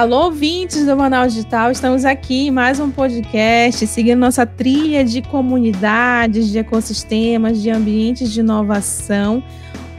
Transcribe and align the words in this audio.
Alô, 0.00 0.24
ouvintes 0.24 0.86
do 0.86 0.96
Manaus 0.96 1.34
Digital, 1.34 1.70
estamos 1.70 2.06
aqui 2.06 2.46
em 2.46 2.50
mais 2.50 2.80
um 2.80 2.90
podcast, 2.90 3.86
seguindo 3.86 4.18
nossa 4.18 4.46
trilha 4.46 5.04
de 5.04 5.20
comunidades, 5.20 6.48
de 6.48 6.58
ecossistemas, 6.58 7.60
de 7.60 7.68
ambientes 7.68 8.32
de 8.32 8.40
inovação. 8.40 9.44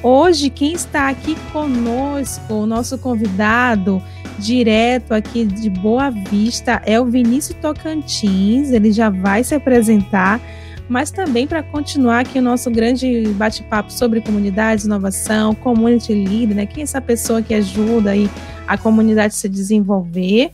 Hoje, 0.02 0.50
quem 0.50 0.74
está 0.74 1.08
aqui 1.08 1.38
conosco, 1.54 2.52
o 2.52 2.66
nosso 2.66 2.98
convidado, 2.98 4.02
direto 4.40 5.12
aqui 5.12 5.46
de 5.46 5.70
Boa 5.70 6.10
Vista, 6.10 6.82
é 6.84 7.00
o 7.00 7.06
Vinícius 7.06 7.60
Tocantins, 7.62 8.72
ele 8.72 8.92
já 8.92 9.12
vai 9.12 9.44
se 9.44 9.54
apresentar 9.54 10.42
mas 10.92 11.10
também 11.10 11.48
para 11.48 11.64
continuar 11.64 12.20
aqui 12.20 12.38
o 12.38 12.42
nosso 12.42 12.70
grande 12.70 13.26
bate-papo 13.38 13.90
sobre 13.94 14.20
comunidades, 14.20 14.84
inovação, 14.84 15.56
community 15.56 16.14
leader, 16.14 16.54
né? 16.54 16.66
Quem 16.66 16.82
é 16.82 16.84
essa 16.84 17.00
pessoa 17.00 17.42
que 17.42 17.54
ajuda 17.54 18.12
aí 18.12 18.30
a 18.68 18.78
comunidade 18.78 19.34
se 19.34 19.48
desenvolver? 19.48 20.52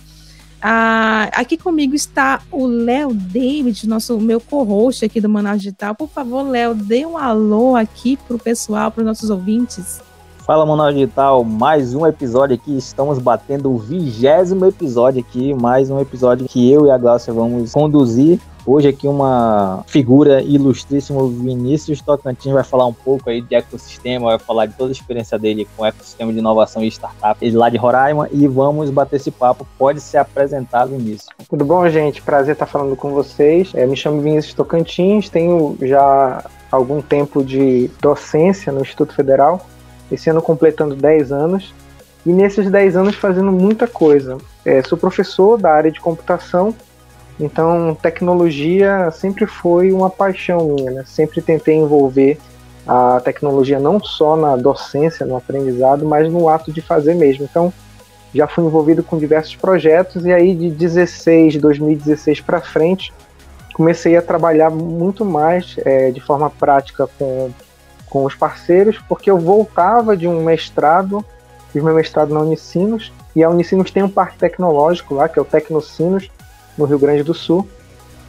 Ah, 0.61 1.23
aqui 1.33 1.57
comigo 1.57 1.95
está 1.95 2.39
o 2.51 2.67
Léo 2.67 3.15
David, 3.15 3.89
nosso 3.89 4.19
meu 4.19 4.39
co-host 4.39 5.03
aqui 5.03 5.19
do 5.19 5.27
Manaus 5.27 5.57
Digital. 5.57 5.95
Por 5.95 6.07
favor, 6.07 6.43
Léo, 6.43 6.75
dê 6.75 7.03
um 7.03 7.17
alô 7.17 7.75
aqui 7.75 8.15
para 8.15 8.35
o 8.35 8.39
pessoal, 8.39 8.91
para 8.91 9.01
os 9.01 9.07
nossos 9.07 9.31
ouvintes. 9.31 10.01
Fala 10.47 10.65
Manaus 10.65 10.93
Digital, 10.93 11.43
mais 11.43 11.93
um 11.93 12.07
episódio 12.07 12.55
aqui, 12.55 12.77
estamos 12.77 13.19
batendo 13.19 13.69
o 13.69 13.77
vigésimo 13.77 14.65
episódio 14.65 15.19
aqui, 15.19 15.53
mais 15.53 15.89
um 15.89 15.99
episódio 15.99 16.47
que 16.47 16.71
eu 16.71 16.87
e 16.87 16.89
a 16.89 16.97
Glaucia 16.97 17.33
vamos 17.33 17.73
conduzir 17.73 18.39
Hoje 18.67 18.89
aqui 18.89 19.07
uma 19.07 19.81
figura 19.87 20.41
ilustríssima, 20.41 21.21
o 21.21 21.29
Vinícius 21.29 22.01
Tocantins 22.01 22.51
vai 22.51 22.65
falar 22.65 22.85
um 22.85 22.91
pouco 22.91 23.29
aí 23.29 23.39
de 23.39 23.55
ecossistema, 23.55 24.25
vai 24.25 24.39
falar 24.39 24.65
de 24.65 24.73
toda 24.73 24.91
a 24.91 24.91
experiência 24.91 25.39
dele 25.39 25.65
com 25.77 25.85
ecossistema 25.85 26.33
de 26.33 26.39
inovação 26.39 26.83
e 26.83 26.87
startup, 26.89 27.37
ele 27.41 27.55
lá 27.55 27.69
de 27.69 27.77
Roraima, 27.77 28.27
e 28.29 28.45
vamos 28.45 28.89
bater 28.89 29.15
esse 29.15 29.31
papo. 29.31 29.65
Pode 29.77 30.01
se 30.01 30.17
apresentar, 30.17 30.85
Vinícius. 30.85 31.29
Tudo 31.49 31.63
bom, 31.63 31.87
gente? 31.87 32.21
Prazer 32.21 32.55
estar 32.55 32.65
falando 32.65 32.93
com 32.97 33.11
vocês. 33.11 33.71
É, 33.73 33.85
me 33.85 33.95
chamo 33.95 34.19
Vinícius 34.19 34.53
Tocantins, 34.53 35.29
tenho 35.29 35.77
já 35.83 36.43
algum 36.69 37.01
tempo 37.01 37.45
de 37.45 37.89
docência 38.01 38.73
no 38.73 38.81
Instituto 38.81 39.13
Federal, 39.13 39.65
esse 40.11 40.29
ano 40.29 40.41
completando 40.41 40.95
10 40.95 41.31
anos, 41.31 41.73
e 42.25 42.31
nesses 42.31 42.69
10 42.69 42.95
anos 42.97 43.15
fazendo 43.15 43.51
muita 43.51 43.87
coisa. 43.87 44.37
É, 44.65 44.81
sou 44.83 44.97
professor 44.97 45.57
da 45.57 45.71
área 45.71 45.91
de 45.91 45.99
computação 45.99 46.75
então, 47.39 47.95
tecnologia 48.01 49.11
sempre 49.11 49.45
foi 49.45 49.91
uma 49.91 50.09
paixão 50.09 50.69
minha, 50.69 50.91
né? 50.91 51.03
Sempre 51.05 51.41
tentei 51.41 51.75
envolver 51.75 52.37
a 52.87 53.19
tecnologia 53.19 53.79
não 53.79 53.99
só 53.99 54.35
na 54.35 54.55
docência, 54.55 55.25
no 55.25 55.35
aprendizado, 55.35 56.05
mas 56.05 56.31
no 56.31 56.49
ato 56.49 56.71
de 56.71 56.81
fazer 56.81 57.13
mesmo. 57.13 57.43
Então, 57.43 57.71
já 58.33 58.47
fui 58.47 58.65
envolvido 58.65 59.03
com 59.03 59.17
diversos 59.17 59.55
projetos 59.55 60.25
e 60.25 60.31
aí 60.31 60.55
de 60.55 60.71
16, 60.71 61.57
2016 61.57 62.41
para 62.41 62.59
frente, 62.59 63.13
comecei 63.73 64.17
a 64.17 64.21
trabalhar 64.21 64.71
muito 64.71 65.23
mais 65.23 65.75
é, 65.85 66.09
de 66.09 66.19
forma 66.19 66.49
prática 66.49 67.07
com, 67.19 67.51
com 68.09 68.23
os 68.25 68.35
parceiros, 68.35 68.97
porque 69.07 69.29
eu 69.29 69.37
voltava 69.37 70.15
de 70.15 70.27
um 70.27 70.43
mestrado, 70.43 71.23
fiz 71.71 71.83
meu 71.83 71.95
mestrado 71.95 72.33
na 72.33 72.39
Unicinos, 72.39 73.11
e 73.35 73.43
a 73.43 73.49
Unicinos 73.49 73.91
tem 73.91 74.03
um 74.03 74.09
parque 74.09 74.37
tecnológico 74.37 75.13
lá, 75.13 75.29
que 75.29 75.37
é 75.37 75.41
o 75.41 75.45
Tecnocinos, 75.45 76.29
no 76.77 76.85
Rio 76.85 76.99
Grande 76.99 77.23
do 77.23 77.33
Sul. 77.33 77.67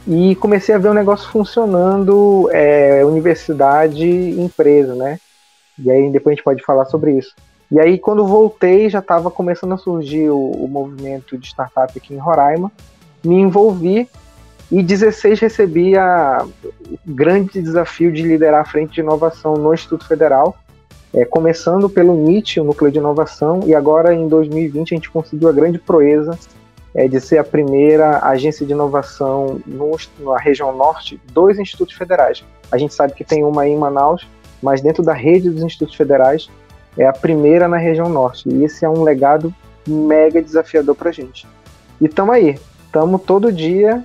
E 0.07 0.35
comecei 0.35 0.73
a 0.73 0.77
ver 0.77 0.89
o 0.89 0.93
negócio 0.93 1.29
funcionando, 1.29 2.49
é, 2.51 3.03
universidade 3.05 4.07
empresa, 4.39 4.95
né? 4.95 5.19
E 5.77 5.89
aí 5.89 6.09
depois 6.09 6.33
a 6.33 6.35
gente 6.35 6.43
pode 6.43 6.63
falar 6.63 6.85
sobre 6.85 7.17
isso. 7.17 7.35
E 7.71 7.79
aí 7.79 7.97
quando 7.97 8.25
voltei 8.25 8.89
já 8.89 8.99
estava 8.99 9.29
começando 9.29 9.73
a 9.73 9.77
surgir 9.77 10.29
o, 10.29 10.51
o, 10.51 10.67
movimento 10.67 11.37
de 11.37 11.47
startup 11.47 11.95
aqui 11.95 12.13
em 12.13 12.17
Roraima. 12.17 12.71
Me 13.23 13.35
envolvi 13.35 14.09
e 14.71 14.83
16 14.83 15.39
recebi 15.39 15.97
a, 15.97 16.45
o 16.85 17.13
grande 17.13 17.61
desafio 17.61 18.11
de 18.11 18.21
liderar 18.21 18.61
a 18.61 18.65
frente 18.65 18.93
de 18.93 19.01
inovação 19.01 19.55
no 19.55 19.73
Instituto 19.73 20.07
Federal, 20.07 20.55
é, 21.13 21.25
começando 21.25 21.89
pelo 21.89 22.13
NIT, 22.15 22.59
o 22.59 22.63
Núcleo 22.63 22.91
de 22.91 22.99
Inovação, 22.99 23.61
e 23.65 23.73
agora 23.73 24.13
em 24.13 24.27
2020 24.27 24.93
a 24.93 24.97
gente 24.97 25.09
conseguiu 25.09 25.49
a 25.49 25.51
grande 25.51 25.79
proeza 25.79 26.37
é, 26.93 27.07
de 27.07 27.19
ser 27.19 27.37
a 27.39 27.43
primeira 27.43 28.19
agência 28.23 28.65
de 28.65 28.73
inovação 28.73 29.59
no, 29.65 29.97
na 30.19 30.37
região 30.37 30.75
norte 30.75 31.19
dos 31.33 31.57
institutos 31.57 31.95
federais. 31.95 32.43
A 32.71 32.77
gente 32.77 32.93
sabe 32.93 33.13
que 33.13 33.23
tem 33.23 33.43
uma 33.43 33.67
em 33.67 33.75
Manaus, 33.75 34.27
mas 34.61 34.81
dentro 34.81 35.01
da 35.01 35.13
rede 35.13 35.49
dos 35.49 35.63
institutos 35.63 35.95
federais 35.95 36.49
é 36.97 37.07
a 37.07 37.13
primeira 37.13 37.67
na 37.67 37.77
região 37.77 38.09
norte. 38.09 38.47
E 38.49 38.63
esse 38.63 38.85
é 38.85 38.89
um 38.89 39.03
legado 39.03 39.53
mega 39.87 40.41
desafiador 40.41 40.95
para 40.95 41.09
a 41.09 41.13
gente. 41.13 41.47
E 41.99 42.05
estamos 42.05 42.35
aí, 42.35 42.59
estamos 42.85 43.21
todo 43.23 43.51
dia. 43.51 44.03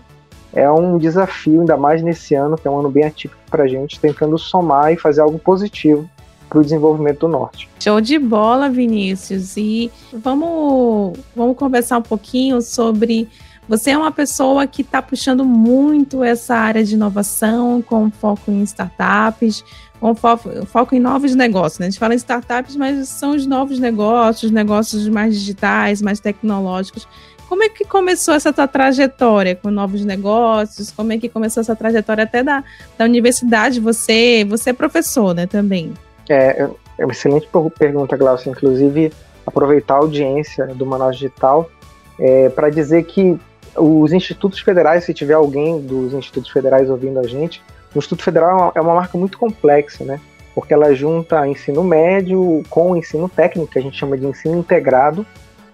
É 0.55 0.71
um 0.71 0.97
desafio, 0.97 1.61
ainda 1.61 1.77
mais 1.77 2.03
nesse 2.03 2.35
ano, 2.35 2.57
que 2.57 2.67
é 2.67 2.71
um 2.71 2.79
ano 2.79 2.91
bem 2.91 3.05
atípico 3.05 3.41
para 3.51 3.65
a 3.65 3.69
gente, 3.69 3.99
tentando 3.99 4.39
somar 4.39 4.93
e 4.93 4.97
fazer 4.97 5.21
algo 5.21 5.39
positivo 5.39 6.09
para 6.49 6.61
o 6.61 6.63
desenvolvimento 6.63 7.21
do 7.21 7.29
norte. 7.29 7.69
Show 7.81 8.01
de 8.01 8.19
bola, 8.19 8.71
Vinícius. 8.71 9.57
E 9.57 9.91
vamos, 10.13 11.19
vamos 11.35 11.57
conversar 11.57 11.99
um 11.99 12.03
pouquinho 12.03 12.63
sobre. 12.63 13.29
Você 13.69 13.91
é 13.91 13.99
uma 13.99 14.13
pessoa 14.13 14.67
que 14.67 14.83
está 14.83 15.01
puxando 15.01 15.45
muito 15.45 16.23
essa 16.23 16.55
área 16.55 16.85
de 16.85 16.95
inovação, 16.95 17.83
com 17.83 18.11
foco 18.11 18.51
em 18.51 18.63
startups, 18.63 19.65
com 19.99 20.15
foco, 20.15 20.67
foco 20.67 20.95
em 20.95 21.01
novos 21.01 21.35
negócios. 21.35 21.79
Né? 21.79 21.87
A 21.87 21.91
gente 21.91 21.99
fala 21.99 22.13
em 22.13 22.19
startups, 22.19 22.77
mas 22.77 23.09
são 23.09 23.35
os 23.35 23.47
novos 23.47 23.79
negócios, 23.79 24.53
negócios 24.53 25.09
mais 25.09 25.35
digitais, 25.35 26.03
mais 26.03 26.21
tecnológicos. 26.21 27.09
Como 27.55 27.63
é 27.63 27.69
que 27.69 27.85
começou 27.85 28.35
essa 28.35 28.53
tua 28.53 28.67
trajetória 28.67 29.55
com 29.55 29.71
novos 29.71 30.05
negócios? 30.05 30.91
Como 30.91 31.13
é 31.13 31.19
que 31.19 31.29
começou 31.29 31.61
essa 31.61 31.77
trajetória 31.77 32.25
até 32.25 32.43
da, 32.43 32.65
da 32.99 33.05
universidade? 33.05 33.79
Você, 33.79 34.45
você 34.45 34.71
é 34.71 34.73
professor, 34.73 35.33
né, 35.33 35.47
também? 35.47 35.95
É, 36.29 36.69
é 36.99 37.05
uma 37.05 37.13
excelente 37.13 37.49
pergunta, 37.79 38.17
Glaucio. 38.17 38.51
Inclusive, 38.51 39.13
aproveitar 39.47 39.95
a 39.95 39.99
audiência 39.99 40.67
do 40.67 40.85
Manaus 40.85 41.17
Digital 41.17 41.71
é, 42.19 42.49
para 42.49 42.71
dizer 42.71 43.05
que 43.05 43.39
os 43.77 44.13
institutos 44.13 44.59
federais, 44.59 45.05
se 45.05 45.15
tiver 45.15 45.35
alguém 45.35 45.81
dos 45.81 46.13
institutos 46.13 46.51
federais 46.51 46.91
ouvindo 46.91 47.21
a 47.21 47.25
gente, 47.29 47.63
o 47.95 47.99
Instituto 47.99 48.25
Federal 48.25 48.73
é 48.75 48.81
uma 48.81 48.91
é 48.91 48.95
marca 48.97 49.17
muito 49.17 49.39
complexa, 49.39 50.03
né? 50.03 50.19
Porque 50.57 50.75
ela 50.75 50.93
junta 50.93 51.47
ensino 51.47 51.85
médio 51.85 52.65
com 52.69 52.97
ensino 52.97 53.29
técnico, 53.29 53.71
que 53.71 53.79
a 53.79 53.83
gente 53.83 53.97
chama 53.97 54.19
de 54.19 54.27
ensino 54.27 54.59
integrado. 54.59 55.25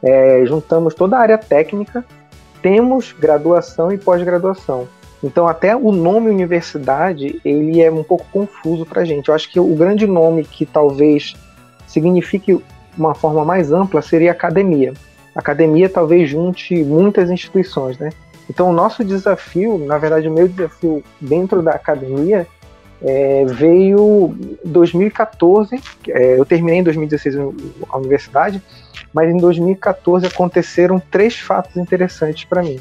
É, 0.03 0.45
juntamos 0.47 0.95
toda 0.95 1.17
a 1.17 1.21
área 1.21 1.39
técnica, 1.39 2.05
temos 2.63 3.13
graduação 3.13 3.93
e 3.93 3.99
pós-graduação. 3.99 4.89
Então 5.23 5.47
até 5.47 5.77
o 5.77 5.93
nome 5.93 6.31
universidade 6.31 7.41
ele 7.45 7.81
é 7.83 7.91
um 7.91 8.03
pouco 8.03 8.27
confuso 8.33 8.87
para 8.87 9.03
a 9.03 9.05
gente. 9.05 9.29
Eu 9.29 9.35
acho 9.35 9.51
que 9.51 9.61
o 9.61 9.75
grande 9.75 10.07
nome 10.07 10.45
que 10.45 10.65
talvez 10.65 11.35
signifique 11.87 12.63
uma 12.97 13.15
forma 13.15 13.45
mais 13.45 13.73
ampla 13.73 14.01
seria 14.01 14.33
academia. 14.33 14.95
academia 15.35 15.89
talvez 15.89 16.29
junte 16.29 16.83
muitas 16.83 17.31
instituições, 17.31 17.99
né? 17.99 18.11
Então 18.49 18.69
o 18.69 18.73
nosso 18.73 19.05
desafio, 19.05 19.79
na 19.79 19.97
verdade 19.97 20.29
o 20.29 20.33
meu 20.33 20.49
desafio 20.49 21.05
dentro 21.21 21.63
da 21.63 21.73
academia 21.73 22.47
é, 23.03 23.45
veio 23.47 24.35
2014. 24.65 25.81
É, 26.09 26.39
eu 26.39 26.45
terminei 26.45 26.81
em 26.81 26.83
2016 26.83 27.37
a 27.89 27.97
universidade, 27.97 28.63
mas 29.13 29.31
em 29.31 29.37
2014 29.37 30.27
aconteceram 30.27 31.01
três 31.11 31.39
fatos 31.39 31.77
interessantes 31.77 32.45
para 32.45 32.63
mim. 32.63 32.79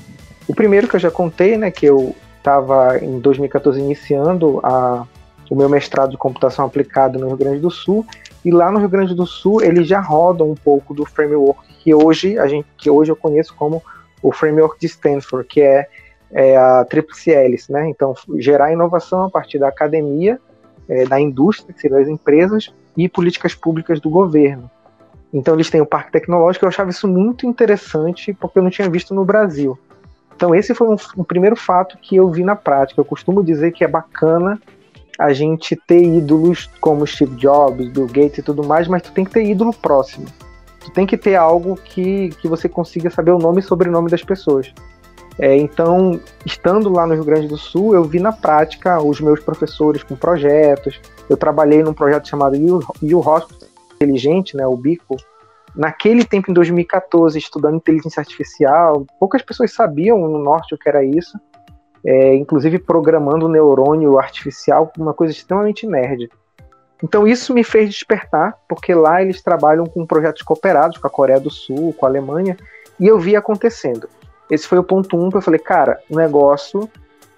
O 0.48 0.54
primeiro 0.54 0.88
que 0.88 0.96
eu 0.96 1.00
já 1.00 1.12
contei, 1.12 1.58
né, 1.58 1.72
que 1.72 1.86
eu 1.86 2.16
estava 2.38 2.98
em 2.98 3.20
2014 3.20 3.80
iniciando 3.80 4.60
a, 4.64 5.06
o 5.50 5.56
meu 5.56 5.70
mestrado 5.70 6.12
de 6.12 6.18
computação 6.18 6.66
aplicada 6.66 7.18
no 7.18 7.28
Rio 7.28 7.38
Grande 7.38 7.60
do 7.60 7.70
Sul 7.70 8.06
e 8.44 8.52
lá 8.52 8.72
no 8.72 8.80
Rio 8.80 8.90
Grande 8.90 9.14
do 9.14 9.26
Sul 9.26 9.62
eles 9.62 9.88
já 9.88 10.00
rodam 10.00 10.50
um 10.50 10.56
pouco 10.56 10.94
do 10.94 11.06
framework 11.06 11.62
que 11.80 11.94
hoje 11.94 12.38
a 12.40 12.48
gente 12.48 12.66
que 12.78 12.90
hoje 12.90 13.12
eu 13.12 13.16
conheço 13.16 13.54
como 13.56 13.84
o 14.22 14.32
framework 14.32 14.80
de 14.80 14.88
Stanford, 14.88 15.48
que 15.48 15.62
é, 15.62 15.88
é 16.32 16.56
a 16.58 16.86
tríplice 16.86 17.32
hélice, 17.32 17.72
né? 17.72 17.90
Então 17.90 18.14
gerar 18.38 18.72
inovação 18.72 19.26
a 19.26 19.30
partir 19.30 19.60
da 19.60 19.68
academia, 19.68 20.40
é, 20.88 21.06
da 21.06 21.20
indústria, 21.20 21.74
que 21.74 21.82
seriam 21.82 22.02
as 22.02 22.08
empresas 22.08 22.72
e 22.96 23.08
políticas 23.08 23.54
públicas 23.56 24.00
do 24.00 24.10
governo. 24.10 24.70
Então 25.34 25.54
eles 25.54 25.70
têm 25.70 25.82
o 25.82 25.86
parque 25.86 26.12
tecnológico, 26.12 26.66
eu 26.66 26.70
achava 26.70 26.90
isso 26.90 27.08
muito 27.08 27.46
interessante 27.46 28.34
porque 28.34 28.60
eu 28.60 28.64
não 28.64 28.70
tinha 28.70 28.90
visto 28.90 29.14
no 29.14 29.24
Brasil. 29.24 29.78
Então 30.36 30.56
esse 30.56 30.74
foi 30.74 30.88
um, 30.88 30.96
um, 31.18 31.24
primeiro 31.24 31.56
fato 31.56 31.98
que 31.98 32.16
eu 32.16 32.30
vi 32.30 32.44
na 32.44 32.56
prática. 32.56 33.00
Eu 33.00 33.06
costumo 33.06 33.44
dizer 33.44 33.72
que 33.72 33.84
é 33.84 33.88
bacana 33.88 34.60
a 35.20 35.34
gente 35.34 35.76
ter 35.76 36.02
ídolos 36.02 36.70
como 36.80 37.06
Steve 37.06 37.36
Jobs, 37.36 37.90
Bill 37.90 38.08
Gates 38.08 38.38
e 38.38 38.42
tudo 38.42 38.64
mais, 38.64 38.88
mas 38.88 39.02
tu 39.02 39.12
tem 39.12 39.26
que 39.26 39.32
ter 39.32 39.44
ídolo 39.44 39.74
próximo. 39.74 40.26
Tu 40.80 40.92
tem 40.92 41.06
que 41.06 41.18
ter 41.18 41.36
algo 41.36 41.76
que, 41.76 42.30
que 42.42 42.48
você 42.48 42.70
consiga 42.70 43.10
saber 43.10 43.32
o 43.32 43.38
nome 43.38 43.60
e 43.60 43.64
sobrenome 43.64 44.10
das 44.10 44.24
pessoas. 44.24 44.74
É, 45.40 45.56
então, 45.56 46.20
estando 46.46 46.90
lá 46.90 47.08
no 47.08 47.14
Rio 47.14 47.24
Grande 47.24 47.48
do 47.48 47.58
Sul, 47.58 47.96
eu 47.96 48.04
vi 48.04 48.20
na 48.20 48.34
prática 48.34 49.02
os 49.02 49.22
meus 49.22 49.40
professores 49.40 50.04
com 50.04 50.16
projetos. 50.16 51.00
Eu 51.30 51.38
trabalhei 51.38 51.82
num 51.82 51.94
projeto 51.94 52.28
chamado 52.28 52.58
You 52.58 53.20
Hospital 53.20 53.70
Inteligente, 53.96 54.58
né, 54.58 54.68
o 54.68 54.76
Bico, 54.76 55.16
naquele 55.76 56.26
tempo, 56.26 56.52
em 56.52 56.54
2014, 56.54 57.38
estudando 57.38 57.76
inteligência 57.76 58.20
artificial, 58.20 59.06
poucas 59.20 59.42
pessoas 59.42 59.72
sabiam 59.72 60.18
no 60.28 60.40
norte 60.40 60.76
o 60.76 60.78
que 60.78 60.90
era 60.90 61.04
isso, 61.04 61.40
é, 62.06 62.36
inclusive 62.36 62.80
programando 62.80 63.48
neurônio 63.48 64.18
artificial, 64.18 64.92
uma 64.98 65.14
coisa 65.14 65.34
extremamente 65.34 65.88
nerd. 65.88 66.30
Então 67.02 67.26
isso 67.26 67.54
me 67.54 67.64
fez 67.64 67.90
despertar, 67.90 68.58
porque 68.68 68.94
lá 68.94 69.22
eles 69.22 69.42
trabalham 69.42 69.86
com 69.86 70.06
projetos 70.06 70.42
cooperados 70.42 70.98
com 70.98 71.08
a 71.08 71.10
Coreia 71.10 71.40
do 71.40 71.50
Sul, 71.50 71.94
com 71.94 72.06
a 72.06 72.10
Alemanha, 72.10 72.58
e 73.00 73.08
eu 73.08 73.18
vi 73.18 73.36
acontecendo. 73.38 74.10
Esse 74.50 74.68
foi 74.68 74.80
o 74.80 74.84
ponto 74.84 75.18
um 75.18 75.30
que 75.30 75.38
eu 75.38 75.42
falei, 75.42 75.60
cara, 75.60 76.00
o 76.10 76.16
negócio 76.16 76.90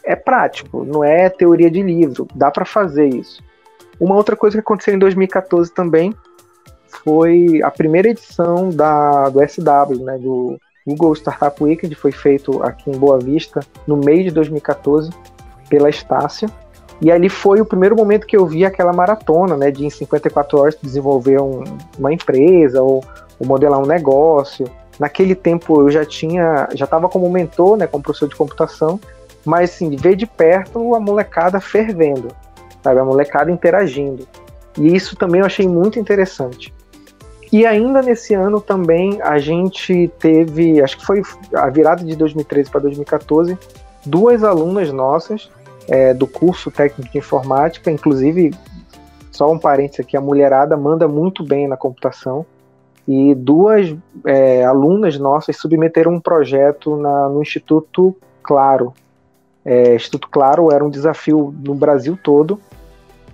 é 0.04 0.16
prático, 0.16 0.84
não 0.84 1.04
é 1.04 1.30
teoria 1.30 1.70
de 1.70 1.82
livro, 1.82 2.28
dá 2.34 2.50
para 2.50 2.66
fazer 2.66 3.08
isso. 3.08 3.44
Uma 4.00 4.16
outra 4.16 4.36
coisa 4.36 4.58
que 4.58 4.62
aconteceu 4.62 4.96
em 4.96 5.00
2014 5.00 5.72
também 5.72 6.14
foi 7.04 7.62
a 7.64 7.72
primeira 7.72 8.10
edição 8.10 8.70
da, 8.70 9.30
do 9.30 9.40
SW, 9.48 10.04
né, 10.04 10.18
do 10.18 10.60
Google 10.86 11.14
Startup 11.14 11.64
Weekend, 11.64 11.94
foi 11.96 12.12
feito 12.12 12.62
aqui 12.64 12.90
em 12.90 12.98
Boa 12.98 13.20
Vista 13.20 13.62
no 13.88 13.98
mês 13.98 14.26
de 14.26 14.32
2014 14.32 15.12
pela 15.70 15.90
Estácia. 15.90 16.50
E 17.02 17.12
ali 17.12 17.30
foi 17.30 17.60
o 17.60 17.66
primeiro 17.66 17.96
momento 17.96 18.28
que 18.28 18.38
eu 18.38 18.46
vi 18.46 18.64
aquela 18.64 18.94
maratona, 18.94 19.58
né, 19.58 19.72
de 19.72 19.86
em 19.86 19.90
54 19.90 20.60
horas 20.60 20.78
desenvolver 20.82 21.42
um, 21.42 21.64
uma 21.98 22.14
empresa 22.14 22.82
ou, 22.82 23.04
ou, 23.40 23.48
modelar 23.48 23.80
um 23.80 23.88
negócio. 23.88 24.66
Naquele 25.00 25.36
tempo 25.36 25.82
eu 25.82 25.90
já 25.90 26.06
tinha, 26.06 26.68
já 26.74 26.86
estava 26.86 27.10
como 27.10 27.30
mentor, 27.30 27.78
né, 27.78 27.88
como 27.88 28.04
professor 28.04 28.30
de 28.30 28.36
computação, 28.36 29.00
mas 29.46 29.72
assim, 29.72 29.96
ver 29.96 30.16
de 30.16 30.26
perto 30.26 30.94
a 30.94 31.00
molecada 31.00 31.60
fervendo, 31.60 32.28
sabe, 32.84 33.00
a 33.00 33.06
molecada 33.06 33.52
interagindo. 33.52 34.28
E 34.78 34.96
isso 34.96 35.16
também 35.16 35.42
eu 35.42 35.46
achei 35.46 35.68
muito 35.68 36.00
interessante. 36.00 36.74
E 37.52 37.66
ainda 37.66 38.02
nesse 38.02 38.34
ano 38.34 38.62
também 38.62 39.22
a 39.22 39.38
gente 39.38 40.10
teve, 40.20 40.82
acho 40.82 40.98
que 40.98 41.06
foi 41.06 41.22
a 41.54 41.70
virada 41.70 42.04
de 42.04 42.16
2013 42.16 42.70
para 42.70 42.82
2014, 42.82 43.58
duas 44.06 44.44
alunas 44.44 44.92
nossas 44.92 45.50
é, 45.90 46.14
do 46.14 46.26
curso 46.26 46.72
técnico 46.72 47.12
de 47.12 47.18
informática, 47.18 47.92
inclusive, 47.92 48.54
só 49.32 49.52
um 49.52 49.60
parênteses 49.60 50.02
aqui, 50.02 50.16
a 50.16 50.22
mulherada 50.22 50.78
manda 50.78 51.08
muito 51.08 51.44
bem 51.44 51.68
na 51.68 51.76
computação, 51.76 52.46
e 53.08 53.34
duas 53.34 53.96
é, 54.26 54.64
alunas 54.64 55.18
nossas 55.18 55.58
submeteram 55.58 56.14
um 56.14 56.20
projeto 56.20 56.96
na, 56.96 57.30
no 57.30 57.42
Instituto 57.42 58.16
Claro. 58.44 58.94
É, 59.64 59.96
Instituto 59.96 60.30
Claro 60.30 60.72
era 60.72 60.84
um 60.84 60.90
desafio 60.90 61.54
no 61.64 61.76
Brasil 61.76 62.18
todo, 62.22 62.60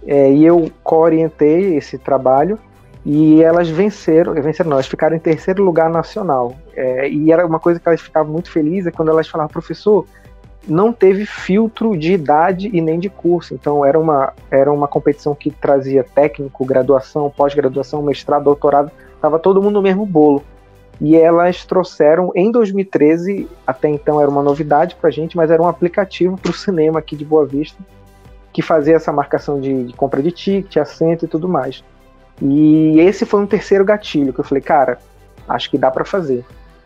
é, 0.05 0.31
e 0.31 0.45
eu 0.45 0.69
co-orientei 0.83 1.75
esse 1.75 1.97
trabalho, 1.97 2.57
e 3.05 3.41
elas 3.41 3.69
venceram, 3.69 4.33
venceram 4.33 4.69
não, 4.69 4.77
elas 4.77 4.87
ficaram 4.87 5.15
em 5.15 5.19
terceiro 5.19 5.63
lugar 5.63 5.89
nacional. 5.89 6.55
É, 6.75 7.09
e 7.09 7.31
era 7.31 7.45
uma 7.45 7.59
coisa 7.59 7.79
que 7.79 7.87
elas 7.87 8.01
ficavam 8.01 8.31
muito 8.31 8.51
felizes, 8.51 8.87
é 8.87 8.91
quando 8.91 9.09
elas 9.09 9.27
falavam, 9.27 9.51
professor, 9.51 10.05
não 10.67 10.91
teve 10.91 11.25
filtro 11.25 11.97
de 11.97 12.13
idade 12.13 12.69
e 12.73 12.81
nem 12.81 12.99
de 12.99 13.09
curso. 13.09 13.53
Então 13.53 13.85
era 13.85 13.97
uma, 13.97 14.33
era 14.51 14.71
uma 14.71 14.87
competição 14.87 15.33
que 15.33 15.49
trazia 15.49 16.03
técnico, 16.03 16.65
graduação, 16.65 17.29
pós-graduação, 17.29 18.01
mestrado, 18.01 18.43
doutorado, 18.43 18.91
estava 19.17 19.37
todo 19.37 19.61
mundo 19.61 19.73
no 19.73 19.81
mesmo 19.81 20.05
bolo. 20.05 20.43
E 20.99 21.15
elas 21.15 21.63
trouxeram 21.65 22.31
em 22.33 22.51
2013, 22.51 23.47
até 23.65 23.87
então 23.87 24.19
era 24.19 24.29
uma 24.29 24.41
novidade 24.41 24.95
para 24.95 25.09
a 25.09 25.11
gente, 25.11 25.37
mas 25.37 25.51
era 25.51 25.61
um 25.61 25.67
aplicativo 25.67 26.37
para 26.37 26.49
o 26.49 26.53
cinema 26.53 26.99
aqui 26.99 27.15
de 27.15 27.23
Boa 27.23 27.45
Vista, 27.45 27.77
que 28.51 28.63
fazia 28.63 28.95
essa 28.95 29.11
marcação 29.11 29.59
de, 29.59 29.83
de 29.85 29.93
compra 29.93 30.23
de 30.23 30.31
ticket, 30.31 30.77
assento 30.77 31.25
e 31.25 31.27
tudo 31.27 31.47
mais. 31.47 31.83
E 32.41 32.99
esse 32.99 33.25
foi 33.25 33.41
um 33.41 33.45
terceiro 33.45 33.85
gatilho 33.85 34.33
que 34.33 34.39
eu 34.39 34.43
falei, 34.43 34.61
cara, 34.61 34.97
acho 35.47 35.69
que 35.69 35.77
dá 35.77 35.91
para 35.91 36.03
fazer. 36.03 36.43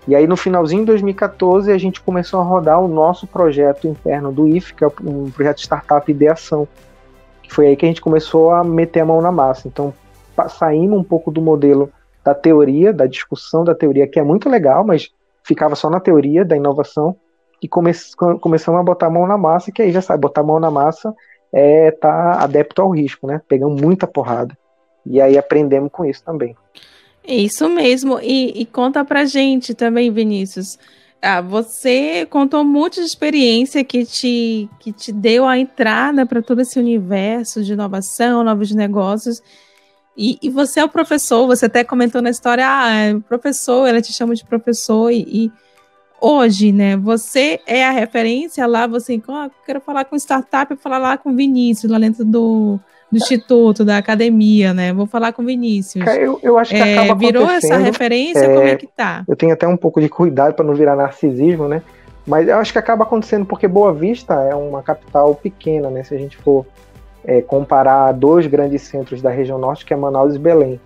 E 0.07 0.15
aí 0.15 0.27
no 0.27 0.35
finalzinho 0.35 0.81
de 0.81 0.87
2014 0.87 1.71
a 1.71 1.77
gente 1.77 2.01
começou 2.01 2.39
a 2.39 2.43
rodar 2.43 2.81
o 2.81 2.87
nosso 2.87 3.27
projeto 3.27 3.87
interno 3.87 4.31
do 4.31 4.47
IF, 4.47 4.73
que 4.73 4.83
é 4.83 4.87
um 5.03 5.29
projeto 5.29 5.57
de 5.57 5.63
startup 5.63 6.11
ideação, 6.11 6.67
que 7.43 7.53
foi 7.53 7.67
aí 7.67 7.75
que 7.75 7.85
a 7.85 7.87
gente 7.87 8.01
começou 8.01 8.51
a 8.51 8.63
meter 8.63 9.01
a 9.01 9.05
mão 9.05 9.21
na 9.21 9.31
massa. 9.31 9.67
Então 9.67 9.93
saímos 10.49 10.99
um 10.99 11.03
pouco 11.03 11.31
do 11.31 11.41
modelo 11.41 11.91
da 12.23 12.33
teoria, 12.33 12.93
da 12.93 13.05
discussão 13.05 13.63
da 13.63 13.73
teoria, 13.73 14.07
que 14.07 14.19
é 14.19 14.23
muito 14.23 14.49
legal, 14.49 14.85
mas 14.85 15.09
ficava 15.43 15.75
só 15.75 15.89
na 15.89 15.99
teoria 15.99 16.45
da 16.45 16.55
inovação, 16.55 17.15
e 17.61 17.67
come 17.67 17.91
começamos 18.39 18.79
a 18.79 18.83
botar 18.83 19.07
a 19.07 19.09
mão 19.09 19.27
na 19.27 19.37
massa, 19.37 19.71
que 19.71 19.81
aí 19.81 19.91
já 19.91 20.01
sabe, 20.01 20.21
botar 20.21 20.41
a 20.41 20.43
mão 20.43 20.59
na 20.59 20.71
massa 20.71 21.13
é 21.53 21.91
tá 21.91 22.41
adepto 22.41 22.81
ao 22.81 22.89
risco, 22.89 23.27
né? 23.27 23.41
Pegamos 23.47 23.79
muita 23.79 24.07
porrada. 24.07 24.57
E 25.05 25.19
aí 25.19 25.37
aprendemos 25.37 25.91
com 25.91 26.05
isso 26.05 26.23
também. 26.23 26.55
Isso 27.27 27.67
mesmo. 27.69 28.19
E, 28.21 28.61
e 28.61 28.65
conta 28.65 29.03
pra 29.03 29.25
gente 29.25 29.73
também, 29.73 30.11
Vinícius. 30.11 30.77
Ah, 31.21 31.41
você 31.41 32.25
contou 32.27 32.63
muito 32.63 32.95
de 32.95 33.05
experiência 33.05 33.83
que 33.83 34.05
te, 34.05 34.67
que 34.79 34.91
te 34.91 35.11
deu 35.11 35.45
a 35.45 35.57
entrada 35.57 36.25
para 36.25 36.41
todo 36.41 36.61
esse 36.61 36.79
universo 36.79 37.63
de 37.63 37.73
inovação, 37.73 38.43
novos 38.43 38.71
negócios. 38.71 39.41
E, 40.15 40.37
e, 40.41 40.49
você 40.49 40.79
é 40.79 40.83
o 40.83 40.89
professor, 40.89 41.47
você 41.47 41.67
até 41.67 41.83
comentou 41.83 42.21
na 42.21 42.29
história, 42.29 42.65
ah, 42.67 42.93
é 42.93 43.19
professor, 43.27 43.87
ela 43.87 44.01
te 44.01 44.11
chama 44.11 44.35
de 44.35 44.43
professor, 44.43 45.09
e, 45.09 45.25
e 45.27 45.51
hoje, 46.19 46.71
né, 46.71 46.97
você 46.97 47.59
é 47.65 47.85
a 47.85 47.91
referência 47.91 48.67
lá, 48.67 48.85
você, 48.87 49.21
oh, 49.27 49.49
quero 49.65 49.79
falar 49.79 50.05
com 50.05 50.15
startup, 50.17 50.69
eu 50.69 50.77
falar 50.77 50.97
lá 50.97 51.17
com 51.17 51.33
Vinícius, 51.33 51.91
lá 51.91 51.97
dentro 51.97 52.25
do, 52.25 52.77
do 53.11 53.17
instituto, 53.17 53.83
da 53.83 53.97
academia, 53.97 54.73
né? 54.73 54.93
Vou 54.93 55.05
falar 55.05 55.33
com 55.33 55.41
o 55.41 55.45
Vinícius. 55.45 56.05
Eu, 56.07 56.39
eu 56.41 56.57
acho 56.57 56.71
que 56.71 56.77
é, 56.77 56.97
acaba 56.97 57.15
Virou 57.15 57.49
essa 57.49 57.77
referência? 57.77 58.39
É, 58.39 58.55
como 58.55 58.67
é 58.67 58.75
que 58.75 58.87
tá? 58.87 59.23
Eu 59.27 59.35
tenho 59.35 59.53
até 59.53 59.67
um 59.67 59.75
pouco 59.75 59.99
de 59.99 60.07
cuidado 60.07 60.53
para 60.53 60.63
não 60.63 60.73
virar 60.73 60.95
narcisismo, 60.95 61.67
né? 61.67 61.81
Mas 62.25 62.47
eu 62.47 62.57
acho 62.57 62.71
que 62.71 62.79
acaba 62.79 63.03
acontecendo 63.03 63.45
porque 63.45 63.67
Boa 63.67 63.93
Vista 63.93 64.35
é 64.35 64.55
uma 64.55 64.81
capital 64.81 65.35
pequena, 65.35 65.89
né? 65.89 66.03
Se 66.03 66.15
a 66.15 66.17
gente 66.17 66.37
for 66.37 66.65
é, 67.23 67.41
comparar 67.41 68.11
dois 68.13 68.47
grandes 68.47 68.81
centros 68.83 69.21
da 69.21 69.29
região 69.29 69.57
norte, 69.57 69.85
que 69.85 69.93
é 69.93 69.97
Manaus 69.97 70.35
e 70.35 70.39
Belém. 70.39 70.79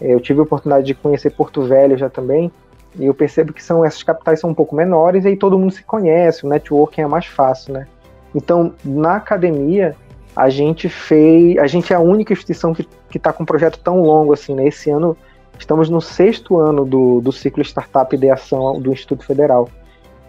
É, 0.00 0.12
eu 0.12 0.20
tive 0.20 0.40
a 0.40 0.42
oportunidade 0.42 0.86
de 0.86 0.94
conhecer 0.94 1.30
Porto 1.30 1.62
Velho 1.62 1.96
já 1.96 2.08
também, 2.08 2.50
e 2.98 3.06
eu 3.06 3.14
percebo 3.14 3.52
que 3.52 3.62
são 3.62 3.84
essas 3.84 4.02
capitais 4.02 4.40
são 4.40 4.50
um 4.50 4.54
pouco 4.54 4.74
menores 4.74 5.24
e 5.24 5.28
aí 5.28 5.36
todo 5.36 5.58
mundo 5.58 5.72
se 5.72 5.82
conhece, 5.82 6.46
o 6.46 6.48
networking 6.48 7.02
é 7.02 7.06
mais 7.06 7.26
fácil, 7.26 7.74
né? 7.74 7.86
Então, 8.34 8.74
na 8.84 9.16
academia, 9.16 9.94
a 10.34 10.50
gente 10.50 10.88
fez. 10.88 11.56
A 11.58 11.66
gente 11.66 11.92
é 11.92 11.96
a 11.96 12.00
única 12.00 12.32
instituição 12.32 12.74
que 12.74 12.86
está 13.14 13.32
com 13.32 13.42
um 13.42 13.46
projeto 13.46 13.78
tão 13.78 14.02
longo 14.02 14.34
assim, 14.34 14.54
né? 14.54 14.66
Esse 14.66 14.90
ano 14.90 15.16
estamos 15.58 15.88
no 15.88 16.02
sexto 16.02 16.58
ano 16.58 16.84
do, 16.84 17.22
do 17.22 17.32
ciclo 17.32 17.62
Startup 17.62 18.14
Ideação 18.14 18.78
do 18.78 18.92
Instituto 18.92 19.24
Federal. 19.24 19.70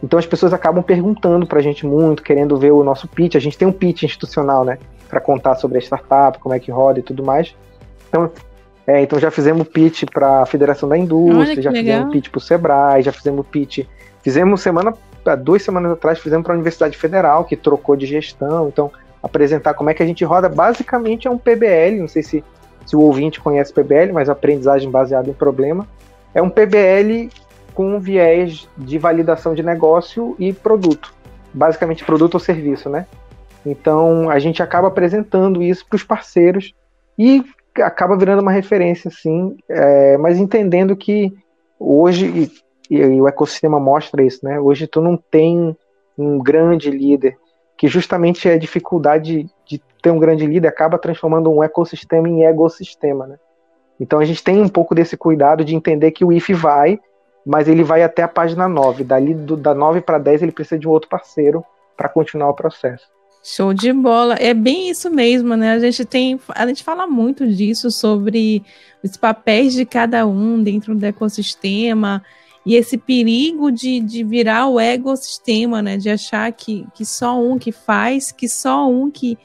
Então 0.03 0.19
as 0.19 0.25
pessoas 0.25 0.53
acabam 0.53 0.83
perguntando 0.83 1.45
para 1.45 1.59
a 1.59 1.61
gente 1.61 1.85
muito, 1.85 2.21
querendo 2.21 2.57
ver 2.57 2.71
o 2.71 2.83
nosso 2.83 3.07
pitch. 3.07 3.35
A 3.35 3.39
gente 3.39 3.57
tem 3.57 3.67
um 3.67 3.71
pitch 3.71 4.03
institucional, 4.03 4.63
né? 4.63 4.77
Para 5.09 5.19
contar 5.19 5.55
sobre 5.55 5.77
a 5.77 5.81
startup, 5.81 6.37
como 6.39 6.53
é 6.53 6.59
que 6.59 6.71
roda 6.71 6.99
e 6.99 7.03
tudo 7.03 7.23
mais. 7.23 7.55
Então, 8.09 8.31
é, 8.85 9.01
então 9.01 9.19
já 9.19 9.31
fizemos 9.31 9.67
pitch 9.67 10.03
para 10.11 10.43
a 10.43 10.45
Federação 10.45 10.87
da 10.87 10.97
Indústria, 10.97 11.61
já 11.61 11.71
legal. 11.71 11.95
fizemos 11.95 12.13
pitch 12.13 12.29
para 12.29 12.37
o 12.37 12.41
Sebrae, 12.41 13.01
já 13.01 13.11
fizemos 13.11 13.45
pitch. 13.47 13.85
Fizemos 14.21 14.61
semana, 14.61 14.93
duas 15.41 15.63
semanas 15.63 15.91
atrás, 15.91 16.19
fizemos 16.19 16.43
para 16.43 16.53
a 16.53 16.55
Universidade 16.55 16.97
Federal, 16.97 17.43
que 17.45 17.55
trocou 17.55 17.95
de 17.95 18.05
gestão. 18.05 18.67
Então, 18.67 18.91
apresentar 19.21 19.73
como 19.73 19.89
é 19.89 19.93
que 19.93 20.03
a 20.03 20.05
gente 20.05 20.23
roda. 20.23 20.49
Basicamente 20.49 21.27
é 21.27 21.31
um 21.31 21.37
PBL, 21.37 21.99
não 21.99 22.07
sei 22.07 22.23
se, 22.23 22.43
se 22.85 22.95
o 22.95 23.01
ouvinte 23.01 23.39
conhece 23.39 23.73
PBL, 23.73 24.13
mas 24.13 24.29
aprendizagem 24.29 24.89
baseada 24.89 25.29
em 25.29 25.33
problema. 25.33 25.87
É 26.33 26.41
um 26.41 26.49
PBL 26.49 27.29
com 27.77 27.95
um 27.95 27.99
viés 27.99 28.67
de 28.75 28.97
validação 28.97 29.53
de 29.53 29.61
negócio 29.61 30.35
e 30.39 30.51
produto. 30.51 31.13
Basicamente 31.53 32.03
produto 32.03 32.33
ou 32.33 32.39
serviço, 32.39 32.89
né? 32.89 33.05
Então 33.63 34.31
a 34.31 34.39
gente 34.39 34.63
acaba 34.63 34.87
apresentando 34.87 35.61
isso 35.61 35.85
para 35.85 35.95
os 35.95 36.03
parceiros 36.03 36.73
e 37.19 37.45
acaba 37.75 38.17
virando 38.17 38.41
uma 38.41 38.51
referência, 38.51 39.11
sim, 39.11 39.55
é, 39.69 40.17
mas 40.17 40.39
entendendo 40.39 40.95
que 40.95 41.31
hoje, 41.79 42.51
e, 42.89 42.95
e, 42.95 43.21
o 43.21 43.27
ecossistema 43.27 43.79
mostra 43.79 44.23
isso, 44.23 44.43
né? 44.43 44.59
Hoje 44.59 44.87
tu 44.87 44.99
não 44.99 45.15
tem 45.15 45.77
um 46.17 46.39
grande 46.39 46.89
líder 46.89 47.37
que 47.77 47.87
justamente 47.87 48.49
é 48.49 48.53
a 48.53 48.57
dificuldade 48.57 49.47
de 49.67 49.79
ter 50.01 50.09
um 50.09 50.17
grande 50.17 50.47
líder 50.47 50.67
acaba 50.67 50.97
transformando 50.97 51.51
um 51.51 51.61
ecossistema 51.61 52.27
em 52.27 52.43
ecossistema, 52.43 53.27
né? 53.27 53.37
Então 53.99 54.17
a 54.17 54.25
gente 54.25 54.43
tem 54.43 54.59
um 54.59 54.67
pouco 54.67 54.95
desse 54.95 55.15
cuidado 55.15 55.63
de 55.63 55.75
entender 55.75 56.09
que 56.09 56.25
o 56.25 56.33
IF 56.33 56.55
vai, 56.55 56.99
mas 57.47 57.69
ele 57.69 57.81
vai 57.81 58.03
até 58.03 58.23
a 58.23 58.27
página 58.27 58.67
9. 58.67 59.05
Dali 59.05 59.33
do, 59.33 59.55
da 59.55 59.73
9 59.73 60.01
para 60.01 60.17
10 60.17 60.43
ele 60.43 60.51
precisa 60.51 60.77
de 60.77 60.85
um 60.85 60.91
outro 60.91 61.09
parceiro 61.09 61.63
para 61.95 62.09
continuar 62.09 62.49
o 62.49 62.53
processo. 62.53 63.07
Show 63.41 63.73
de 63.73 63.93
bola. 63.93 64.35
É 64.35 64.53
bem 64.53 64.89
isso 64.89 65.09
mesmo, 65.09 65.55
né? 65.55 65.71
A 65.71 65.79
gente 65.79 66.03
tem, 66.03 66.37
a 66.49 66.67
gente 66.67 66.83
fala 66.83 67.07
muito 67.07 67.47
disso 67.47 67.89
sobre 67.89 68.61
os 69.01 69.15
papéis 69.15 69.73
de 69.73 69.85
cada 69.85 70.27
um 70.27 70.61
dentro 70.61 70.93
do 70.93 71.05
ecossistema 71.05 72.21
e 72.65 72.75
esse 72.75 72.97
perigo 72.97 73.71
de, 73.71 74.01
de 74.01 74.25
virar 74.25 74.67
o 74.67 74.77
ecossistema, 74.77 75.81
né? 75.81 75.95
De 75.95 76.09
achar 76.09 76.51
que, 76.51 76.85
que 76.93 77.05
só 77.05 77.41
um 77.41 77.57
que 77.57 77.71
faz, 77.71 78.29
que 78.29 78.49
só 78.49 78.89
um 78.89 79.09
que, 79.09 79.37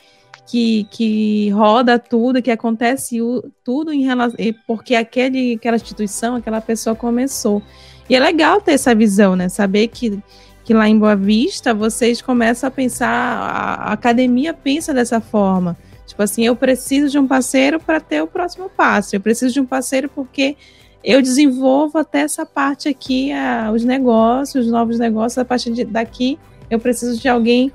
que, 0.45 0.89
que 0.91 1.51
roda 1.51 2.01
tudo, 2.01 2.43
que 2.43 2.51
acontece 2.51 3.21
tudo 3.63 3.93
em 3.93 4.03
relação. 4.03 4.37
Porque 4.67 4.97
aquele, 4.97 5.55
aquela 5.55 5.77
instituição, 5.77 6.35
aquela 6.35 6.61
pessoa 6.61 6.97
começou. 6.97 7.63
E 8.09 8.15
é 8.15 8.21
legal 8.21 8.61
ter 8.61 8.73
essa 8.73 8.95
visão, 8.95 9.37
né? 9.37 9.49
Saber 9.49 9.89
que, 9.89 10.21
que 10.65 10.75
lá 10.75 10.89
em 10.89 10.99
Boa 10.99 11.17
Vista 11.17 11.73
vocês 11.73 12.21
começam 12.21 12.69
a 12.69 12.71
pensar, 12.71 13.09
a 13.09 13.93
academia 13.93 14.53
pensa 14.53 14.93
dessa 14.93 15.21
forma. 15.21 15.77
Tipo 16.07 16.23
assim, 16.23 16.45
eu 16.45 16.55
preciso 16.55 17.09
de 17.09 17.19
um 17.19 17.27
parceiro 17.27 17.81
para 17.81 18.01
ter 18.01 18.23
o 18.23 18.27
próximo 18.27 18.69
passo. 18.69 19.17
Eu 19.17 19.21
preciso 19.21 19.55
de 19.55 19.61
um 19.61 19.67
parceiro 19.67 20.09
porque 20.09 20.57
eu 21.03 21.23
desenvolvo 21.23 21.99
até 21.99 22.21
essa 22.21 22.45
parte 22.45 22.89
aqui, 22.89 23.33
a, 23.33 23.71
os 23.73 23.85
negócios, 23.85 24.67
os 24.67 24.73
novos 24.73 24.99
negócios, 24.99 25.39
a 25.39 25.45
partir 25.45 25.73
de, 25.73 25.85
daqui 25.85 26.39
eu 26.71 26.79
preciso 26.79 27.21
de 27.21 27.29
alguém 27.29 27.73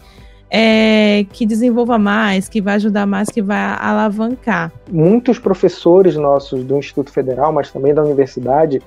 é, 0.50 1.26
que 1.32 1.46
desenvolva 1.46 1.98
mais, 1.98 2.48
que 2.50 2.62
vai 2.62 2.76
ajudar 2.76 3.06
mais, 3.06 3.30
que 3.30 3.42
vai 3.42 3.60
alavancar. 3.80 4.72
Muitos 4.90 5.38
professores 5.40 6.16
nossos 6.16 6.64
do 6.64 6.78
Instituto 6.78 7.12
Federal, 7.12 7.52
mas 7.52 7.72
também 7.72 7.94
da 7.94 8.04
universidade, 8.04 8.82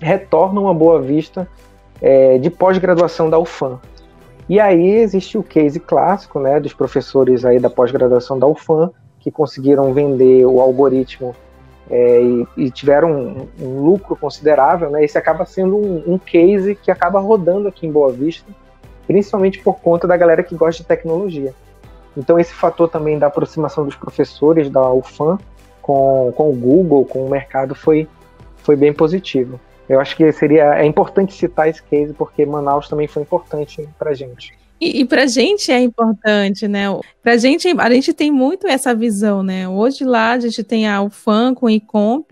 retornam 0.00 0.68
a 0.68 0.74
Boa 0.74 1.00
Vista 1.00 1.46
é, 2.00 2.38
de 2.38 2.50
pós-graduação 2.50 3.28
da 3.28 3.38
UFAM. 3.38 3.78
E 4.48 4.58
aí 4.58 4.96
existe 4.96 5.38
o 5.38 5.42
case 5.42 5.78
clássico 5.78 6.40
né, 6.40 6.58
dos 6.58 6.72
professores 6.72 7.44
aí 7.44 7.60
da 7.60 7.70
pós-graduação 7.70 8.38
da 8.38 8.46
UFAM, 8.46 8.90
que 9.20 9.30
conseguiram 9.30 9.92
vender 9.92 10.44
o 10.46 10.60
algoritmo 10.60 11.36
é, 11.88 12.22
e, 12.22 12.46
e, 12.56 12.70
tiveram 12.70 13.10
um, 13.12 13.48
um, 13.60 13.80
lucro 13.84 14.16
considerável. 14.16 14.90
Né, 14.90 15.04
esse 15.04 15.18
acaba 15.18 15.44
sendo 15.44 15.76
um, 15.76 16.14
um 16.14 16.18
case 16.18 16.74
que 16.74 16.90
acaba 16.90 17.20
rodando 17.20 17.68
aqui 17.68 17.86
em 17.86 17.92
Boa 17.92 18.10
Vista, 18.10 18.50
principalmente 19.06 19.60
por 19.60 19.80
conta 19.80 20.08
da 20.08 20.16
galera 20.16 20.42
que 20.42 20.54
gosta 20.54 20.82
de 20.82 20.88
tecnologia. 20.88 21.54
Então 22.16 22.38
esse 22.38 22.52
fator 22.52 22.88
também 22.88 23.18
da 23.18 23.26
aproximação 23.26 23.84
dos 23.84 23.94
professores 23.94 24.68
da 24.68 24.92
UFAM 24.92 25.38
com, 25.80 26.32
com 26.36 26.50
o 26.50 26.54
Google, 26.54 27.04
com 27.04 27.24
o 27.24 27.30
mercado, 27.30 27.74
foi, 27.74 28.08
foi 28.62 28.74
bem 28.76 28.92
positivo. 28.92 29.60
Eu 29.90 29.98
acho 30.00 30.16
que 30.16 30.30
seria 30.30 30.76
é 30.76 30.86
importante 30.86 31.34
citar 31.34 31.68
esse 31.68 31.82
case 31.82 32.14
porque 32.14 32.46
Manaus 32.46 32.88
também 32.88 33.08
foi 33.08 33.22
importante 33.22 33.88
para 33.98 34.14
gente. 34.14 34.54
E, 34.80 35.00
e 35.00 35.04
para 35.04 35.26
gente 35.26 35.72
é 35.72 35.80
importante, 35.80 36.68
né? 36.68 36.84
Para 37.20 37.36
gente 37.36 37.66
a 37.76 37.90
gente 37.90 38.14
tem 38.14 38.30
muito 38.30 38.68
essa 38.68 38.94
visão, 38.94 39.42
né? 39.42 39.68
Hoje 39.68 40.04
lá 40.04 40.30
a 40.30 40.38
gente 40.38 40.62
tem 40.62 40.88
a 40.88 41.02
UFAM 41.02 41.54
com 41.54 41.66
o 41.66 41.70
Icomp, 41.70 42.30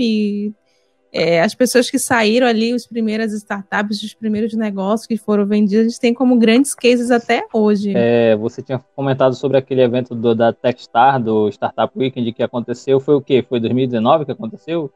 é, 1.13 1.43
as 1.43 1.53
pessoas 1.53 1.91
que 1.91 1.99
saíram 1.99 2.47
ali, 2.47 2.73
os 2.73 2.87
primeiras 2.87 3.33
startups, 3.33 4.05
os 4.05 4.15
primeiros 4.15 4.55
negócios 4.55 5.05
que 5.05 5.17
foram 5.17 5.45
vendidos, 5.45 5.87
a 5.87 5.89
gente 5.89 6.01
tem 6.01 6.15
como 6.15 6.39
grandes 6.39 6.77
cases 6.77 7.11
até 7.11 7.45
hoje. 7.53 7.93
É, 7.97 8.37
você 8.37 8.63
tinha 8.63 8.79
comentado 8.95 9.35
sobre 9.35 9.57
aquele 9.57 9.83
evento 9.83 10.15
do, 10.15 10.33
da 10.33 10.53
Techstar, 10.53 11.21
do 11.21 11.49
Startup 11.49 11.93
Weekend, 11.99 12.33
que 12.33 12.43
aconteceu, 12.43 13.01
foi 13.01 13.17
o 13.17 13.21
quê? 13.21 13.45
Foi 13.47 13.59
2019 13.59 14.27
que 14.27 14.33
aconteceu? 14.33 14.93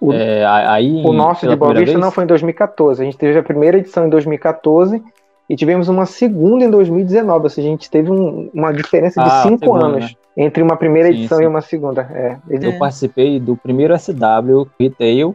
O, 0.00 0.12
é, 0.12 0.44
aí, 0.46 1.02
o 1.04 1.12
nosso 1.12 1.46
de 1.48 1.56
Boa 1.56 1.74
Vista 1.74 1.98
não 1.98 2.10
foi 2.10 2.24
em 2.24 2.26
2014, 2.26 3.02
a 3.02 3.04
gente 3.04 3.18
teve 3.18 3.38
a 3.38 3.42
primeira 3.42 3.78
edição 3.78 4.06
em 4.06 4.10
2014 4.10 5.02
e 5.48 5.56
tivemos 5.56 5.88
uma 5.88 6.06
segunda 6.06 6.64
em 6.64 6.70
2019, 6.70 7.44
ou 7.44 7.50
seja, 7.50 7.66
a 7.66 7.70
gente 7.70 7.90
teve 7.90 8.10
um, 8.10 8.50
uma 8.52 8.72
diferença 8.72 9.22
de 9.22 9.28
ah, 9.28 9.42
cinco 9.42 9.64
segunda, 9.64 9.86
anos 9.86 10.04
né? 10.04 10.10
entre 10.36 10.62
uma 10.62 10.76
primeira 10.76 11.08
sim, 11.08 11.14
edição 11.14 11.38
sim. 11.38 11.44
e 11.44 11.46
uma 11.46 11.60
segunda. 11.60 12.02
É, 12.12 12.36
eu 12.48 12.70
é. 12.70 12.78
participei 12.78 13.40
do 13.40 13.56
primeiro 13.56 13.98
SW 13.98 14.68
Retail 14.78 15.34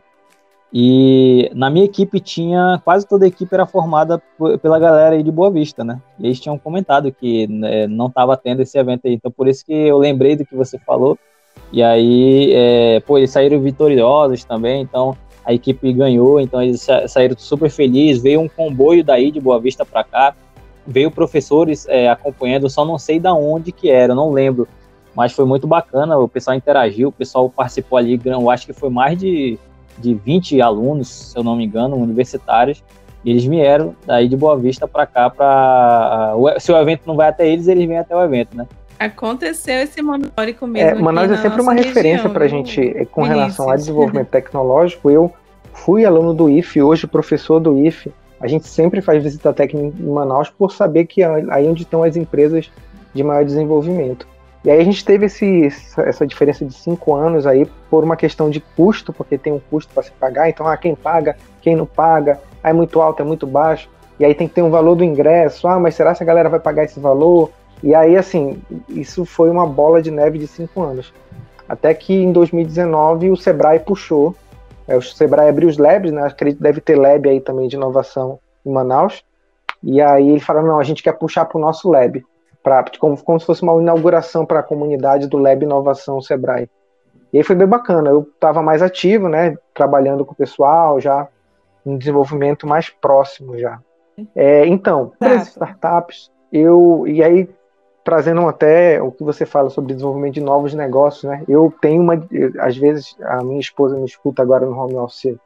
e 0.71 1.51
na 1.53 1.69
minha 1.69 1.85
equipe 1.85 2.19
tinha 2.19 2.81
quase 2.83 3.07
toda 3.07 3.25
a 3.25 3.27
equipe 3.27 3.53
era 3.53 3.65
formada 3.65 4.21
pela 4.61 4.79
galera 4.79 5.15
aí 5.15 5.21
de 5.21 5.31
Boa 5.31 5.51
Vista, 5.51 5.83
né? 5.83 5.99
E 6.17 6.25
eles 6.25 6.39
tinham 6.39 6.57
comentado 6.57 7.11
que 7.11 7.45
né, 7.47 7.85
não 7.85 8.07
estava 8.07 8.37
tendo 8.37 8.61
esse 8.61 8.77
evento 8.77 9.07
aí, 9.07 9.13
então 9.13 9.31
por 9.31 9.47
isso 9.47 9.65
que 9.65 9.73
eu 9.73 9.97
lembrei 9.97 10.35
do 10.35 10.45
que 10.45 10.55
você 10.55 10.79
falou. 10.79 11.17
E 11.73 11.81
aí, 11.81 12.51
é, 12.53 12.99
pô, 12.99 13.17
eles 13.17 13.31
saíram 13.31 13.59
vitoriosos 13.59 14.43
também, 14.45 14.83
então 14.83 15.17
a 15.43 15.51
equipe 15.51 15.91
ganhou, 15.91 16.39
então 16.39 16.61
eles 16.61 16.87
saíram 17.07 17.35
super 17.35 17.67
felizes. 17.67 18.21
Veio 18.21 18.41
um 18.41 18.47
comboio 18.47 19.03
daí 19.03 19.31
de 19.31 19.41
Boa 19.41 19.59
Vista 19.59 19.83
para 19.83 20.03
cá, 20.03 20.35
veio 20.85 21.09
professores 21.09 21.87
é, 21.89 22.07
acompanhando, 22.07 22.69
só 22.69 22.85
não 22.85 22.99
sei 22.99 23.19
da 23.19 23.33
onde 23.33 23.71
que 23.71 23.89
era, 23.89 24.13
não 24.13 24.31
lembro, 24.31 24.67
mas 25.15 25.33
foi 25.33 25.45
muito 25.45 25.65
bacana. 25.65 26.15
O 26.19 26.27
pessoal 26.27 26.55
interagiu, 26.55 27.09
o 27.09 27.11
pessoal 27.11 27.49
participou 27.49 27.97
ali, 27.97 28.21
eu 28.23 28.49
acho 28.51 28.67
que 28.67 28.73
foi 28.73 28.91
mais 28.91 29.17
de, 29.17 29.57
de 29.97 30.13
20 30.13 30.61
alunos, 30.61 31.07
se 31.07 31.35
eu 31.35 31.43
não 31.43 31.55
me 31.55 31.65
engano, 31.65 31.95
universitários. 31.97 32.83
E 33.25 33.31
eles 33.31 33.45
vieram 33.45 33.95
daí 34.05 34.27
de 34.27 34.37
Boa 34.37 34.55
Vista 34.55 34.87
para 34.87 35.07
cá, 35.07 35.27
para 35.27 36.35
se 36.59 36.71
o 36.71 36.77
evento 36.77 37.01
não 37.07 37.15
vai 37.15 37.29
até 37.29 37.47
eles, 37.47 37.67
eles 37.67 37.87
vêm 37.87 37.97
até 37.97 38.15
o 38.15 38.21
evento, 38.21 38.55
né? 38.55 38.67
Aconteceu 39.05 39.81
esse 39.81 40.01
momento 40.01 40.29
histórico 40.29 40.65
mesmo. 40.65 40.99
É, 40.99 41.01
Manaus 41.01 41.29
é 41.29 41.37
sempre 41.37 41.61
uma 41.61 41.73
referência 41.73 42.29
para 42.29 42.45
a 42.45 42.47
gente 42.47 42.79
é, 42.81 43.03
com 43.03 43.23
relação 43.23 43.69
a 43.69 43.75
desenvolvimento 43.75 44.29
tecnológico. 44.31 45.09
Eu 45.11 45.31
fui 45.73 46.05
aluno 46.05 46.33
do 46.33 46.49
IFE, 46.49 46.81
hoje 46.81 47.05
professor 47.05 47.59
do 47.59 47.77
IFE. 47.77 48.13
A 48.39 48.47
gente 48.47 48.65
sempre 48.67 49.01
faz 49.01 49.21
visita 49.21 49.51
técnica 49.51 49.97
em 49.99 50.09
Manaus 50.09 50.49
por 50.49 50.71
saber 50.71 51.05
que 51.05 51.21
é 51.21 51.45
aí 51.49 51.67
onde 51.67 51.83
estão 51.83 52.01
as 52.01 52.15
empresas 52.15 52.71
de 53.13 53.23
maior 53.23 53.43
desenvolvimento. 53.43 54.25
E 54.63 54.71
aí 54.71 54.79
a 54.79 54.83
gente 54.83 55.03
teve 55.03 55.25
esse, 55.25 55.67
essa 55.97 56.25
diferença 56.25 56.63
de 56.63 56.73
cinco 56.73 57.13
anos 57.13 57.45
aí 57.45 57.67
por 57.89 58.05
uma 58.05 58.15
questão 58.15 58.49
de 58.49 58.61
custo, 58.61 59.11
porque 59.11 59.37
tem 59.37 59.51
um 59.51 59.59
custo 59.59 59.93
para 59.93 60.03
se 60.03 60.11
pagar. 60.11 60.47
Então, 60.47 60.65
ah, 60.65 60.77
quem 60.77 60.95
paga, 60.95 61.35
quem 61.61 61.75
não 61.75 61.85
paga, 61.85 62.39
ah, 62.63 62.69
é 62.69 62.73
muito 62.73 63.01
alto, 63.01 63.21
é 63.21 63.25
muito 63.25 63.45
baixo. 63.45 63.89
E 64.17 64.23
aí 64.23 64.33
tem 64.33 64.47
que 64.47 64.53
ter 64.53 64.61
um 64.61 64.69
valor 64.69 64.95
do 64.95 65.03
ingresso. 65.03 65.67
Ah, 65.67 65.77
mas 65.77 65.95
será 65.95 66.15
que 66.15 66.23
a 66.23 66.25
galera 66.25 66.47
vai 66.47 66.61
pagar 66.61 66.85
esse 66.85 66.99
valor? 66.99 67.51
E 67.83 67.93
aí, 67.93 68.15
assim, 68.15 68.63
isso 68.87 69.25
foi 69.25 69.49
uma 69.49 69.67
bola 69.67 70.01
de 70.01 70.09
neve 70.09 70.39
de 70.39 70.47
cinco 70.47 70.81
anos. 70.81 71.13
Até 71.67 71.93
que 71.93 72.13
em 72.13 72.31
2019 72.31 73.29
o 73.29 73.35
Sebrae 73.35 73.79
puxou, 73.79 74.33
é, 74.87 74.95
o 74.95 75.01
Sebrae 75.01 75.49
abriu 75.49 75.67
os 75.67 75.77
labs, 75.77 76.11
né? 76.11 76.23
Acredito 76.23 76.57
que 76.57 76.63
deve 76.63 76.81
ter 76.81 76.95
lab 76.95 77.27
aí 77.27 77.41
também 77.41 77.67
de 77.67 77.75
inovação 77.75 78.39
em 78.65 78.71
Manaus. 78.71 79.23
E 79.81 80.01
aí 80.01 80.29
ele 80.29 80.39
falou: 80.39 80.63
não, 80.63 80.79
a 80.79 80.83
gente 80.83 81.03
quer 81.03 81.13
puxar 81.13 81.45
para 81.45 81.57
o 81.57 81.61
nosso 81.61 81.89
lab, 81.89 82.23
pra, 82.63 82.85
como, 82.97 83.21
como 83.21 83.39
se 83.39 83.45
fosse 83.45 83.61
uma 83.61 83.81
inauguração 83.81 84.45
para 84.45 84.59
a 84.59 84.63
comunidade 84.63 85.27
do 85.27 85.37
Lab 85.37 85.63
Inovação 85.63 86.21
Sebrae. 86.21 86.69
E 87.33 87.37
aí 87.37 87.43
foi 87.43 87.55
bem 87.55 87.67
bacana. 87.67 88.09
Eu 88.09 88.21
estava 88.21 88.61
mais 88.61 88.81
ativo, 88.81 89.27
né? 89.27 89.57
Trabalhando 89.73 90.23
com 90.23 90.33
o 90.33 90.37
pessoal, 90.37 91.01
já 91.01 91.27
um 91.85 91.97
desenvolvimento 91.97 92.65
mais 92.65 92.89
próximo 92.89 93.57
já. 93.57 93.79
É, 94.35 94.65
então, 94.67 95.11
para 95.19 95.35
as 95.35 95.47
startups, 95.47 96.31
eu 96.51 97.05
e 97.07 97.23
aí 97.23 97.49
trazendo 98.03 98.47
até 98.47 99.01
o 99.01 99.11
que 99.11 99.23
você 99.23 99.45
fala 99.45 99.69
sobre 99.69 99.93
desenvolvimento 99.93 100.33
de 100.33 100.41
novos 100.41 100.73
negócios, 100.73 101.23
né? 101.23 101.43
Eu 101.47 101.73
tenho 101.81 102.01
uma, 102.01 102.21
às 102.59 102.75
vezes 102.75 103.15
a 103.21 103.43
minha 103.43 103.59
esposa 103.59 103.97
me 103.97 104.05
escuta 104.05 104.41
agora 104.41 104.65
no 104.65 104.77
home 104.77 104.95
office, 104.95 105.37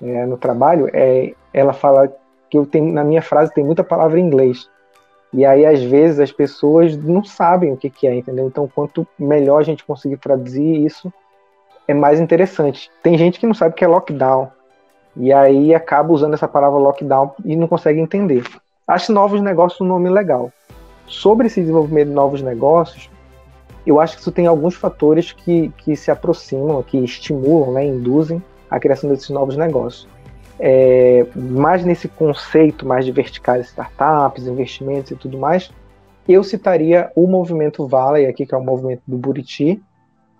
é, 0.00 0.24
no 0.24 0.38
trabalho, 0.38 0.88
é, 0.92 1.34
ela 1.52 1.72
fala 1.72 2.10
que 2.48 2.56
eu 2.56 2.64
tenho 2.64 2.92
na 2.92 3.04
minha 3.04 3.20
frase 3.20 3.52
tem 3.52 3.64
muita 3.64 3.84
palavra 3.84 4.18
em 4.18 4.24
inglês. 4.24 4.70
E 5.32 5.44
aí 5.44 5.66
às 5.66 5.82
vezes 5.82 6.18
as 6.18 6.32
pessoas 6.32 6.96
não 6.96 7.22
sabem 7.22 7.72
o 7.72 7.76
que, 7.76 7.90
que 7.90 8.06
é, 8.06 8.14
entendeu? 8.14 8.46
Então 8.46 8.70
quanto 8.74 9.06
melhor 9.18 9.58
a 9.58 9.64
gente 9.64 9.84
conseguir 9.84 10.16
traduzir 10.16 10.86
isso, 10.86 11.12
é 11.86 11.92
mais 11.92 12.20
interessante. 12.20 12.90
Tem 13.02 13.18
gente 13.18 13.38
que 13.38 13.46
não 13.46 13.54
sabe 13.54 13.72
o 13.72 13.76
que 13.76 13.84
é 13.84 13.88
lockdown. 13.88 14.48
E 15.14 15.32
aí 15.32 15.74
acaba 15.74 16.12
usando 16.12 16.34
essa 16.34 16.48
palavra 16.48 16.78
lockdown 16.78 17.34
e 17.44 17.56
não 17.56 17.66
consegue 17.66 18.00
entender. 18.00 18.44
Acho 18.86 19.12
novos 19.12 19.42
negócios 19.42 19.80
um 19.82 19.84
nome 19.84 20.08
legal 20.08 20.50
sobre 21.08 21.46
esse 21.46 21.60
desenvolvimento 21.60 22.08
de 22.08 22.14
novos 22.14 22.42
negócios, 22.42 23.10
eu 23.86 24.00
acho 24.00 24.16
que 24.16 24.20
isso 24.20 24.32
tem 24.32 24.46
alguns 24.46 24.74
fatores 24.74 25.32
que, 25.32 25.70
que 25.78 25.96
se 25.96 26.10
aproximam, 26.10 26.82
que 26.82 26.98
estimulam, 26.98 27.72
né, 27.72 27.86
induzem 27.86 28.42
a 28.70 28.78
criação 28.78 29.08
desses 29.08 29.30
novos 29.30 29.56
negócios. 29.56 30.06
É, 30.60 31.24
mais 31.34 31.84
nesse 31.84 32.08
conceito 32.08 32.86
mais 32.86 33.04
de 33.04 33.12
verticais 33.12 33.66
startups, 33.68 34.46
investimentos 34.46 35.12
e 35.12 35.16
tudo 35.16 35.38
mais, 35.38 35.70
eu 36.28 36.44
citaria 36.44 37.10
o 37.16 37.26
movimento 37.26 37.86
Valley 37.86 38.26
aqui, 38.26 38.44
que 38.44 38.54
é 38.54 38.58
o 38.58 38.62
movimento 38.62 39.02
do 39.06 39.16
Buriti. 39.16 39.80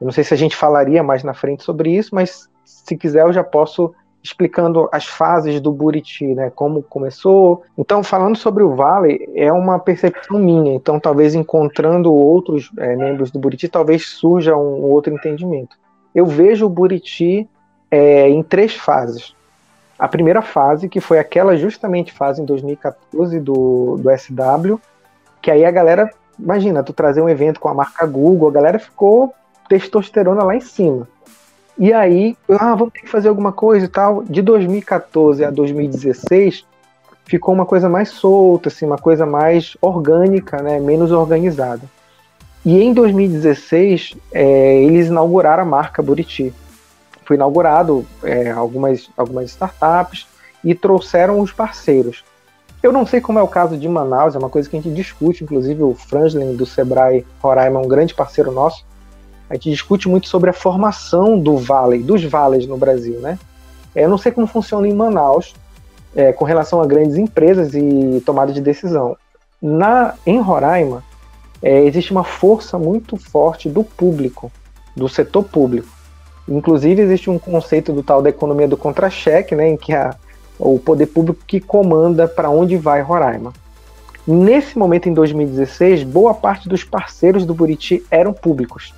Eu 0.00 0.04
não 0.04 0.12
sei 0.12 0.24
se 0.24 0.34
a 0.34 0.36
gente 0.36 0.54
falaria 0.54 1.02
mais 1.02 1.22
na 1.24 1.32
frente 1.32 1.64
sobre 1.64 1.96
isso, 1.96 2.14
mas 2.14 2.48
se 2.64 2.96
quiser 2.96 3.22
eu 3.22 3.32
já 3.32 3.42
posso 3.42 3.94
explicando 4.22 4.88
as 4.92 5.06
fases 5.06 5.60
do 5.60 5.72
Buriti, 5.72 6.26
né, 6.34 6.50
como 6.54 6.82
começou. 6.82 7.62
Então, 7.76 8.02
falando 8.02 8.36
sobre 8.36 8.62
o 8.62 8.74
Vale, 8.74 9.28
é 9.34 9.52
uma 9.52 9.78
percepção 9.78 10.38
minha. 10.38 10.74
Então, 10.74 10.98
talvez 10.98 11.34
encontrando 11.34 12.12
outros 12.12 12.70
é, 12.78 12.96
membros 12.96 13.30
do 13.30 13.38
Buriti, 13.38 13.68
talvez 13.68 14.06
surja 14.06 14.56
um 14.56 14.82
outro 14.82 15.14
entendimento. 15.14 15.76
Eu 16.14 16.26
vejo 16.26 16.66
o 16.66 16.70
Buriti 16.70 17.48
é, 17.90 18.28
em 18.28 18.42
três 18.42 18.74
fases. 18.74 19.34
A 19.98 20.06
primeira 20.06 20.42
fase, 20.42 20.88
que 20.88 21.00
foi 21.00 21.18
aquela 21.18 21.56
justamente 21.56 22.12
fase 22.12 22.40
em 22.40 22.44
2014 22.44 23.40
do, 23.40 23.96
do 23.96 24.10
SW, 24.16 24.80
que 25.40 25.50
aí 25.50 25.64
a 25.64 25.70
galera, 25.70 26.10
imagina, 26.38 26.82
tu 26.82 26.92
trazer 26.92 27.20
um 27.20 27.28
evento 27.28 27.58
com 27.58 27.68
a 27.68 27.74
marca 27.74 28.06
Google, 28.06 28.48
a 28.48 28.52
galera 28.52 28.78
ficou 28.78 29.34
testosterona 29.68 30.42
lá 30.44 30.54
em 30.54 30.60
cima. 30.60 31.08
E 31.78 31.92
aí, 31.92 32.36
ah, 32.48 32.74
vamos 32.74 32.92
ter 32.92 33.00
que 33.00 33.08
fazer 33.08 33.28
alguma 33.28 33.52
coisa 33.52 33.86
e 33.86 33.88
tal. 33.88 34.24
De 34.24 34.42
2014 34.42 35.44
a 35.44 35.50
2016, 35.50 36.64
ficou 37.24 37.54
uma 37.54 37.64
coisa 37.64 37.88
mais 37.88 38.08
solta, 38.08 38.68
assim, 38.68 38.84
uma 38.84 38.98
coisa 38.98 39.24
mais 39.24 39.76
orgânica, 39.80 40.60
né, 40.60 40.80
menos 40.80 41.12
organizada. 41.12 41.82
E 42.64 42.82
em 42.82 42.92
2016, 42.92 44.16
é, 44.32 44.82
eles 44.82 45.06
inauguraram 45.06 45.62
a 45.62 45.66
marca 45.66 46.02
Buriti. 46.02 46.52
Foi 47.24 47.36
inaugurado 47.36 48.04
é, 48.24 48.50
algumas, 48.50 49.08
algumas 49.16 49.50
startups 49.50 50.26
e 50.64 50.74
trouxeram 50.74 51.38
os 51.40 51.52
parceiros. 51.52 52.24
Eu 52.82 52.92
não 52.92 53.06
sei 53.06 53.20
como 53.20 53.38
é 53.38 53.42
o 53.42 53.48
caso 53.48 53.76
de 53.76 53.88
Manaus, 53.88 54.34
é 54.34 54.38
uma 54.38 54.48
coisa 54.48 54.68
que 54.68 54.76
a 54.76 54.80
gente 54.80 54.94
discute, 54.94 55.44
inclusive 55.44 55.82
o 55.82 55.94
Franklin 55.94 56.56
do 56.56 56.66
Sebrae 56.66 57.24
Roraima 57.40 57.80
é 57.80 57.82
um 57.82 57.88
grande 57.88 58.14
parceiro 58.14 58.50
nosso. 58.50 58.84
A 59.48 59.54
gente 59.54 59.70
discute 59.70 60.08
muito 60.08 60.28
sobre 60.28 60.50
a 60.50 60.52
formação 60.52 61.38
do 61.38 61.56
vale, 61.56 62.02
dos 62.02 62.24
vales 62.24 62.66
no 62.66 62.76
Brasil, 62.76 63.20
né? 63.20 63.38
É, 63.94 64.04
eu 64.04 64.08
não 64.08 64.18
sei 64.18 64.30
como 64.30 64.46
funciona 64.46 64.86
em 64.86 64.92
Manaus 64.92 65.54
é, 66.14 66.32
com 66.32 66.44
relação 66.44 66.80
a 66.80 66.86
grandes 66.86 67.16
empresas 67.16 67.74
e 67.74 68.22
tomada 68.24 68.52
de 68.52 68.60
decisão. 68.60 69.16
Na, 69.60 70.14
em 70.26 70.40
Roraima, 70.40 71.02
é, 71.62 71.84
existe 71.84 72.12
uma 72.12 72.24
força 72.24 72.78
muito 72.78 73.16
forte 73.16 73.68
do 73.68 73.82
público, 73.82 74.52
do 74.94 75.08
setor 75.08 75.44
público. 75.44 75.88
Inclusive, 76.48 77.02
existe 77.02 77.28
um 77.28 77.38
conceito 77.38 77.92
do 77.92 78.02
tal 78.02 78.22
da 78.22 78.30
economia 78.30 78.68
do 78.68 78.76
contra-cheque, 78.76 79.54
né, 79.54 79.68
em 79.68 79.76
que 79.76 79.92
a, 79.92 80.14
o 80.58 80.78
poder 80.78 81.06
público 81.06 81.42
que 81.46 81.60
comanda 81.60 82.26
para 82.26 82.50
onde 82.50 82.76
vai 82.76 83.02
Roraima. 83.02 83.52
Nesse 84.26 84.78
momento, 84.78 85.08
em 85.08 85.14
2016, 85.14 86.04
boa 86.04 86.34
parte 86.34 86.68
dos 86.68 86.84
parceiros 86.84 87.46
do 87.46 87.54
Buriti 87.54 88.04
eram 88.10 88.32
públicos. 88.32 88.94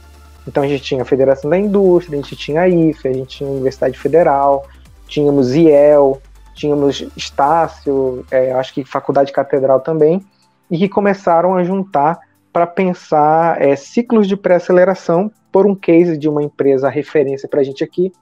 Então 0.51 0.65
a 0.65 0.67
gente 0.67 0.83
tinha 0.83 1.03
a 1.03 1.05
Federação 1.05 1.49
da 1.49 1.57
Indústria, 1.57 2.19
a 2.19 2.23
gente 2.23 2.35
tinha 2.35 2.63
a 2.63 2.69
IFE, 2.69 3.07
a 3.07 3.13
gente 3.13 3.39
tinha 3.39 3.49
a 3.49 3.53
Universidade 3.53 3.97
Federal, 3.97 4.67
tínhamos 5.07 5.55
IEL, 5.55 6.21
tínhamos 6.57 7.07
Estácio, 7.17 8.27
é, 8.33 8.51
acho 8.51 8.75
que 8.75 8.85
Faculdade 8.85 9.31
Catedral 9.31 9.79
também, 9.79 10.21
e 10.69 10.77
que 10.77 10.89
começaram 10.89 11.55
a 11.55 11.63
juntar 11.63 12.19
para 12.53 12.67
pensar 12.67 13.63
é, 13.63 13.77
ciclos 13.77 14.27
de 14.27 14.37
pré-aceleração 14.37 15.31
por 15.53 15.69
um 15.69 15.75
case 15.75 16.19
de 16.19 16.29
uma 16.29 16.43
empresa 16.43 16.89
referência 16.89 17.49
para 17.49 17.61
a 17.61 17.65
gente 17.65 17.85
aqui, 17.85 18.13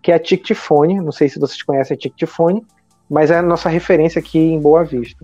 que 0.00 0.10
é 0.10 0.14
a 0.14 0.18
Tictifone. 0.18 1.02
Não 1.02 1.12
sei 1.12 1.28
se 1.28 1.38
vocês 1.38 1.62
conhecem 1.62 1.94
a 1.94 1.98
Tictifone, 1.98 2.64
mas 3.10 3.30
é 3.30 3.36
a 3.36 3.42
nossa 3.42 3.68
referência 3.68 4.20
aqui 4.20 4.38
em 4.38 4.58
Boa 4.58 4.84
Vista. 4.84 5.22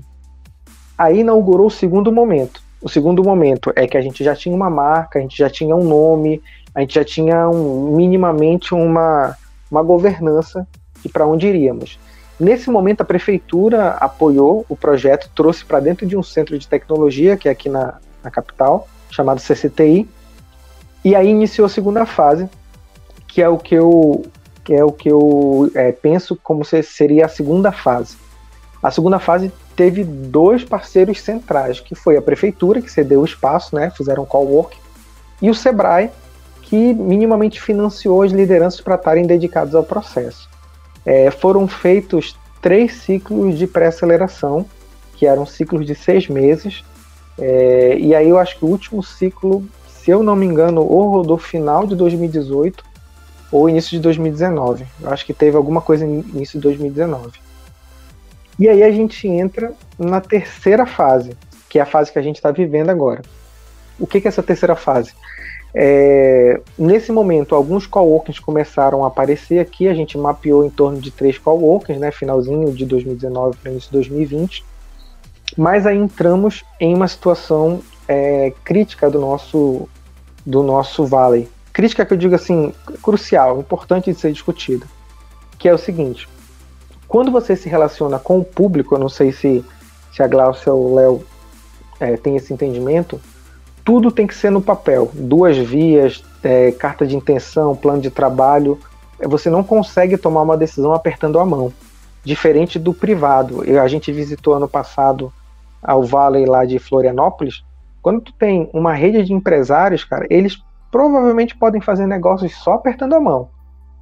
Aí 0.98 1.20
inaugurou 1.20 1.68
o 1.68 1.70
segundo 1.70 2.12
momento. 2.12 2.62
O 2.82 2.88
segundo 2.88 3.22
momento 3.22 3.72
é 3.76 3.86
que 3.86 3.96
a 3.96 4.00
gente 4.00 4.24
já 4.24 4.34
tinha 4.34 4.54
uma 4.54 4.70
marca, 4.70 5.18
a 5.18 5.22
gente 5.22 5.36
já 5.36 5.50
tinha 5.50 5.76
um 5.76 5.84
nome, 5.84 6.42
a 6.74 6.80
gente 6.80 6.94
já 6.94 7.04
tinha 7.04 7.48
um, 7.48 7.94
minimamente 7.94 8.74
uma, 8.74 9.36
uma 9.70 9.82
governança 9.82 10.66
de 11.02 11.08
para 11.08 11.26
onde 11.26 11.46
iríamos. 11.46 11.98
Nesse 12.38 12.70
momento, 12.70 13.02
a 13.02 13.04
prefeitura 13.04 13.90
apoiou 14.00 14.64
o 14.66 14.74
projeto, 14.74 15.30
trouxe 15.34 15.62
para 15.62 15.78
dentro 15.78 16.06
de 16.06 16.16
um 16.16 16.22
centro 16.22 16.58
de 16.58 16.66
tecnologia, 16.66 17.36
que 17.36 17.48
é 17.48 17.52
aqui 17.52 17.68
na, 17.68 17.98
na 18.24 18.30
capital, 18.30 18.88
chamado 19.10 19.40
CCTI, 19.40 20.08
e 21.04 21.14
aí 21.14 21.28
iniciou 21.28 21.66
a 21.66 21.68
segunda 21.68 22.06
fase, 22.06 22.48
que 23.28 23.42
é 23.42 23.48
o 23.48 23.58
que 23.58 23.74
eu, 23.74 24.24
que 24.64 24.72
é 24.72 24.82
o 24.82 24.90
que 24.90 25.10
eu 25.10 25.70
é, 25.74 25.92
penso 25.92 26.34
como 26.42 26.64
se 26.64 26.82
seria 26.82 27.26
a 27.26 27.28
segunda 27.28 27.70
fase. 27.70 28.16
A 28.82 28.90
segunda 28.90 29.18
fase 29.18 29.52
teve 29.80 30.04
dois 30.04 30.62
parceiros 30.62 31.22
centrais, 31.22 31.80
que 31.80 31.94
foi 31.94 32.14
a 32.14 32.20
prefeitura, 32.20 32.82
que 32.82 32.92
cedeu 32.92 33.22
o 33.22 33.24
espaço, 33.24 33.74
né, 33.74 33.90
fizeram 33.96 34.26
co-work, 34.26 34.76
e 35.40 35.48
o 35.48 35.54
Sebrae, 35.54 36.10
que 36.60 36.92
minimamente 36.92 37.58
financiou 37.58 38.20
as 38.20 38.30
lideranças 38.30 38.82
para 38.82 38.96
estarem 38.96 39.24
dedicados 39.24 39.74
ao 39.74 39.82
processo 39.82 40.50
é, 41.06 41.30
foram 41.30 41.66
feitos 41.66 42.36
três 42.60 42.92
ciclos 42.98 43.58
de 43.58 43.66
pré-aceleração, 43.66 44.66
que 45.16 45.26
eram 45.26 45.46
ciclos 45.46 45.86
de 45.86 45.94
seis 45.94 46.28
meses. 46.28 46.84
É, 47.38 47.96
e 47.98 48.14
aí 48.14 48.28
eu 48.28 48.38
acho 48.38 48.58
que 48.58 48.64
o 48.66 48.68
último 48.68 49.02
ciclo, 49.02 49.64
se 49.88 50.10
eu 50.10 50.22
não 50.22 50.36
me 50.36 50.44
engano, 50.44 50.82
ou 50.82 51.10
rodou 51.10 51.38
final 51.38 51.86
de 51.86 51.94
2018 51.96 52.84
ou 53.50 53.66
início 53.66 53.92
de 53.92 54.00
2019. 54.00 54.84
Eu 55.00 55.10
acho 55.10 55.24
que 55.24 55.32
teve 55.32 55.56
alguma 55.56 55.80
coisa 55.80 56.04
início 56.04 56.58
de 56.58 56.64
2019. 56.64 57.32
E 58.60 58.68
aí 58.68 58.82
a 58.82 58.90
gente 58.92 59.26
entra 59.26 59.72
na 59.98 60.20
terceira 60.20 60.84
fase, 60.84 61.34
que 61.66 61.78
é 61.78 61.82
a 61.82 61.86
fase 61.86 62.12
que 62.12 62.18
a 62.18 62.22
gente 62.22 62.36
está 62.36 62.50
vivendo 62.50 62.90
agora. 62.90 63.22
O 63.98 64.06
que, 64.06 64.20
que 64.20 64.28
é 64.28 64.28
essa 64.28 64.42
terceira 64.42 64.76
fase? 64.76 65.14
É, 65.74 66.60
nesse 66.76 67.10
momento, 67.10 67.54
alguns 67.54 67.86
coworkings 67.86 68.38
começaram 68.38 69.02
a 69.02 69.08
aparecer 69.08 69.60
aqui. 69.60 69.88
A 69.88 69.94
gente 69.94 70.18
mapeou 70.18 70.62
em 70.62 70.68
torno 70.68 71.00
de 71.00 71.10
três 71.10 71.38
coworkings, 71.38 71.98
né, 71.98 72.10
finalzinho 72.10 72.70
de 72.70 72.84
2019 72.84 73.56
para 73.56 73.70
início 73.70 73.88
de 73.88 73.96
2020. 73.96 74.62
Mas 75.56 75.86
aí 75.86 75.96
entramos 75.96 76.62
em 76.78 76.94
uma 76.94 77.08
situação 77.08 77.80
é, 78.06 78.52
crítica 78.62 79.08
do 79.08 79.18
nosso, 79.18 79.88
do 80.44 80.62
nosso 80.62 81.06
Valley. 81.06 81.48
Crítica 81.72 82.04
que 82.04 82.12
eu 82.12 82.18
digo 82.18 82.34
assim, 82.34 82.74
crucial, 83.02 83.58
importante 83.58 84.12
de 84.12 84.20
ser 84.20 84.32
discutida. 84.32 84.84
Que 85.58 85.66
é 85.66 85.72
o 85.72 85.78
seguinte: 85.78 86.28
quando 87.10 87.32
você 87.32 87.56
se 87.56 87.68
relaciona 87.68 88.20
com 88.20 88.38
o 88.38 88.44
público, 88.44 88.94
eu 88.94 88.98
não 89.00 89.08
sei 89.08 89.32
se, 89.32 89.64
se 90.12 90.22
a 90.22 90.28
Glaucia 90.28 90.72
ou 90.72 90.92
o 90.92 90.94
Léo 90.94 91.26
é, 91.98 92.16
tem 92.16 92.36
esse 92.36 92.54
entendimento, 92.54 93.20
tudo 93.84 94.12
tem 94.12 94.28
que 94.28 94.34
ser 94.34 94.48
no 94.48 94.62
papel. 94.62 95.10
Duas 95.12 95.56
vias, 95.56 96.22
é, 96.40 96.70
carta 96.70 97.04
de 97.04 97.16
intenção, 97.16 97.74
plano 97.74 98.00
de 98.00 98.12
trabalho. 98.12 98.78
Você 99.24 99.50
não 99.50 99.64
consegue 99.64 100.16
tomar 100.16 100.42
uma 100.42 100.56
decisão 100.56 100.92
apertando 100.92 101.40
a 101.40 101.44
mão. 101.44 101.72
Diferente 102.22 102.78
do 102.78 102.94
privado. 102.94 103.64
Eu, 103.64 103.82
a 103.82 103.88
gente 103.88 104.12
visitou 104.12 104.54
ano 104.54 104.68
passado 104.68 105.32
ao 105.82 106.04
Vale 106.04 106.46
lá 106.46 106.64
de 106.64 106.78
Florianópolis. 106.78 107.64
Quando 108.00 108.20
tu 108.20 108.32
tem 108.32 108.70
uma 108.72 108.94
rede 108.94 109.24
de 109.24 109.32
empresários, 109.32 110.04
cara, 110.04 110.28
eles 110.30 110.62
provavelmente 110.92 111.56
podem 111.56 111.80
fazer 111.80 112.06
negócios 112.06 112.54
só 112.54 112.74
apertando 112.74 113.14
a 113.14 113.20
mão. 113.20 113.48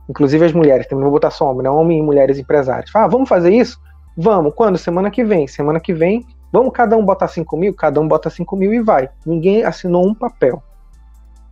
Inclusive 0.09 0.44
as 0.44 0.53
mulheres, 0.53 0.87
também 0.87 1.05
vou 1.05 1.12
botar 1.12 1.31
só 1.31 1.51
homem, 1.51 1.64
não 1.64 1.77
homem 1.77 1.99
e 1.99 2.03
mulheres 2.03 2.38
empresários. 2.38 2.90
Ah, 2.94 3.07
vamos 3.07 3.29
fazer 3.29 3.53
isso? 3.53 3.79
Vamos. 4.16 4.55
Quando? 4.55 4.79
Semana 4.79 5.11
que 5.11 5.23
vem. 5.23 5.47
Semana 5.47 5.79
que 5.79 5.92
vem 5.92 6.25
Vamos 6.53 6.73
cada 6.73 6.97
um 6.97 7.05
botar 7.05 7.29
5 7.29 7.57
mil? 7.57 7.75
Cada 7.75 8.01
um 8.01 8.09
bota 8.09 8.31
5 8.31 8.57
mil 8.57 8.73
e 8.73 8.81
vai. 8.81 9.11
Ninguém 9.25 9.64
assinou 9.64 10.07
um 10.07 10.14
papel. 10.14 10.62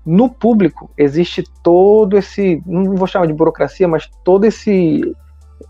No 0.04 0.30
público 0.30 0.90
existe 0.96 1.44
todo 1.62 2.16
esse, 2.16 2.62
não 2.64 2.94
vou 2.94 3.06
chamar 3.06 3.26
de 3.26 3.32
burocracia, 3.32 3.88
mas 3.88 4.08
todo 4.24 4.44
esse 4.44 5.14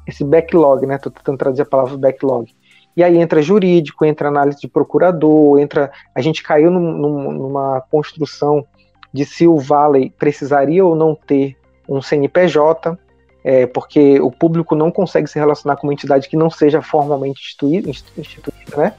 esse 0.06 0.24
backlog, 0.24 0.84
né? 0.84 0.98
Tô 0.98 1.10
tentando 1.10 1.38
traduzir 1.38 1.62
a 1.62 1.66
palavra 1.66 1.96
backlog. 1.96 2.52
E 2.96 3.02
aí 3.02 3.16
entra 3.18 3.42
jurídico, 3.42 4.04
entra 4.04 4.28
análise 4.28 4.60
de 4.60 4.68
procurador, 4.68 5.58
entra. 5.58 5.90
A 6.14 6.20
gente 6.20 6.42
caiu 6.42 6.70
num, 6.70 6.92
num, 6.92 7.32
numa 7.32 7.80
construção 7.90 8.64
de 9.12 9.24
se 9.24 9.46
o 9.46 9.58
Vale 9.58 10.10
precisaria 10.18 10.84
ou 10.84 10.94
não 10.94 11.14
ter 11.14 11.56
um 11.88 12.02
CNPJ, 12.02 12.98
é, 13.44 13.66
porque 13.66 14.20
o 14.20 14.30
público 14.30 14.74
não 14.74 14.90
consegue 14.90 15.28
se 15.28 15.38
relacionar 15.38 15.76
com 15.76 15.86
uma 15.86 15.92
entidade 15.92 16.28
que 16.28 16.36
não 16.36 16.50
seja 16.50 16.82
formalmente 16.82 17.40
instituída, 17.40 17.90
instituída 17.90 18.76
né? 18.76 18.92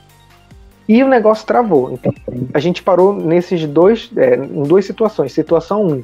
E 0.88 1.04
o 1.04 1.08
negócio 1.08 1.46
travou. 1.46 1.92
Então, 1.92 2.14
a 2.54 2.60
gente 2.60 2.82
parou 2.82 3.14
nesses 3.14 3.66
dois, 3.66 4.10
é, 4.16 4.36
em 4.36 4.64
duas 4.64 4.86
situações. 4.86 5.34
Situação 5.34 5.86
1. 5.86 5.92
Um, 5.92 6.04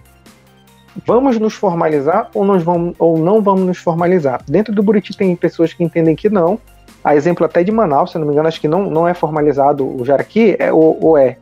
vamos 1.06 1.40
nos 1.40 1.54
formalizar 1.54 2.30
ou, 2.34 2.44
nós 2.44 2.62
vamos, 2.62 2.94
ou 3.00 3.18
não 3.18 3.42
vamos 3.42 3.62
nos 3.62 3.78
formalizar? 3.78 4.44
Dentro 4.46 4.74
do 4.74 4.84
Buriti 4.84 5.16
tem 5.16 5.34
pessoas 5.36 5.72
que 5.72 5.84
entendem 5.84 6.16
que 6.16 6.30
não. 6.30 6.60
A 7.02 7.16
exemplo 7.16 7.46
até 7.46 7.64
de 7.64 7.72
Manaus, 7.72 8.12
se 8.12 8.18
não 8.18 8.26
me 8.26 8.34
engano, 8.34 8.48
acho 8.48 8.60
que 8.60 8.68
não, 8.68 8.90
não 8.90 9.08
é 9.08 9.14
formalizado 9.14 9.86
o 9.86 10.04
Jaraqui, 10.04 10.56
é, 10.60 10.72
ou, 10.72 10.98
ou 11.02 11.18
é? 11.18 11.38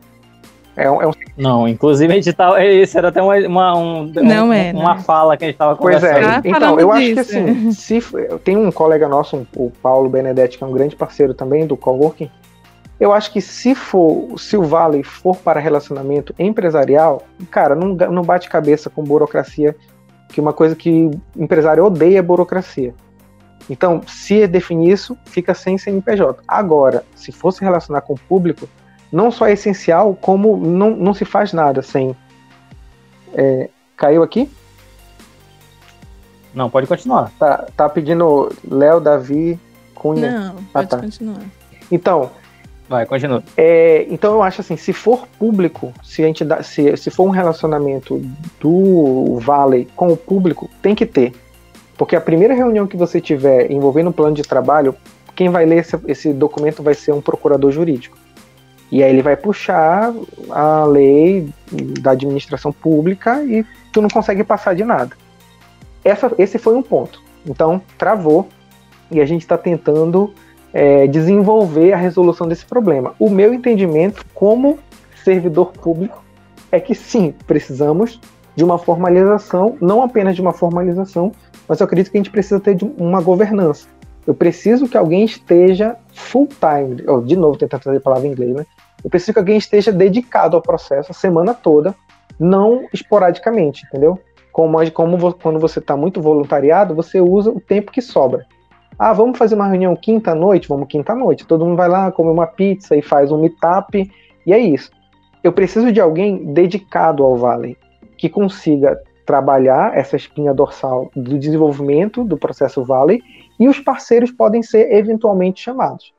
É 0.76 0.90
um, 0.90 1.02
é 1.02 1.06
um... 1.06 1.12
Não, 1.36 1.68
inclusive 1.68 2.12
a 2.12 2.16
gente 2.16 2.32
tava. 2.32 2.64
Esse 2.64 2.96
era 2.96 3.08
até 3.08 3.20
uma, 3.20 3.36
uma, 3.36 3.76
um, 3.76 4.06
não 4.06 4.48
um, 4.48 4.52
é, 4.52 4.72
uma 4.72 4.98
fala 4.98 5.36
que 5.36 5.44
a 5.44 5.46
gente 5.48 5.54
estava 5.54 5.76
conversando. 5.76 6.12
Pois 6.12 6.24
é, 6.24 6.26
ah, 6.26 6.42
então, 6.44 6.80
eu 6.80 6.92
disso. 6.92 6.98
acho 6.98 7.14
que 7.14 7.20
assim, 7.20 7.72
se, 7.72 8.00
tem 8.42 8.56
um 8.56 8.72
colega 8.72 9.06
nosso, 9.06 9.46
o 9.54 9.70
Paulo 9.82 10.08
Benedetti, 10.08 10.56
que 10.56 10.64
é 10.64 10.66
um 10.66 10.72
grande 10.72 10.96
parceiro 10.96 11.34
também 11.34 11.66
do 11.66 11.76
Coworking, 11.76 12.30
eu 12.98 13.12
acho 13.12 13.32
que 13.32 13.40
se 13.40 13.74
for, 13.74 14.38
se 14.38 14.56
o 14.56 14.62
Vale 14.62 15.02
for 15.02 15.36
para 15.36 15.60
relacionamento 15.60 16.34
empresarial, 16.38 17.22
cara, 17.50 17.74
não, 17.74 17.88
não 17.88 18.22
bate 18.22 18.48
cabeça 18.48 18.88
com 18.88 19.02
burocracia, 19.02 19.76
que 20.28 20.40
uma 20.40 20.52
coisa 20.52 20.74
que 20.74 21.10
o 21.36 21.42
empresário 21.42 21.84
odeia 21.84 22.20
é 22.20 22.22
burocracia. 22.22 22.94
Então, 23.68 24.00
se 24.06 24.46
definir 24.46 24.92
isso, 24.92 25.16
fica 25.26 25.52
sem 25.52 25.76
CNPJ. 25.76 26.42
Agora, 26.46 27.04
se 27.14 27.30
for 27.30 27.52
se 27.52 27.62
relacionar 27.62 28.00
com 28.02 28.14
o 28.14 28.18
público, 28.18 28.68
não 29.12 29.30
só 29.30 29.46
é 29.46 29.52
essencial, 29.52 30.16
como 30.20 30.56
não, 30.56 30.90
não 30.96 31.12
se 31.12 31.24
faz 31.24 31.52
nada 31.52 31.82
sem. 31.82 32.16
É, 33.34 33.68
caiu 33.96 34.22
aqui? 34.22 34.50
Não, 36.54 36.70
pode 36.70 36.86
continuar. 36.86 37.30
Tá, 37.38 37.66
tá 37.76 37.88
pedindo 37.88 38.50
Léo, 38.68 39.00
Davi, 39.00 39.58
Cunha. 39.94 40.30
Não, 40.30 40.48
ah, 40.48 40.62
pode 40.72 40.86
ah, 40.86 40.88
tá. 40.88 40.98
continuar. 40.98 41.42
Então, 41.90 42.30
Vai, 42.88 43.06
continua. 43.06 43.42
É, 43.56 44.06
então 44.10 44.34
eu 44.34 44.42
acho 44.42 44.60
assim, 44.60 44.76
se 44.76 44.92
for 44.92 45.26
público, 45.38 45.94
se 46.02 46.22
a 46.22 46.26
gente 46.26 46.44
dá, 46.44 46.62
se, 46.62 46.94
se 46.98 47.10
for 47.10 47.24
um 47.24 47.30
relacionamento 47.30 48.20
do 48.60 49.38
Vale 49.40 49.88
com 49.96 50.08
o 50.12 50.16
público, 50.16 50.68
tem 50.82 50.94
que 50.94 51.06
ter. 51.06 51.32
Porque 51.96 52.14
a 52.14 52.20
primeira 52.20 52.52
reunião 52.52 52.86
que 52.86 52.96
você 52.96 53.18
tiver 53.18 53.70
envolvendo 53.70 54.10
um 54.10 54.12
plano 54.12 54.34
de 54.34 54.42
trabalho, 54.42 54.94
quem 55.34 55.48
vai 55.48 55.64
ler 55.64 55.78
esse, 55.78 55.98
esse 56.06 56.32
documento 56.34 56.82
vai 56.82 56.92
ser 56.92 57.12
um 57.12 57.20
procurador 57.22 57.70
jurídico. 57.70 58.18
E 58.92 59.02
aí 59.02 59.10
ele 59.10 59.22
vai 59.22 59.34
puxar 59.38 60.12
a 60.50 60.84
lei 60.84 61.48
da 61.98 62.10
administração 62.10 62.70
pública 62.70 63.42
e 63.42 63.64
tu 63.90 64.02
não 64.02 64.08
consegue 64.10 64.44
passar 64.44 64.74
de 64.74 64.84
nada. 64.84 65.16
Essa, 66.04 66.30
esse 66.36 66.58
foi 66.58 66.74
um 66.74 66.82
ponto. 66.82 67.22
Então, 67.46 67.80
travou 67.96 68.50
e 69.10 69.18
a 69.18 69.24
gente 69.24 69.40
está 69.40 69.56
tentando 69.56 70.34
é, 70.74 71.06
desenvolver 71.06 71.94
a 71.94 71.96
resolução 71.96 72.46
desse 72.46 72.66
problema. 72.66 73.14
O 73.18 73.30
meu 73.30 73.54
entendimento, 73.54 74.26
como 74.34 74.78
servidor 75.24 75.72
público, 75.72 76.22
é 76.70 76.78
que 76.78 76.94
sim, 76.94 77.34
precisamos 77.46 78.20
de 78.54 78.62
uma 78.62 78.76
formalização, 78.76 79.74
não 79.80 80.02
apenas 80.02 80.36
de 80.36 80.42
uma 80.42 80.52
formalização, 80.52 81.32
mas 81.66 81.80
eu 81.80 81.84
acredito 81.86 82.10
que 82.10 82.18
a 82.18 82.20
gente 82.20 82.30
precisa 82.30 82.60
ter 82.60 82.76
uma 82.98 83.22
governança. 83.22 83.88
Eu 84.26 84.34
preciso 84.34 84.86
que 84.86 84.98
alguém 84.98 85.24
esteja 85.24 85.96
full 86.12 86.46
time, 86.46 87.02
de 87.26 87.36
novo 87.36 87.56
tentando 87.56 87.80
trazer 87.80 87.98
a 87.98 88.02
palavra 88.02 88.28
em 88.28 88.32
inglês, 88.32 88.54
né? 88.54 88.66
Eu 89.04 89.10
preciso 89.10 89.32
que 89.32 89.38
alguém 89.38 89.56
esteja 89.56 89.92
dedicado 89.92 90.56
ao 90.56 90.62
processo 90.62 91.10
a 91.10 91.14
semana 91.14 91.54
toda, 91.54 91.94
não 92.38 92.86
esporadicamente, 92.92 93.84
entendeu? 93.86 94.18
Como, 94.52 94.78
como 94.92 95.34
quando 95.34 95.58
você 95.58 95.78
está 95.78 95.96
muito 95.96 96.20
voluntariado, 96.20 96.94
você 96.94 97.20
usa 97.20 97.50
o 97.50 97.60
tempo 97.60 97.90
que 97.90 98.02
sobra. 98.02 98.46
Ah, 98.98 99.12
vamos 99.12 99.38
fazer 99.38 99.54
uma 99.54 99.66
reunião 99.66 99.96
quinta-noite? 99.96 100.68
Vamos 100.68 100.86
quinta-noite. 100.88 101.46
Todo 101.46 101.64
mundo 101.64 101.76
vai 101.76 101.88
lá, 101.88 102.12
come 102.12 102.30
uma 102.30 102.46
pizza 102.46 102.94
e 102.94 103.02
faz 103.02 103.32
um 103.32 103.40
meetup, 103.40 104.10
e 104.46 104.52
é 104.52 104.58
isso. 104.58 104.90
Eu 105.42 105.52
preciso 105.52 105.90
de 105.90 106.00
alguém 106.00 106.52
dedicado 106.52 107.24
ao 107.24 107.36
Valley, 107.36 107.76
que 108.16 108.28
consiga 108.28 109.00
trabalhar 109.26 109.96
essa 109.96 110.16
espinha 110.16 110.52
dorsal 110.52 111.10
do 111.16 111.38
desenvolvimento 111.38 112.22
do 112.24 112.36
processo 112.36 112.84
Valley 112.84 113.20
e 113.58 113.68
os 113.68 113.80
parceiros 113.80 114.30
podem 114.30 114.62
ser 114.62 114.92
eventualmente 114.92 115.60
chamados. 115.60 116.12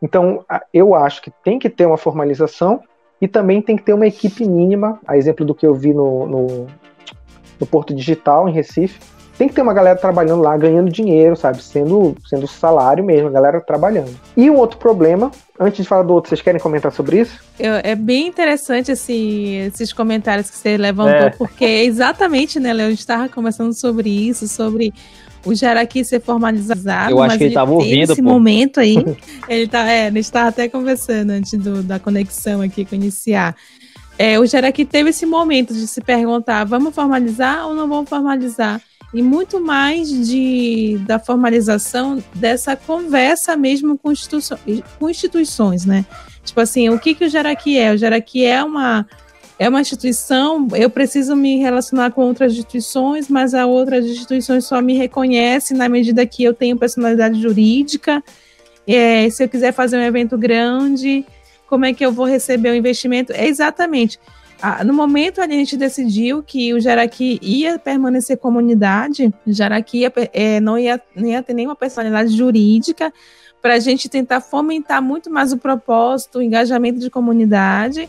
Então, 0.00 0.44
eu 0.72 0.94
acho 0.94 1.22
que 1.22 1.30
tem 1.42 1.58
que 1.58 1.68
ter 1.68 1.86
uma 1.86 1.96
formalização 1.96 2.82
e 3.20 3.26
também 3.26 3.60
tem 3.60 3.76
que 3.76 3.82
ter 3.82 3.92
uma 3.92 4.06
equipe 4.06 4.44
mínima, 4.44 5.00
a 5.06 5.16
exemplo 5.16 5.44
do 5.44 5.54
que 5.54 5.66
eu 5.66 5.74
vi 5.74 5.92
no, 5.92 6.26
no, 6.26 6.66
no 7.58 7.66
Porto 7.66 7.94
Digital, 7.94 8.48
em 8.48 8.52
Recife, 8.52 9.00
tem 9.38 9.48
que 9.48 9.54
ter 9.54 9.62
uma 9.62 9.72
galera 9.72 9.96
trabalhando 9.96 10.42
lá, 10.42 10.56
ganhando 10.56 10.90
dinheiro, 10.90 11.36
sabe? 11.36 11.62
Sendo, 11.62 12.16
sendo 12.28 12.48
salário 12.48 13.04
mesmo, 13.04 13.28
a 13.28 13.30
galera 13.30 13.60
trabalhando. 13.60 14.10
E 14.36 14.50
um 14.50 14.56
outro 14.56 14.78
problema, 14.78 15.30
antes 15.58 15.82
de 15.82 15.88
falar 15.88 16.02
do 16.02 16.12
outro, 16.12 16.28
vocês 16.28 16.42
querem 16.42 16.60
comentar 16.60 16.90
sobre 16.90 17.20
isso? 17.20 17.40
Eu, 17.58 17.74
é 17.84 17.94
bem 17.94 18.26
interessante 18.26 18.90
assim, 18.90 19.66
esses 19.66 19.92
comentários 19.92 20.50
que 20.50 20.56
você 20.56 20.76
levantou, 20.76 21.28
é. 21.28 21.30
porque 21.30 21.64
exatamente, 21.64 22.58
né, 22.58 22.72
Léo, 22.72 22.88
a 22.88 22.90
gente 22.90 22.98
estava 22.98 23.28
conversando 23.28 23.72
sobre 23.72 24.10
isso, 24.10 24.48
sobre 24.48 24.92
o 25.44 25.54
Jaraqui 25.54 26.04
ser 26.04 26.20
formalizado. 26.20 27.10
Eu 27.10 27.22
acho 27.22 27.38
que 27.38 27.44
ele 27.44 27.50
estava 27.50 27.72
ouvindo. 27.72 28.12
Esse 28.12 28.22
pô. 28.22 28.28
momento 28.28 28.80
aí, 28.80 28.96
ele 29.48 29.68
tá, 29.68 29.90
é, 29.90 30.06
a 30.06 30.10
gente 30.10 30.18
estava 30.18 30.48
até 30.48 30.68
conversando 30.68 31.30
antes 31.30 31.52
do, 31.58 31.82
da 31.82 31.98
conexão 31.98 32.60
aqui 32.60 32.84
com 32.84 32.94
iniciar. 32.94 33.56
É, 34.18 34.38
o 34.38 34.46
Jaraqui 34.46 34.84
teve 34.84 35.10
esse 35.10 35.24
momento 35.24 35.72
de 35.72 35.86
se 35.86 36.00
perguntar: 36.00 36.64
vamos 36.64 36.94
formalizar 36.94 37.66
ou 37.66 37.74
não 37.74 37.88
vamos 37.88 38.08
formalizar? 38.08 38.80
e 39.12 39.22
muito 39.22 39.60
mais 39.60 40.10
de, 40.10 40.98
da 41.06 41.18
formalização 41.18 42.22
dessa 42.34 42.76
conversa 42.76 43.56
mesmo 43.56 43.96
com, 43.96 44.12
com 44.98 45.08
instituições, 45.08 45.86
né? 45.86 46.04
Tipo 46.44 46.60
assim, 46.60 46.88
o 46.88 46.98
que, 46.98 47.14
que 47.14 47.24
o 47.24 47.28
Jaraqui 47.28 47.78
é? 47.78 47.92
O 47.92 47.98
Jaraqui 47.98 48.44
é 48.44 48.62
uma, 48.62 49.06
é 49.58 49.68
uma 49.68 49.80
instituição, 49.80 50.68
eu 50.74 50.88
preciso 50.88 51.34
me 51.34 51.58
relacionar 51.58 52.12
com 52.12 52.22
outras 52.22 52.52
instituições, 52.52 53.28
mas 53.28 53.54
a 53.54 53.66
outras 53.66 54.06
instituições 54.06 54.64
só 54.64 54.80
me 54.80 54.94
reconhecem 54.94 55.76
na 55.76 55.88
medida 55.88 56.24
que 56.24 56.44
eu 56.44 56.54
tenho 56.54 56.76
personalidade 56.76 57.40
jurídica. 57.42 58.22
É, 58.86 59.28
se 59.28 59.42
eu 59.42 59.48
quiser 59.48 59.72
fazer 59.72 59.98
um 59.98 60.02
evento 60.02 60.38
grande, 60.38 61.26
como 61.66 61.84
é 61.84 61.92
que 61.92 62.06
eu 62.06 62.12
vou 62.12 62.24
receber 62.24 62.70
o 62.70 62.74
investimento? 62.74 63.32
É 63.32 63.48
exatamente. 63.48 64.18
Ah, 64.62 64.84
no 64.84 64.92
momento 64.92 65.40
a 65.40 65.46
gente 65.46 65.76
decidiu 65.76 66.42
que 66.42 66.72
o 66.72 66.80
Jaraqui 66.80 67.38
ia 67.42 67.78
permanecer 67.78 68.38
comunidade, 68.38 69.32
Jaraqui 69.46 70.04
é, 70.32 70.60
não, 70.60 70.78
ia, 70.78 71.00
não 71.14 71.28
ia 71.28 71.42
ter 71.42 71.54
nenhuma 71.54 71.76
personalidade 71.76 72.36
jurídica, 72.36 73.12
para 73.60 73.74
a 73.74 73.78
gente 73.78 74.08
tentar 74.08 74.40
fomentar 74.40 75.02
muito 75.02 75.30
mais 75.30 75.52
o 75.52 75.58
propósito, 75.58 76.38
o 76.38 76.42
engajamento 76.42 77.00
de 77.00 77.10
comunidade, 77.10 78.08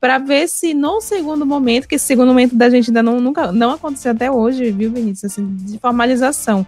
para 0.00 0.18
ver 0.18 0.48
se 0.48 0.72
no 0.72 1.00
segundo 1.00 1.44
momento, 1.44 1.86
que 1.86 1.96
esse 1.96 2.06
segundo 2.06 2.28
momento 2.28 2.56
da 2.56 2.70
gente 2.70 2.88
ainda 2.88 3.02
não, 3.02 3.20
nunca, 3.20 3.52
não 3.52 3.72
aconteceu 3.72 4.12
até 4.12 4.30
hoje, 4.30 4.70
viu, 4.70 4.90
Vinícius, 4.90 5.32
assim, 5.32 5.54
de 5.56 5.78
formalização. 5.78 6.66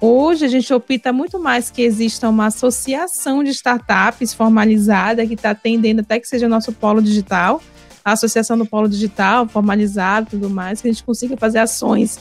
Hoje 0.00 0.44
a 0.44 0.48
gente 0.48 0.72
opta 0.74 1.10
muito 1.12 1.40
mais 1.40 1.70
que 1.70 1.80
exista 1.80 2.28
uma 2.28 2.46
associação 2.46 3.42
de 3.42 3.50
startups 3.50 4.34
formalizada 4.34 5.26
que 5.26 5.32
está 5.32 5.50
atendendo 5.50 6.02
até 6.02 6.20
que 6.20 6.28
seja 6.28 6.44
o 6.44 6.48
nosso 6.48 6.72
polo 6.72 7.00
digital, 7.00 7.62
a 8.04 8.12
associação 8.12 8.58
do 8.58 8.66
polo 8.66 8.86
digital, 8.86 9.48
formalizado 9.48 10.28
tudo 10.32 10.50
mais, 10.50 10.82
que 10.82 10.88
a 10.88 10.92
gente 10.92 11.02
consiga 11.02 11.38
fazer 11.38 11.60
ações 11.60 12.18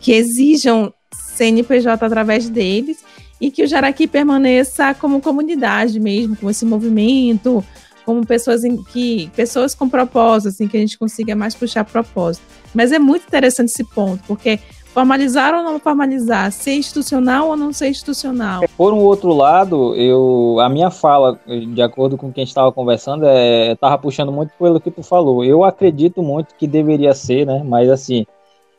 que 0.00 0.12
exijam 0.12 0.94
CNPJ 1.34 2.06
através 2.06 2.48
deles 2.48 2.98
e 3.40 3.50
que 3.50 3.64
o 3.64 3.66
Jaraqui 3.66 4.06
permaneça 4.06 4.94
como 4.94 5.20
comunidade 5.20 5.98
mesmo, 5.98 6.36
com 6.36 6.48
esse 6.48 6.64
movimento, 6.64 7.64
como 8.06 8.24
pessoas 8.24 8.64
em 8.64 8.80
que 8.80 9.28
pessoas 9.34 9.74
com 9.74 9.88
propósito, 9.88 10.48
assim, 10.48 10.68
que 10.68 10.76
a 10.76 10.80
gente 10.80 10.96
consiga 10.96 11.34
mais 11.34 11.56
puxar 11.56 11.84
propósito. 11.84 12.44
Mas 12.72 12.92
é 12.92 12.98
muito 12.98 13.26
interessante 13.26 13.70
esse 13.70 13.82
ponto, 13.82 14.22
porque 14.28 14.60
formalizar 14.94 15.52
ou 15.54 15.62
não 15.62 15.78
formalizar, 15.78 16.50
ser 16.52 16.74
institucional 16.74 17.48
ou 17.48 17.56
não 17.56 17.72
ser 17.72 17.88
institucional. 17.88 18.62
Por 18.78 18.94
um 18.94 18.98
outro 19.00 19.34
lado, 19.34 19.94
eu 19.94 20.58
a 20.60 20.68
minha 20.68 20.90
fala, 20.90 21.38
de 21.74 21.82
acordo 21.82 22.16
com 22.16 22.32
quem 22.32 22.44
estava 22.44 22.72
conversando, 22.72 23.26
é, 23.26 23.72
estava 23.72 23.98
puxando 23.98 24.32
muito 24.32 24.52
pelo 24.58 24.80
que 24.80 24.90
tu 24.90 25.02
falou. 25.02 25.44
Eu 25.44 25.64
acredito 25.64 26.22
muito 26.22 26.54
que 26.54 26.66
deveria 26.66 27.12
ser, 27.12 27.44
né? 27.44 27.62
Mas 27.62 27.90
assim, 27.90 28.24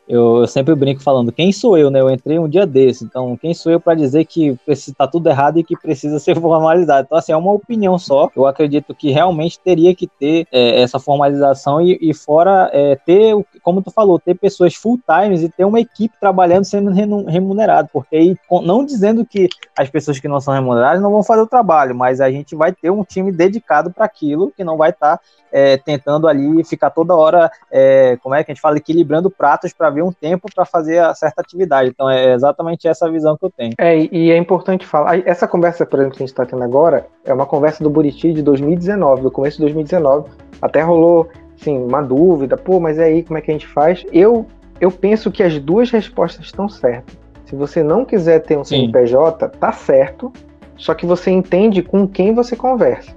eu, 0.07 0.37
eu, 0.37 0.47
sempre 0.47 0.73
brinco 0.75 1.01
falando, 1.01 1.31
quem 1.31 1.51
sou 1.51 1.77
eu, 1.77 1.89
né? 1.89 1.99
Eu 1.99 2.09
entrei 2.09 2.39
um 2.39 2.47
dia 2.47 2.65
desse, 2.65 3.03
então 3.03 3.35
quem 3.35 3.53
sou 3.53 3.71
eu 3.71 3.79
para 3.79 3.93
dizer 3.95 4.25
que 4.25 4.57
está 4.67 5.05
tudo 5.07 5.27
errado 5.29 5.59
e 5.59 5.63
que 5.63 5.75
precisa 5.75 6.17
ser 6.19 6.39
formalizado? 6.39 7.05
Então, 7.05 7.17
assim, 7.17 7.31
é 7.31 7.37
uma 7.37 7.51
opinião 7.51 7.97
só. 7.99 8.29
Eu 8.35 8.45
acredito 8.45 8.95
que 8.95 9.11
realmente 9.11 9.59
teria 9.59 9.93
que 9.93 10.07
ter 10.07 10.47
é, 10.51 10.81
essa 10.81 10.99
formalização 10.99 11.81
e, 11.81 11.97
e 12.01 12.13
fora 12.13 12.69
é, 12.71 12.95
ter, 12.95 13.35
como 13.61 13.81
tu 13.81 13.91
falou, 13.91 14.19
ter 14.19 14.35
pessoas 14.35 14.75
full 14.75 14.99
times 15.05 15.43
e 15.43 15.49
ter 15.49 15.65
uma 15.65 15.79
equipe 15.79 16.15
trabalhando 16.19 16.63
sendo 16.65 16.91
remunerado, 17.27 17.89
porque 17.91 18.15
aí, 18.15 18.37
não 18.63 18.85
dizendo 18.85 19.25
que 19.25 19.49
as 19.77 19.89
pessoas 19.89 20.19
que 20.19 20.27
não 20.27 20.39
são 20.39 20.53
remuneradas 20.53 21.01
não 21.01 21.11
vão 21.11 21.23
fazer 21.23 21.41
o 21.41 21.47
trabalho, 21.47 21.95
mas 21.95 22.21
a 22.21 22.31
gente 22.31 22.55
vai 22.55 22.71
ter 22.71 22.89
um 22.89 23.03
time 23.03 23.31
dedicado 23.31 23.91
para 23.91 24.05
aquilo 24.05 24.51
que 24.55 24.63
não 24.63 24.77
vai 24.77 24.89
estar 24.89 25.17
tá, 25.17 25.23
é, 25.51 25.77
tentando 25.77 26.27
ali 26.27 26.63
ficar 26.63 26.89
toda 26.89 27.15
hora, 27.15 27.51
é, 27.71 28.17
como 28.21 28.35
é 28.35 28.43
que 28.43 28.51
a 28.51 28.53
gente 28.53 28.61
fala, 28.61 28.77
equilibrando 28.77 29.29
pratos 29.29 29.73
para 29.73 29.89
um 30.01 30.11
tempo 30.11 30.47
para 30.53 30.65
fazer 30.65 30.99
a 30.99 31.13
certa 31.13 31.41
atividade. 31.41 31.89
Então 31.89 32.09
é 32.09 32.33
exatamente 32.33 32.87
essa 32.87 33.09
visão 33.09 33.37
que 33.37 33.45
eu 33.45 33.49
tenho. 33.49 33.73
É, 33.77 33.97
e 33.97 34.31
é 34.31 34.37
importante 34.37 34.85
falar, 34.85 35.27
essa 35.27 35.47
conversa, 35.47 35.85
por 35.85 35.99
exemplo, 35.99 36.17
que 36.17 36.23
a 36.23 36.25
gente 36.25 36.33
está 36.33 36.45
tendo 36.45 36.63
agora, 36.63 37.07
é 37.25 37.33
uma 37.33 37.45
conversa 37.45 37.83
do 37.83 37.89
Buriti 37.89 38.33
de 38.33 38.41
2019, 38.41 39.21
do 39.21 39.31
começo 39.31 39.57
de 39.57 39.63
2019, 39.63 40.29
até 40.61 40.81
rolou, 40.81 41.27
assim, 41.59 41.77
uma 41.77 42.01
dúvida, 42.01 42.57
pô, 42.57 42.79
mas 42.79 42.97
é 42.97 43.05
aí, 43.05 43.23
como 43.23 43.37
é 43.37 43.41
que 43.41 43.51
a 43.51 43.53
gente 43.53 43.67
faz? 43.67 44.05
Eu, 44.11 44.45
eu 44.79 44.91
penso 44.91 45.31
que 45.31 45.43
as 45.43 45.59
duas 45.59 45.89
respostas 45.89 46.45
estão 46.45 46.69
certas. 46.69 47.17
Se 47.45 47.55
você 47.55 47.81
não 47.81 48.03
quiser 48.03 48.39
ter 48.39 48.57
um 48.57 48.63
CNPJ, 48.63 49.45
Sim. 49.45 49.59
tá 49.59 49.71
certo, 49.71 50.31
só 50.75 50.93
que 50.93 51.05
você 51.05 51.31
entende 51.31 51.81
com 51.81 52.07
quem 52.07 52.33
você 52.33 52.55
conversa. 52.55 53.15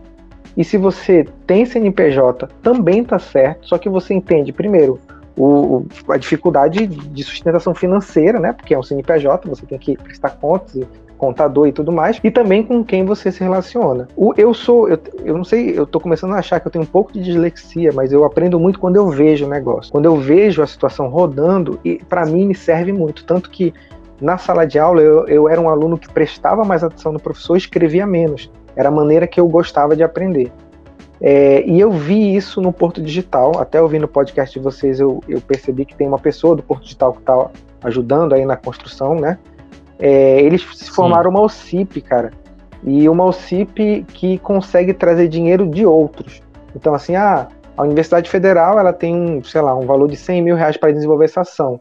E 0.56 0.64
se 0.64 0.76
você 0.76 1.26
tem 1.46 1.64
CNPJ, 1.64 2.48
também 2.62 3.04
tá 3.04 3.18
certo, 3.18 3.66
só 3.66 3.78
que 3.78 3.88
você 3.88 4.14
entende, 4.14 4.52
primeiro, 4.52 4.98
o, 5.36 5.84
a 6.08 6.16
dificuldade 6.16 6.86
de 6.86 7.24
sustentação 7.24 7.74
financeira, 7.74 8.38
né? 8.38 8.52
Porque 8.52 8.74
é 8.74 8.78
um 8.78 8.82
CNPJ, 8.82 9.48
você 9.48 9.66
tem 9.66 9.78
que 9.78 9.96
prestar 9.96 10.30
contas, 10.30 10.86
contador 11.20 11.68
e 11.68 11.72
tudo 11.72 11.92
mais, 11.92 12.18
e 12.24 12.30
também 12.30 12.62
com 12.62 12.82
quem 12.82 13.04
você 13.04 13.30
se 13.30 13.40
relaciona. 13.40 14.08
O, 14.16 14.32
eu 14.38 14.54
sou, 14.54 14.88
eu, 14.88 14.98
eu 15.22 15.36
não 15.36 15.44
sei, 15.44 15.78
eu 15.78 15.86
tô 15.86 16.00
começando 16.00 16.32
a 16.32 16.38
achar 16.38 16.58
que 16.58 16.66
eu 16.66 16.72
tenho 16.72 16.82
um 16.82 16.88
pouco 16.88 17.12
de 17.12 17.22
dislexia, 17.22 17.92
mas 17.92 18.10
eu 18.10 18.24
aprendo 18.24 18.58
muito 18.58 18.78
quando 18.80 18.96
eu 18.96 19.08
vejo 19.08 19.44
o 19.44 19.48
negócio. 19.48 19.92
Quando 19.92 20.06
eu 20.06 20.16
vejo 20.16 20.62
a 20.62 20.66
situação 20.66 21.08
rodando, 21.08 21.78
e 21.84 21.96
para 21.96 22.24
mim 22.24 22.46
me 22.46 22.54
serve 22.54 22.90
muito. 22.90 23.24
Tanto 23.24 23.50
que 23.50 23.74
na 24.18 24.38
sala 24.38 24.66
de 24.66 24.78
aula 24.78 25.02
eu, 25.02 25.28
eu 25.28 25.48
era 25.48 25.60
um 25.60 25.68
aluno 25.68 25.98
que 25.98 26.10
prestava 26.10 26.64
mais 26.64 26.82
atenção 26.82 27.12
no 27.12 27.20
professor 27.20 27.54
e 27.54 27.58
escrevia 27.58 28.06
menos. 28.06 28.50
Era 28.74 28.88
a 28.88 28.92
maneira 28.92 29.26
que 29.26 29.38
eu 29.38 29.46
gostava 29.46 29.94
de 29.94 30.02
aprender. 30.02 30.50
É, 31.20 31.62
e 31.66 31.78
eu 31.78 31.90
vi 31.90 32.34
isso 32.34 32.62
no 32.62 32.72
Porto 32.72 33.02
Digital, 33.02 33.58
até 33.58 33.80
ouvindo 33.80 34.04
o 34.04 34.08
podcast 34.08 34.58
de 34.58 34.62
vocês, 34.62 35.00
eu, 35.00 35.22
eu 35.28 35.40
percebi 35.40 35.84
que 35.84 35.94
tem 35.94 36.08
uma 36.08 36.18
pessoa 36.18 36.56
do 36.56 36.62
Porto 36.62 36.84
Digital 36.84 37.12
que 37.12 37.20
está 37.20 37.50
ajudando 37.82 38.34
aí 38.34 38.46
na 38.46 38.56
construção, 38.56 39.14
né? 39.14 39.38
É, 39.98 40.40
eles 40.40 40.66
se 40.74 40.90
formaram 40.90 41.30
Sim. 41.30 41.36
uma 41.36 41.44
OCIP, 41.44 42.00
cara, 42.00 42.30
e 42.82 43.06
uma 43.06 43.24
OCIP 43.24 44.04
que 44.08 44.38
consegue 44.38 44.94
trazer 44.94 45.28
dinheiro 45.28 45.68
de 45.68 45.84
outros. 45.84 46.40
Então, 46.74 46.94
assim, 46.94 47.16
ah, 47.16 47.48
a 47.76 47.82
Universidade 47.82 48.30
Federal 48.30 48.78
ela 48.78 48.92
tem, 48.92 49.42
sei 49.44 49.60
lá, 49.60 49.74
um 49.74 49.86
valor 49.86 50.08
de 50.08 50.16
100 50.16 50.42
mil 50.42 50.56
reais 50.56 50.78
para 50.78 50.90
desenvolver 50.90 51.26
essa 51.26 51.42
ação. 51.42 51.80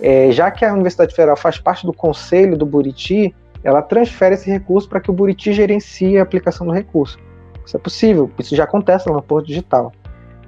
É, 0.00 0.30
já 0.30 0.50
que 0.50 0.64
a 0.64 0.72
Universidade 0.72 1.14
Federal 1.14 1.36
faz 1.36 1.58
parte 1.58 1.86
do 1.86 1.92
conselho 1.92 2.56
do 2.56 2.66
Buriti, 2.66 3.34
ela 3.62 3.80
transfere 3.80 4.34
esse 4.34 4.50
recurso 4.50 4.88
para 4.88 5.00
que 5.00 5.10
o 5.10 5.14
Buriti 5.14 5.52
gerencie 5.52 6.18
a 6.18 6.22
aplicação 6.22 6.66
do 6.66 6.72
recurso. 6.72 7.18
Isso 7.64 7.76
é 7.76 7.80
possível, 7.80 8.30
isso 8.38 8.54
já 8.54 8.64
acontece 8.64 9.08
lá 9.08 9.14
no 9.14 9.22
Porto 9.22 9.46
Digital. 9.46 9.92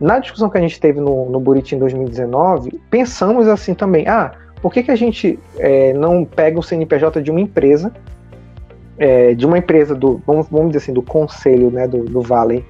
Na 0.00 0.18
discussão 0.18 0.50
que 0.50 0.58
a 0.58 0.60
gente 0.60 0.78
teve 0.78 1.00
no, 1.00 1.30
no 1.30 1.40
Buriti 1.40 1.74
em 1.74 1.78
2019, 1.78 2.80
pensamos 2.90 3.48
assim 3.48 3.74
também: 3.74 4.06
ah, 4.06 4.32
por 4.60 4.72
que, 4.72 4.82
que 4.82 4.90
a 4.90 4.96
gente 4.96 5.38
é, 5.58 5.92
não 5.94 6.24
pega 6.24 6.58
o 6.58 6.62
CNPJ 6.62 7.22
de 7.22 7.30
uma 7.30 7.40
empresa, 7.40 7.92
é, 8.98 9.34
de 9.34 9.46
uma 9.46 9.58
empresa 9.58 9.94
do, 9.94 10.20
vamos, 10.26 10.48
vamos 10.50 10.68
dizer 10.68 10.78
assim, 10.78 10.92
do 10.92 11.02
conselho 11.02 11.70
né, 11.70 11.88
do, 11.88 12.04
do 12.04 12.20
Vale, 12.20 12.64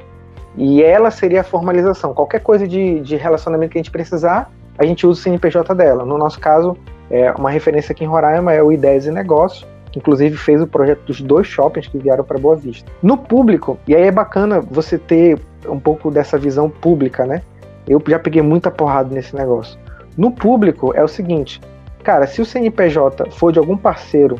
e 0.57 0.83
ela 0.83 1.11
seria 1.11 1.41
a 1.41 1.45
formalização. 1.45 2.15
Qualquer 2.15 2.41
coisa 2.41 2.67
de, 2.67 3.01
de 3.01 3.17
relacionamento 3.17 3.73
que 3.73 3.79
a 3.79 3.83
gente 3.83 3.91
precisar, 3.91 4.51
a 4.79 4.87
gente 4.87 5.07
usa 5.07 5.21
o 5.21 5.23
CNPJ 5.23 5.75
dela. 5.75 6.05
No 6.05 6.17
nosso 6.17 6.39
caso, 6.39 6.77
é 7.11 7.31
uma 7.33 7.51
referência 7.51 7.93
aqui 7.93 8.05
em 8.05 8.07
Roraima 8.07 8.53
é 8.53 8.63
o 8.63 8.73
Ideias 8.73 9.07
e 9.07 9.11
Negócios, 9.11 9.63
que 9.63 9.76
inclusive 9.97 10.37
fez 10.37 10.61
o 10.61 10.67
projeto 10.67 11.01
dos 11.07 11.21
dois 11.23 11.47
shoppings 11.47 11.89
que 11.89 11.99
vieram 11.99 12.23
para 12.23 12.39
Boa 12.39 12.55
Vista. 12.55 12.91
No 13.03 13.17
público, 13.17 13.79
e 13.89 13.97
aí 13.97 14.03
é 14.03 14.13
bacana 14.13 14.61
você 14.61 14.99
ter 14.99 15.41
um 15.67 15.81
pouco 15.81 16.11
dessa 16.11 16.37
visão 16.37 16.69
pública, 16.69 17.25
né? 17.25 17.43
Eu 17.89 18.03
já 18.07 18.19
peguei 18.19 18.43
muita 18.43 18.71
porrada 18.71 19.13
nesse 19.13 19.35
negócio. 19.35 19.79
No 20.17 20.31
público 20.31 20.93
é 20.95 21.03
o 21.03 21.09
seguinte, 21.09 21.61
cara, 22.05 22.27
se 22.27 22.43
o 22.43 22.45
CNPJ 22.45 23.31
for 23.31 23.53
de 23.53 23.59
algum 23.59 23.77
parceiro 23.77 24.39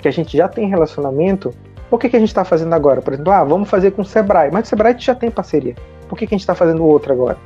que 0.00 0.08
a 0.08 0.10
gente 0.10 0.36
já 0.36 0.46
tem 0.46 0.68
relacionamento, 0.68 1.52
por 1.90 1.98
que, 1.98 2.08
que 2.08 2.16
a 2.16 2.18
gente 2.18 2.28
está 2.28 2.44
fazendo 2.44 2.72
agora? 2.74 3.02
Por 3.02 3.12
exemplo, 3.12 3.32
ah, 3.32 3.42
vamos 3.42 3.68
fazer 3.68 3.90
com 3.90 4.02
o 4.02 4.04
Sebrae, 4.04 4.50
mas 4.52 4.66
o 4.66 4.68
Sebrae 4.68 4.94
já 4.98 5.14
tem 5.14 5.30
parceria. 5.30 5.74
Por 6.08 6.16
que, 6.16 6.26
que 6.26 6.34
a 6.34 6.36
gente 6.36 6.42
está 6.42 6.54
fazendo 6.54 6.84
outro 6.84 7.12
agora? 7.12 7.36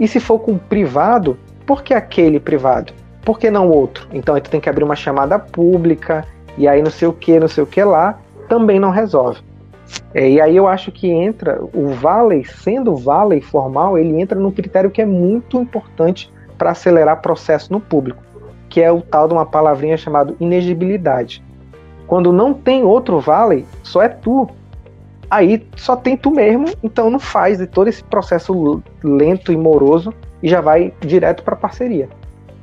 E 0.00 0.08
se 0.08 0.18
for 0.18 0.38
com 0.38 0.58
privado, 0.58 1.38
por 1.66 1.82
que 1.82 1.94
aquele 1.94 2.40
privado? 2.40 2.92
Por 3.24 3.38
que 3.38 3.50
não 3.50 3.68
outro? 3.68 4.08
Então 4.12 4.34
aí 4.34 4.40
tu 4.40 4.50
tem 4.50 4.60
que 4.60 4.68
abrir 4.68 4.82
uma 4.82 4.96
chamada 4.96 5.38
pública, 5.38 6.26
e 6.56 6.68
aí 6.68 6.82
não 6.82 6.90
sei 6.90 7.08
o 7.08 7.12
que, 7.12 7.38
não 7.38 7.48
sei 7.48 7.64
o 7.64 7.66
que 7.66 7.82
lá, 7.82 8.18
também 8.48 8.78
não 8.78 8.90
resolve. 8.90 9.40
É, 10.14 10.28
e 10.28 10.40
aí 10.40 10.56
eu 10.56 10.66
acho 10.66 10.90
que 10.90 11.08
entra 11.08 11.60
o 11.72 11.88
Valley, 11.88 12.44
sendo 12.44 12.96
Valley 12.96 13.40
formal, 13.40 13.98
ele 13.98 14.20
entra 14.20 14.38
num 14.38 14.50
critério 14.50 14.90
que 14.90 15.02
é 15.02 15.06
muito 15.06 15.60
importante 15.60 16.32
para 16.56 16.70
acelerar 16.70 17.20
processo 17.20 17.72
no 17.72 17.80
público, 17.80 18.22
que 18.68 18.80
é 18.80 18.90
o 18.90 19.00
tal 19.00 19.26
de 19.26 19.34
uma 19.34 19.46
palavrinha 19.46 19.96
chamada 19.96 20.34
inegibilidade. 20.38 21.42
Quando 22.06 22.32
não 22.32 22.52
tem 22.52 22.84
outro 22.84 23.20
Valley, 23.20 23.66
só 23.82 24.02
é 24.02 24.08
tu. 24.08 24.48
Aí 25.30 25.66
só 25.76 25.96
tem 25.96 26.16
tu 26.16 26.30
mesmo, 26.30 26.66
então 26.82 27.08
não 27.08 27.18
faz 27.18 27.58
de 27.58 27.66
todo 27.66 27.88
esse 27.88 28.04
processo 28.04 28.82
lento 29.02 29.50
e 29.50 29.56
moroso 29.56 30.12
e 30.42 30.48
já 30.48 30.60
vai 30.60 30.92
direto 31.00 31.42
para 31.42 31.56
parceria 31.56 32.08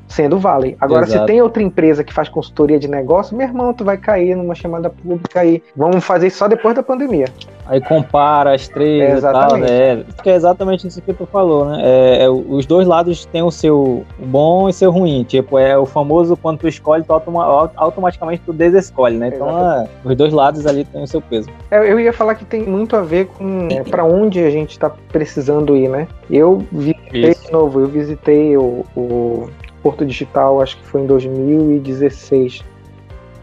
sendo 0.09 0.35
o 0.35 0.39
Vale. 0.39 0.75
Agora, 0.81 1.05
Exato. 1.05 1.21
se 1.21 1.27
tem 1.27 1.41
outra 1.41 1.63
empresa 1.63 2.03
que 2.03 2.11
faz 2.11 2.27
consultoria 2.27 2.79
de 2.79 2.87
negócio, 2.87 3.37
meu 3.37 3.47
irmão, 3.47 3.73
tu 3.73 3.85
vai 3.85 3.95
cair 3.95 4.35
numa 4.35 4.55
chamada 4.55 4.89
pública 4.89 5.39
aí. 5.39 5.63
Vamos 5.75 6.03
fazer 6.03 6.27
isso 6.27 6.39
só 6.39 6.47
depois 6.47 6.75
da 6.75 6.83
pandemia. 6.83 7.27
Aí 7.67 7.79
compara 7.79 8.55
as 8.55 8.67
três 8.67 9.23
é, 9.23 9.29
e 9.29 9.31
tal, 9.31 9.57
né? 9.57 10.03
Porque 10.15 10.31
é 10.31 10.35
exatamente 10.35 10.87
isso 10.87 10.99
que 11.03 11.13
tu 11.13 11.27
falou, 11.27 11.65
né? 11.65 11.81
É, 11.83 12.23
é, 12.23 12.29
os 12.29 12.65
dois 12.65 12.87
lados 12.87 13.25
têm 13.25 13.43
o 13.43 13.51
seu 13.51 14.03
bom 14.17 14.67
e 14.67 14.73
seu 14.73 14.89
ruim. 14.89 15.23
Tipo, 15.23 15.59
é 15.59 15.77
o 15.77 15.85
famoso 15.85 16.35
quando 16.35 16.57
tu 16.57 16.67
escolhe, 16.67 17.03
tu 17.03 17.13
automa 17.13 17.69
automaticamente 17.75 18.41
tu 18.43 18.51
desescolhe, 18.51 19.17
né? 19.17 19.27
Então, 19.27 19.47
é, 19.49 19.87
os 20.03 20.15
dois 20.15 20.33
lados 20.33 20.65
ali 20.65 20.83
têm 20.83 21.03
o 21.03 21.07
seu 21.07 21.21
peso. 21.21 21.47
É, 21.69 21.77
eu 21.77 21.99
ia 21.99 22.11
falar 22.11 22.33
que 22.33 22.43
tem 22.43 22.63
muito 22.63 22.95
a 22.95 23.01
ver 23.01 23.27
com 23.27 23.67
é, 23.69 23.83
para 23.83 24.03
onde 24.03 24.39
a 24.39 24.49
gente 24.49 24.71
está 24.71 24.89
precisando 24.89 25.77
ir, 25.77 25.87
né? 25.87 26.07
Eu 26.27 26.65
visitei 26.71 27.29
isso. 27.29 27.45
de 27.45 27.51
novo, 27.51 27.81
eu 27.81 27.87
visitei 27.87 28.57
o, 28.57 28.83
o 28.95 29.47
Porto 29.81 30.05
Digital, 30.05 30.61
acho 30.61 30.77
que 30.77 30.85
foi 30.85 31.01
em 31.01 31.05
2016. 31.05 32.63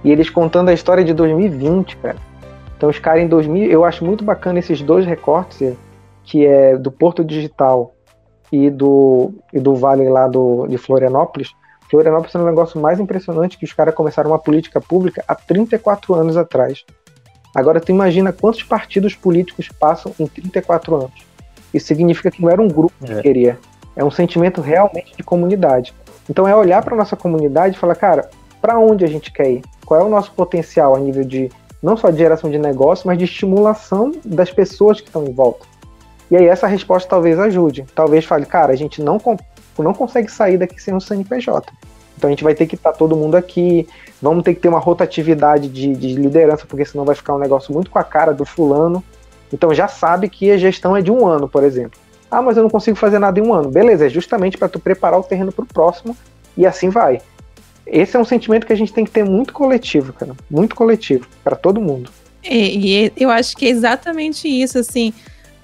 E 0.04 0.10
eles 0.10 0.30
contando 0.30 0.68
a 0.68 0.72
história 0.72 1.04
de 1.04 1.12
2020, 1.12 1.96
cara. 1.96 2.16
Então 2.76 2.88
os 2.88 2.98
caras 2.98 3.22
em 3.22 3.28
2000, 3.28 3.70
eu 3.70 3.84
acho 3.84 4.04
muito 4.04 4.24
bacana 4.24 4.58
esses 4.58 4.82
dois 4.82 5.06
recortes, 5.06 5.74
que 6.22 6.46
é 6.46 6.76
do 6.76 6.90
Porto 6.90 7.24
Digital 7.24 7.94
e 8.52 8.70
do, 8.70 9.32
e 9.52 9.58
do 9.58 9.74
Vale 9.74 10.08
lá 10.08 10.28
do, 10.28 10.66
de 10.66 10.76
Florianópolis. 10.76 11.52
Florianópolis 11.90 12.34
é 12.34 12.38
um 12.38 12.44
negócio 12.44 12.80
mais 12.80 13.00
impressionante 13.00 13.56
que 13.56 13.64
os 13.64 13.72
caras 13.72 13.94
começaram 13.94 14.30
uma 14.30 14.38
política 14.38 14.80
pública 14.80 15.24
há 15.26 15.34
34 15.34 16.14
anos 16.14 16.36
atrás. 16.36 16.84
Agora 17.54 17.80
tu 17.80 17.90
imagina 17.90 18.32
quantos 18.32 18.62
partidos 18.62 19.14
políticos 19.14 19.68
passam 19.68 20.12
em 20.18 20.26
34 20.26 20.94
anos. 20.94 21.26
Isso 21.72 21.86
significa 21.86 22.30
que 22.30 22.42
não 22.42 22.50
era 22.50 22.60
um 22.60 22.68
grupo 22.68 22.94
que 23.04 23.12
é. 23.12 23.22
queria. 23.22 23.58
É 23.94 24.04
um 24.04 24.10
sentimento 24.10 24.60
realmente 24.60 25.16
de 25.16 25.22
comunidade. 25.22 25.94
Então 26.28 26.46
é 26.46 26.54
olhar 26.54 26.82
para 26.82 26.96
nossa 26.96 27.16
comunidade 27.16 27.76
e 27.76 27.78
falar, 27.78 27.94
cara, 27.94 28.28
para 28.60 28.78
onde 28.78 29.04
a 29.04 29.08
gente 29.08 29.32
quer 29.32 29.50
ir? 29.50 29.62
Qual 29.84 30.00
é 30.00 30.04
o 30.04 30.08
nosso 30.08 30.32
potencial 30.32 30.94
a 30.94 30.98
nível 30.98 31.24
de 31.24 31.50
não 31.82 31.96
só 31.96 32.10
de 32.10 32.18
geração 32.18 32.50
de 32.50 32.58
negócio, 32.58 33.06
mas 33.06 33.18
de 33.18 33.24
estimulação 33.24 34.12
das 34.24 34.50
pessoas 34.50 35.00
que 35.00 35.06
estão 35.06 35.24
em 35.24 35.32
volta? 35.32 35.64
E 36.30 36.36
aí 36.36 36.46
essa 36.46 36.66
resposta 36.66 37.08
talvez 37.08 37.38
ajude. 37.38 37.86
Talvez 37.94 38.24
fale, 38.24 38.44
cara, 38.46 38.72
a 38.72 38.76
gente 38.76 39.00
não, 39.00 39.20
não 39.78 39.94
consegue 39.94 40.30
sair 40.30 40.58
daqui 40.58 40.82
sem 40.82 40.92
um 40.92 41.00
CNPJ. 41.00 41.72
Então 42.16 42.28
a 42.28 42.30
gente 42.30 42.42
vai 42.42 42.54
ter 42.54 42.66
que 42.66 42.74
estar 42.74 42.92
tá 42.92 42.98
todo 42.98 43.16
mundo 43.16 43.36
aqui, 43.36 43.86
vamos 44.20 44.42
ter 44.42 44.54
que 44.54 44.60
ter 44.60 44.68
uma 44.68 44.78
rotatividade 44.78 45.68
de, 45.68 45.94
de 45.94 46.14
liderança, 46.14 46.64
porque 46.66 46.84
senão 46.84 47.04
vai 47.04 47.14
ficar 47.14 47.34
um 47.34 47.38
negócio 47.38 47.72
muito 47.72 47.90
com 47.90 47.98
a 47.98 48.04
cara 48.04 48.32
do 48.32 48.44
fulano. 48.44 49.04
Então 49.52 49.72
já 49.72 49.86
sabe 49.86 50.28
que 50.28 50.50
a 50.50 50.56
gestão 50.56 50.96
é 50.96 51.02
de 51.02 51.12
um 51.12 51.26
ano, 51.26 51.48
por 51.48 51.62
exemplo. 51.62 52.00
Ah, 52.30 52.42
mas 52.42 52.56
eu 52.56 52.62
não 52.62 52.70
consigo 52.70 52.96
fazer 52.96 53.18
nada 53.18 53.38
em 53.38 53.42
um 53.42 53.54
ano. 53.54 53.70
Beleza, 53.70 54.06
é 54.06 54.08
justamente 54.08 54.58
para 54.58 54.68
tu 54.68 54.78
preparar 54.78 55.18
o 55.18 55.22
terreno 55.22 55.52
para 55.52 55.64
o 55.64 55.68
próximo 55.68 56.16
e 56.56 56.66
assim 56.66 56.88
vai. 56.88 57.20
Esse 57.86 58.16
é 58.16 58.20
um 58.20 58.24
sentimento 58.24 58.66
que 58.66 58.72
a 58.72 58.76
gente 58.76 58.92
tem 58.92 59.04
que 59.04 59.10
ter 59.10 59.24
muito 59.24 59.52
coletivo, 59.52 60.12
cara, 60.12 60.34
muito 60.50 60.74
coletivo 60.74 61.26
para 61.44 61.54
todo 61.54 61.80
mundo. 61.80 62.10
E, 62.42 63.06
e, 63.06 63.12
eu 63.16 63.30
acho 63.30 63.56
que 63.56 63.66
é 63.66 63.68
exatamente 63.68 64.48
isso, 64.48 64.78
assim, 64.78 65.12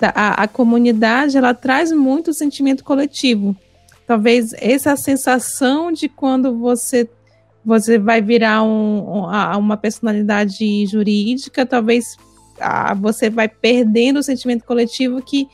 a, 0.00 0.42
a 0.42 0.48
comunidade 0.48 1.36
ela 1.36 1.52
traz 1.52 1.90
muito 1.90 2.30
o 2.30 2.34
sentimento 2.34 2.84
coletivo. 2.84 3.56
Talvez 4.06 4.52
essa 4.54 4.96
sensação 4.96 5.92
de 5.92 6.08
quando 6.08 6.58
você 6.58 7.08
você 7.64 7.96
vai 7.96 8.20
virar 8.20 8.64
um, 8.64 9.24
uma 9.56 9.76
personalidade 9.76 10.84
jurídica, 10.86 11.64
talvez 11.64 12.16
você 13.00 13.30
vai 13.30 13.48
perdendo 13.48 14.18
o 14.18 14.22
sentimento 14.22 14.64
coletivo 14.64 15.22
que 15.22 15.48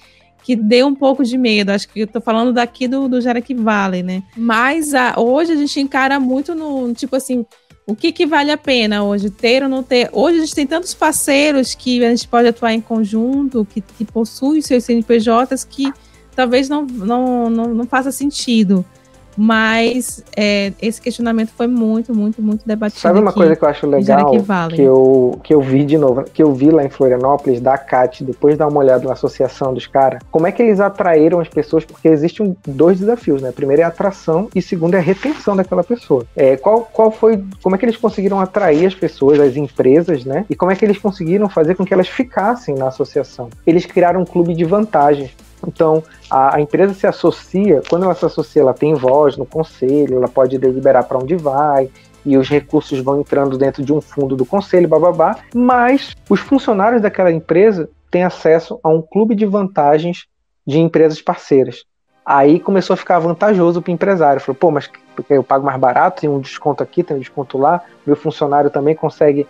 que 0.49 0.57
deu 0.57 0.87
um 0.87 0.95
pouco 0.95 1.23
de 1.23 1.37
medo. 1.37 1.69
Acho 1.73 1.87
que 1.87 2.01
eu 2.01 2.07
tô 2.07 2.23
falando 2.23 2.55
daqui 2.55 2.89
do, 2.89 3.07
do 3.07 3.21
Jarek 3.21 3.53
Valley, 3.53 4.03
né? 4.03 4.23
Mas 4.35 4.95
a, 4.95 5.13
hoje 5.21 5.53
a 5.53 5.57
gente 5.57 5.79
encara 5.79 6.19
muito 6.19 6.55
no, 6.55 6.95
tipo 6.95 7.15
assim, 7.17 7.45
o 7.87 7.95
que, 7.95 8.11
que 8.11 8.25
vale 8.25 8.51
a 8.51 8.57
pena 8.57 9.05
hoje, 9.05 9.29
ter 9.29 9.63
ou 9.63 9.69
não 9.69 9.83
ter? 9.83 10.09
Hoje 10.11 10.39
a 10.39 10.41
gente 10.41 10.55
tem 10.55 10.67
tantos 10.67 10.95
parceiros 10.95 11.75
que 11.75 12.03
a 12.03 12.09
gente 12.09 12.27
pode 12.27 12.49
atuar 12.49 12.73
em 12.73 12.81
conjunto, 12.81 13.67
que, 13.71 13.83
que 13.83 14.07
possuem 14.07 14.63
seus 14.63 14.85
CNPJs, 14.85 15.65
que 15.65 15.93
talvez 16.35 16.67
não, 16.67 16.87
não, 16.87 17.51
não, 17.51 17.75
não 17.75 17.87
faça 17.87 18.11
sentido. 18.11 18.83
Mas 19.41 20.25
é, 20.37 20.73
esse 20.83 21.01
questionamento 21.01 21.51
foi 21.57 21.69
muito, 21.69 22.13
muito, 22.13 22.43
muito 22.43 22.67
debatido. 22.67 23.01
Sabe 23.01 23.21
uma 23.21 23.33
coisa 23.33 23.55
que 23.55 23.65
eu 23.65 23.69
acho 23.69 23.87
legal 23.87 24.33
que 24.69 24.83
eu, 24.83 25.41
que 25.45 25.55
eu 25.55 25.61
vi 25.61 25.85
de 25.85 25.97
novo, 25.97 26.25
que 26.25 26.43
eu 26.43 26.53
vi 26.53 26.73
lá 26.73 26.85
em 26.85 26.91
Florianópolis, 26.91 27.61
da 27.61 27.79
CAT, 27.79 28.25
depois 28.25 28.55
de 28.55 28.59
dar 28.59 28.67
uma 28.67 28.81
olhada 28.81 29.07
na 29.07 29.13
associação 29.13 29.73
dos 29.73 29.87
caras, 29.87 30.21
como 30.33 30.49
é 30.49 30.51
que 30.51 30.61
eles 30.61 30.81
atraíram 30.81 31.39
as 31.39 31.49
pessoas, 31.49 31.85
porque 31.85 32.09
existem 32.09 32.57
dois 32.67 32.99
desafios, 32.99 33.41
né? 33.41 33.53
Primeiro 33.53 33.83
é 33.83 33.85
a 33.85 33.89
atração 33.89 34.49
e 34.53 34.61
segundo 34.61 34.95
é 34.95 34.99
a 34.99 35.03
retenção 35.03 35.55
daquela 35.55 35.85
pessoa. 35.85 36.27
É, 36.35 36.57
qual, 36.57 36.89
qual 36.93 37.13
foi, 37.13 37.41
como 37.63 37.77
é 37.77 37.79
que 37.79 37.85
eles 37.85 37.97
conseguiram 37.97 38.41
atrair 38.41 38.87
as 38.87 38.95
pessoas, 38.95 39.39
as 39.39 39.57
empresas, 39.57 40.25
né? 40.25 40.45
E 40.51 40.57
como 40.57 40.73
é 40.73 40.75
que 40.75 40.85
eles 40.85 40.99
conseguiram 40.99 41.49
fazer 41.49 41.77
com 41.77 41.85
que 41.85 41.95
elas 41.95 42.09
ficassem 42.09 42.75
na 42.75 42.89
associação? 42.89 43.51
Eles 43.65 43.87
criaram 43.87 44.23
um 44.23 44.25
clube 44.25 44.53
de 44.53 44.65
vantagens 44.65 45.31
então, 45.67 46.03
a, 46.31 46.57
a, 46.57 46.61
empresa 46.61 46.95
se 46.95 47.07
associa, 47.07 47.83
quando 47.89 48.05
ela 48.05 48.15
se 48.15 48.25
associa, 48.25 48.63
ela 48.63 48.75
tem 48.75 48.95
voz 48.95 49.37
no 49.37 49.47
conselho, 49.47 50.17
ela 50.17 50.29
pode 50.29 50.57
deliberar 50.59 51.05
para 51.05 51.19
onde 51.19 51.37
vai, 51.37 51.91
e 52.25 52.37
os 52.37 52.49
recursos 52.49 53.01
vão 53.01 53.21
entrando 53.21 53.57
dentro 53.57 53.85
de 53.85 53.93
um 53.93 54.01
fundo 54.01 54.37
do 54.37 54.45
conselho, 54.45 54.89
bababá, 54.89 55.39
mas 55.55 56.15
os 56.29 56.41
funcionários 56.41 57.03
daquela 57.03 57.33
empresa 57.33 57.89
têm 58.11 58.25
acesso 58.25 58.79
a 58.83 58.89
um 58.89 59.03
clube 59.03 59.35
de 59.35 59.47
vantagens 59.47 60.27
de 60.67 60.79
empresas 60.79 61.21
parceiras. 61.23 61.85
Aí 62.25 62.61
começou 62.61 62.93
a 62.93 62.97
ficar 62.99 63.19
vantajoso 63.19 63.81
para 63.81 63.91
o 63.91 63.95
empresário. 63.95 64.41
Falou, 64.41 64.55
pô, 64.55 64.71
mas 64.71 64.91
porque 65.17 65.33
eu 65.33 65.43
pago 65.43 65.65
mais 65.65 65.81
barato, 65.81 66.21
tem 66.21 66.29
um 66.29 66.41
desconto 66.41 66.83
aqui, 66.83 67.03
tem 67.03 67.17
um 67.17 67.21
desconto 67.21 67.57
lá, 67.57 67.81
meu 68.07 68.15
funcionário 68.15 68.69
também 68.69 68.95
consegue. 68.95 69.47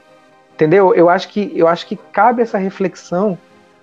Entendeu? 0.55 0.94
Eu 0.94 1.09
acho 1.09 1.29
que, 1.29 1.53
eu 1.57 1.66
acho 1.66 1.87
que 1.87 1.97
cabe 1.97 2.40
essa 2.40 2.57
reflexão 2.57 3.37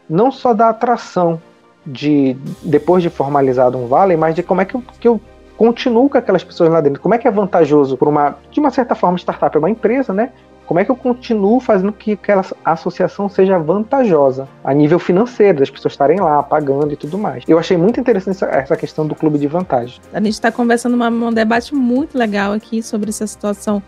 não 0.10 0.32
só 0.32 0.54
da 0.54 0.70
atração, 0.70 1.42
de 1.86 2.36
depois 2.64 3.04
de 3.04 3.10
formalizado 3.10 3.78
um 3.78 3.88
vale, 3.88 4.18
mas 4.18 4.36
de 4.36 4.44
como 4.44 4.62
é 4.62 4.66
que 4.66 4.76
eu, 4.76 4.84
que 5.00 5.08
eu 5.08 5.22
continuo 5.58 6.10
com 6.10 6.18
aquelas 6.18 6.44
pessoas 6.44 6.70
lá 6.70 6.82
dentro. 6.82 7.02
Como 7.02 7.14
é 7.14 7.18
que 7.18 7.28
é 7.28 7.32
vantajoso 7.32 7.98
para 7.98 8.10
uma, 8.10 8.38
de 8.52 8.60
uma 8.60 8.70
certa 8.70 8.96
forma, 8.96 9.18
startup 9.18 9.56
é 9.56 9.60
uma 9.60 9.70
empresa, 9.70 10.14
né? 10.14 10.32
Como 10.66 10.80
é 10.80 10.86
que 10.86 10.90
eu 10.90 10.96
continuo 10.96 11.60
fazendo 11.60 11.94
que 11.94 12.14
aquela 12.14 12.44
associação 12.64 13.30
seja 13.30 13.60
vantajosa 13.60 14.48
a 14.64 14.74
nível 14.74 14.98
financeiro, 14.98 15.60
das 15.60 15.70
pessoas 15.70 15.94
estarem 15.94 16.20
lá 16.20 16.42
pagando 16.42 16.92
e 16.92 16.96
tudo 16.96 17.20
mais? 17.20 17.44
Eu 17.48 17.60
achei 17.60 17.78
muito 17.78 18.00
interessante 18.00 18.44
essa, 18.44 18.76
questão 18.76 19.06
do 19.06 19.14
clube 19.14 19.38
de 19.38 19.46
vantagem. 19.46 20.02
A 20.12 20.20
gente 20.20 20.34
está 20.34 20.52
conversando 20.52 20.96
uma, 20.96 21.08
um 21.10 21.32
debate 21.32 21.76
muito 21.76 22.18
legal 22.18 22.52
aqui 22.52 22.82
sobre 22.82 23.10
essa 23.10 23.28
situação 23.28 23.82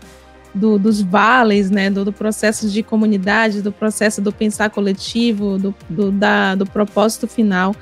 do, 0.54 0.78
dos 0.78 1.00
vales, 1.00 1.70
né, 1.70 1.90
do, 1.90 2.04
do, 2.04 2.12
processo 2.12 2.68
de 2.68 2.82
comunidade, 2.82 3.62
do 3.62 3.72
processo 3.72 4.20
do 4.20 4.32
pensar 4.32 4.70
coletivo, 4.70 5.58
do, 5.58 5.74
do, 5.88 6.10
da, 6.10 6.54
do 6.54 6.66
propósito 6.66 7.26
final. 7.26 7.74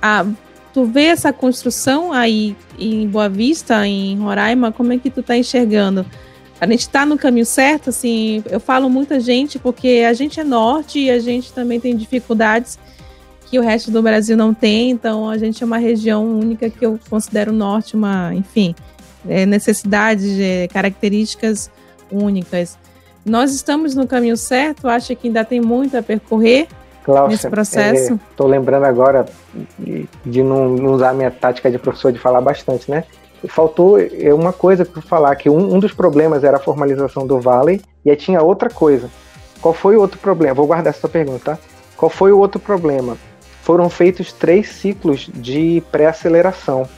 Ah, 0.00 0.26
tu 0.72 0.84
vê 0.84 1.04
essa 1.04 1.32
construção 1.32 2.12
aí 2.12 2.56
em 2.78 3.06
Boa 3.06 3.28
Vista, 3.28 3.86
em 3.86 4.18
Roraima, 4.18 4.72
como 4.72 4.92
é 4.92 4.98
que 4.98 5.10
tu 5.10 5.20
está 5.20 5.36
enxergando? 5.36 6.04
A 6.60 6.66
gente 6.66 6.80
está 6.80 7.04
no 7.04 7.18
caminho 7.18 7.46
certo, 7.46 7.90
assim, 7.90 8.42
eu 8.48 8.60
falo 8.60 8.88
muita 8.88 9.18
gente 9.18 9.58
porque 9.58 10.04
a 10.08 10.12
gente 10.12 10.38
é 10.38 10.44
norte 10.44 11.00
e 11.00 11.10
a 11.10 11.18
gente 11.18 11.52
também 11.52 11.80
tem 11.80 11.96
dificuldades 11.96 12.78
que 13.50 13.58
o 13.58 13.62
resto 13.62 13.90
do 13.90 14.00
Brasil 14.00 14.36
não 14.36 14.54
tem, 14.54 14.90
então 14.90 15.28
a 15.28 15.36
gente 15.36 15.62
é 15.62 15.66
uma 15.66 15.76
região 15.76 16.24
única 16.24 16.70
que 16.70 16.86
eu 16.86 16.98
considero 17.10 17.52
norte 17.52 17.94
uma, 17.94 18.32
enfim, 18.34 18.74
é, 19.28 19.44
necessidades, 19.44 20.38
é, 20.38 20.68
características 20.68 21.70
únicas. 22.12 22.78
Nós 23.24 23.52
estamos 23.52 23.94
no 23.94 24.06
caminho 24.06 24.36
certo? 24.36 24.88
Acha 24.88 25.14
que 25.14 25.28
ainda 25.28 25.44
tem 25.44 25.60
muito 25.60 25.96
a 25.96 26.02
percorrer 26.02 26.66
Cláudia, 27.04 27.28
nesse 27.28 27.48
processo? 27.48 28.20
Estou 28.30 28.48
é, 28.48 28.50
lembrando 28.50 28.84
agora 28.84 29.26
de 30.24 30.42
não, 30.42 30.70
não, 30.70 30.92
usar 30.92 31.10
a 31.10 31.14
minha 31.14 31.30
tática 31.30 31.70
de 31.70 31.78
professor 31.78 32.12
de 32.12 32.18
falar 32.18 32.40
bastante, 32.40 32.90
né? 32.90 33.04
Faltou 33.48 33.98
é, 33.98 34.32
uma 34.32 34.52
coisa 34.52 34.84
para 34.84 35.02
falar, 35.02 35.34
que 35.36 35.50
um, 35.50 35.74
um, 35.74 35.78
dos 35.80 35.92
problemas 35.92 36.44
era 36.44 36.58
a 36.58 36.60
formalização 36.60 37.26
do 37.26 37.40
Vale, 37.40 37.82
e 38.04 38.10
aí 38.10 38.16
tinha 38.16 38.40
outra 38.40 38.70
coisa. 38.70 39.10
Qual 39.60 39.74
foi 39.74 39.96
o 39.96 40.00
outro 40.00 40.18
problema? 40.18 40.54
Vou 40.54 40.66
guardar 40.66 40.92
essa 40.92 41.08
pergunta, 41.08 41.56
tá? 41.56 41.58
Qual 41.96 42.10
foi 42.10 42.32
o 42.32 42.38
outro 42.38 42.60
problema? 42.60 43.16
Foram 43.62 43.88
feitos 43.88 44.32
três 44.32 44.68
ciclos 44.68 45.30
de 45.32 45.82
pré-aceleração. 45.92 46.88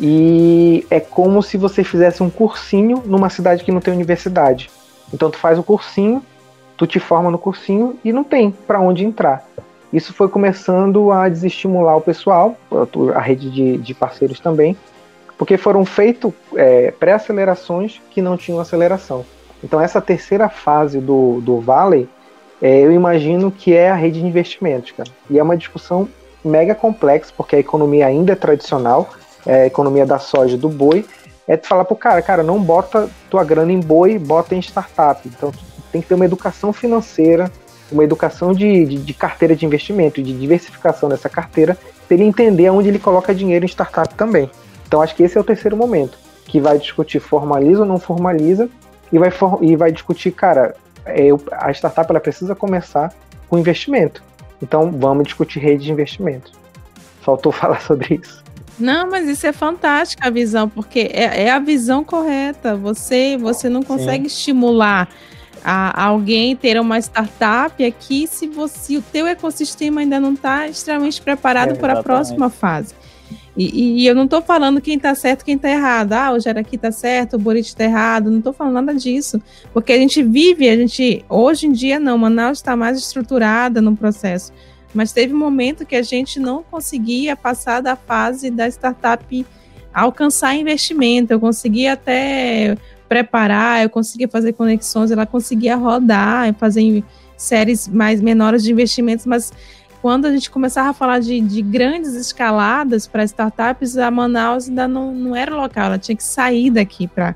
E 0.00 0.86
é 0.90 1.00
como 1.00 1.42
se 1.42 1.56
você 1.56 1.82
fizesse 1.82 2.22
um 2.22 2.30
cursinho 2.30 3.02
numa 3.04 3.28
cidade 3.28 3.64
que 3.64 3.72
não 3.72 3.80
tem 3.80 3.92
universidade. 3.92 4.70
Então 5.12 5.30
tu 5.30 5.38
faz 5.38 5.58
o 5.58 5.62
cursinho, 5.62 6.22
tu 6.76 6.86
te 6.86 7.00
forma 7.00 7.30
no 7.30 7.38
cursinho 7.38 7.98
e 8.04 8.12
não 8.12 8.22
tem 8.22 8.50
para 8.50 8.80
onde 8.80 9.04
entrar. 9.04 9.44
Isso 9.92 10.12
foi 10.12 10.28
começando 10.28 11.10
a 11.10 11.28
desestimular 11.28 11.96
o 11.96 12.00
pessoal, 12.00 12.56
a 13.14 13.20
rede 13.20 13.50
de, 13.50 13.78
de 13.78 13.94
parceiros 13.94 14.38
também, 14.38 14.76
porque 15.36 15.56
foram 15.56 15.84
feitas 15.84 16.32
é, 16.54 16.90
pré-acelerações 16.90 18.00
que 18.10 18.20
não 18.20 18.36
tinham 18.36 18.60
aceleração. 18.60 19.24
Então 19.64 19.80
essa 19.80 20.00
terceira 20.00 20.48
fase 20.48 21.00
do, 21.00 21.40
do 21.40 21.58
Valley, 21.58 22.08
é, 22.60 22.80
eu 22.80 22.92
imagino 22.92 23.50
que 23.50 23.74
é 23.74 23.90
a 23.90 23.94
rede 23.94 24.20
de 24.20 24.26
investimentos, 24.26 24.92
cara. 24.92 25.08
E 25.30 25.38
é 25.38 25.42
uma 25.42 25.56
discussão 25.56 26.08
mega 26.44 26.74
complexa, 26.74 27.32
porque 27.36 27.56
a 27.56 27.58
economia 27.58 28.06
ainda 28.06 28.32
é 28.32 28.36
tradicional, 28.36 29.08
é, 29.48 29.66
economia 29.66 30.04
da 30.04 30.18
soja 30.18 30.58
do 30.58 30.68
boi, 30.68 31.06
é 31.48 31.56
tu 31.56 31.66
falar 31.66 31.86
pro 31.86 31.96
cara, 31.96 32.20
cara, 32.20 32.42
não 32.42 32.62
bota 32.62 33.08
tua 33.30 33.42
grana 33.42 33.72
em 33.72 33.80
boi, 33.80 34.18
bota 34.18 34.54
em 34.54 34.58
startup. 34.58 35.26
Então 35.26 35.50
tem 35.90 36.02
que 36.02 36.06
ter 36.06 36.14
uma 36.14 36.26
educação 36.26 36.72
financeira, 36.74 37.50
uma 37.90 38.04
educação 38.04 38.52
de, 38.52 38.84
de, 38.84 38.98
de 38.98 39.14
carteira 39.14 39.56
de 39.56 39.64
investimento, 39.64 40.22
de 40.22 40.38
diversificação 40.38 41.08
dessa 41.08 41.30
carteira, 41.30 41.78
para 42.06 42.14
ele 42.14 42.24
entender 42.24 42.66
aonde 42.66 42.90
ele 42.90 42.98
coloca 42.98 43.34
dinheiro 43.34 43.64
em 43.64 43.68
startup 43.68 44.14
também. 44.14 44.50
Então 44.86 45.00
acho 45.00 45.16
que 45.16 45.22
esse 45.22 45.38
é 45.38 45.40
o 45.40 45.44
terceiro 45.44 45.76
momento, 45.76 46.18
que 46.44 46.60
vai 46.60 46.78
discutir 46.78 47.18
formaliza 47.18 47.80
ou 47.80 47.86
não 47.86 47.98
formaliza, 47.98 48.68
e 49.10 49.18
vai, 49.18 49.30
for, 49.30 49.58
e 49.62 49.74
vai 49.74 49.90
discutir, 49.90 50.30
cara, 50.32 50.76
é, 51.06 51.28
a 51.52 51.70
startup 51.72 52.10
ela 52.10 52.20
precisa 52.20 52.54
começar 52.54 53.10
com 53.48 53.58
investimento. 53.58 54.22
Então 54.62 54.92
vamos 54.92 55.24
discutir 55.24 55.60
rede 55.60 55.84
de 55.84 55.92
investimento. 55.92 56.52
Faltou 57.22 57.50
falar 57.52 57.80
sobre 57.80 58.20
isso. 58.22 58.44
Não, 58.78 59.10
mas 59.10 59.28
isso 59.28 59.46
é 59.46 59.52
fantástico 59.52 60.22
a 60.24 60.30
visão, 60.30 60.68
porque 60.68 61.10
é, 61.12 61.44
é 61.44 61.50
a 61.50 61.58
visão 61.58 62.04
correta. 62.04 62.76
Você, 62.76 63.36
você 63.36 63.68
não 63.68 63.82
consegue 63.82 64.28
Sim. 64.28 64.36
estimular 64.36 65.08
a, 65.64 66.02
a 66.02 66.04
alguém 66.06 66.54
ter 66.54 66.80
uma 66.80 66.98
startup 66.98 67.84
aqui 67.84 68.26
se 68.26 68.46
você 68.46 68.96
o 68.96 69.02
teu 69.02 69.26
ecossistema 69.26 70.00
ainda 70.00 70.20
não 70.20 70.34
está 70.34 70.68
extremamente 70.68 71.20
preparado 71.20 71.72
é, 71.72 71.74
para 71.74 71.98
a 71.98 72.02
próxima 72.02 72.48
fase. 72.48 72.94
E, 73.56 74.02
e, 74.02 74.06
eu 74.06 74.14
não 74.14 74.24
estou 74.24 74.40
falando 74.40 74.80
quem 74.80 74.94
está 74.94 75.12
certo 75.16 75.44
quem 75.44 75.56
está 75.56 75.68
errado. 75.68 76.12
Ah, 76.12 76.32
o 76.32 76.38
Jaraqui 76.38 76.76
está 76.76 76.92
certo, 76.92 77.34
o 77.34 77.38
Buriti 77.40 77.70
está 77.70 77.82
errado. 77.82 78.30
Não 78.30 78.38
estou 78.38 78.52
falando 78.52 78.74
nada 78.74 78.94
disso. 78.94 79.42
Porque 79.72 79.92
a 79.92 79.98
gente 79.98 80.22
vive, 80.22 80.68
a 80.68 80.76
gente. 80.76 81.24
Hoje 81.28 81.66
em 81.66 81.72
dia, 81.72 81.98
não. 81.98 82.16
Manaus 82.16 82.58
está 82.58 82.76
mais 82.76 82.96
estruturada 82.96 83.82
no 83.82 83.96
processo. 83.96 84.52
Mas 84.94 85.12
teve 85.12 85.34
um 85.34 85.38
momento 85.38 85.84
que 85.84 85.96
a 85.96 86.02
gente 86.02 86.40
não 86.40 86.62
conseguia 86.62 87.36
passar 87.36 87.80
da 87.80 87.94
fase 87.94 88.50
da 88.50 88.66
startup 88.68 89.46
alcançar 89.92 90.54
investimento. 90.54 91.32
Eu 91.32 91.40
conseguia 91.40 91.92
até 91.92 92.76
preparar, 93.08 93.82
eu 93.82 93.90
conseguia 93.90 94.28
fazer 94.28 94.52
conexões, 94.52 95.10
ela 95.10 95.26
conseguia 95.26 95.76
rodar, 95.76 96.52
fazer 96.54 97.02
séries 97.36 97.88
mais 97.88 98.20
menores 98.20 98.62
de 98.62 98.72
investimentos, 98.72 99.24
mas 99.24 99.52
quando 100.02 100.26
a 100.26 100.32
gente 100.32 100.50
começava 100.50 100.90
a 100.90 100.92
falar 100.92 101.18
de, 101.18 101.40
de 101.40 101.62
grandes 101.62 102.14
escaladas 102.14 103.06
para 103.06 103.24
startups, 103.24 103.96
a 103.96 104.10
Manaus 104.10 104.68
ainda 104.68 104.86
não, 104.86 105.14
não 105.14 105.34
era 105.34 105.54
local, 105.54 105.86
ela 105.86 105.98
tinha 105.98 106.16
que 106.16 106.22
sair 106.22 106.70
daqui 106.70 107.08
para 107.08 107.34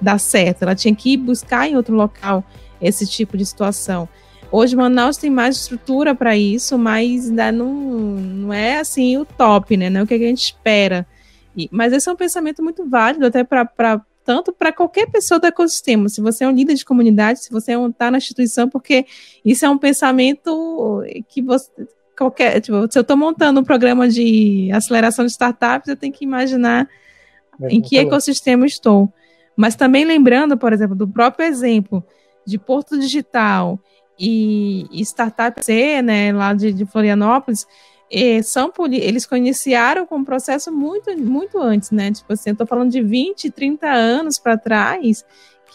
dar 0.00 0.18
certo, 0.18 0.62
ela 0.62 0.74
tinha 0.74 0.94
que 0.94 1.14
ir 1.14 1.16
buscar 1.16 1.68
em 1.68 1.76
outro 1.76 1.94
local 1.94 2.44
esse 2.80 3.06
tipo 3.06 3.36
de 3.36 3.44
situação. 3.44 4.08
Hoje 4.56 4.74
Manaus 4.74 5.18
tem 5.18 5.28
mais 5.28 5.54
estrutura 5.56 6.14
para 6.14 6.34
isso, 6.34 6.78
mas 6.78 7.28
ainda 7.28 7.52
não, 7.52 7.74
não 7.74 8.52
é 8.54 8.78
assim 8.78 9.18
o 9.18 9.24
top, 9.26 9.76
né? 9.76 9.90
Não 9.90 10.00
é 10.00 10.02
o 10.02 10.06
que 10.06 10.14
a 10.14 10.18
gente 10.18 10.44
espera. 10.44 11.06
E, 11.54 11.68
mas 11.70 11.92
esse 11.92 12.08
é 12.08 12.12
um 12.12 12.16
pensamento 12.16 12.62
muito 12.62 12.88
válido 12.88 13.26
até 13.26 13.44
para 13.44 14.00
tanto 14.24 14.54
para 14.54 14.72
qualquer 14.72 15.10
pessoa 15.10 15.38
do 15.38 15.46
ecossistema. 15.46 16.08
Se 16.08 16.22
você 16.22 16.44
é 16.44 16.48
um 16.48 16.52
líder 16.52 16.72
de 16.72 16.86
comunidade, 16.86 17.44
se 17.44 17.50
você 17.50 17.74
está 17.74 18.10
na 18.10 18.16
instituição, 18.16 18.66
porque 18.66 19.04
isso 19.44 19.66
é 19.66 19.68
um 19.68 19.76
pensamento 19.76 21.02
que 21.28 21.42
você 21.42 21.70
qualquer, 22.16 22.58
tipo, 22.62 22.90
se 22.90 22.98
eu 22.98 23.02
estou 23.02 23.14
montando 23.14 23.60
um 23.60 23.64
programa 23.64 24.08
de 24.08 24.70
aceleração 24.72 25.26
de 25.26 25.32
startups, 25.32 25.86
eu 25.86 25.98
tenho 25.98 26.14
que 26.14 26.24
imaginar 26.24 26.88
é, 27.60 27.68
em 27.68 27.82
que 27.82 27.98
ecossistema 27.98 28.64
estou. 28.64 29.12
Mas 29.54 29.76
também 29.76 30.06
lembrando, 30.06 30.56
por 30.56 30.72
exemplo, 30.72 30.96
do 30.96 31.06
próprio 31.06 31.44
exemplo 31.44 32.02
de 32.46 32.58
Porto 32.58 32.98
Digital 32.98 33.78
e, 34.18 34.86
e 34.90 35.00
Startup 35.02 35.64
C, 35.64 36.02
né, 36.02 36.32
lá 36.32 36.52
de, 36.54 36.72
de 36.72 36.86
Florianópolis, 36.86 37.66
e 38.10 38.42
são 38.42 38.72
eles 38.92 39.26
conheceram 39.26 40.06
com 40.06 40.16
um 40.16 40.24
processo 40.24 40.70
muito, 40.70 41.10
muito 41.18 41.58
antes, 41.58 41.90
né? 41.90 42.12
Tipo 42.12 42.32
assim, 42.32 42.50
eu 42.50 42.56
tô 42.56 42.64
falando 42.64 42.90
de 42.90 43.02
20, 43.02 43.50
30 43.50 43.88
anos 43.88 44.38
para 44.38 44.56
trás, 44.56 45.24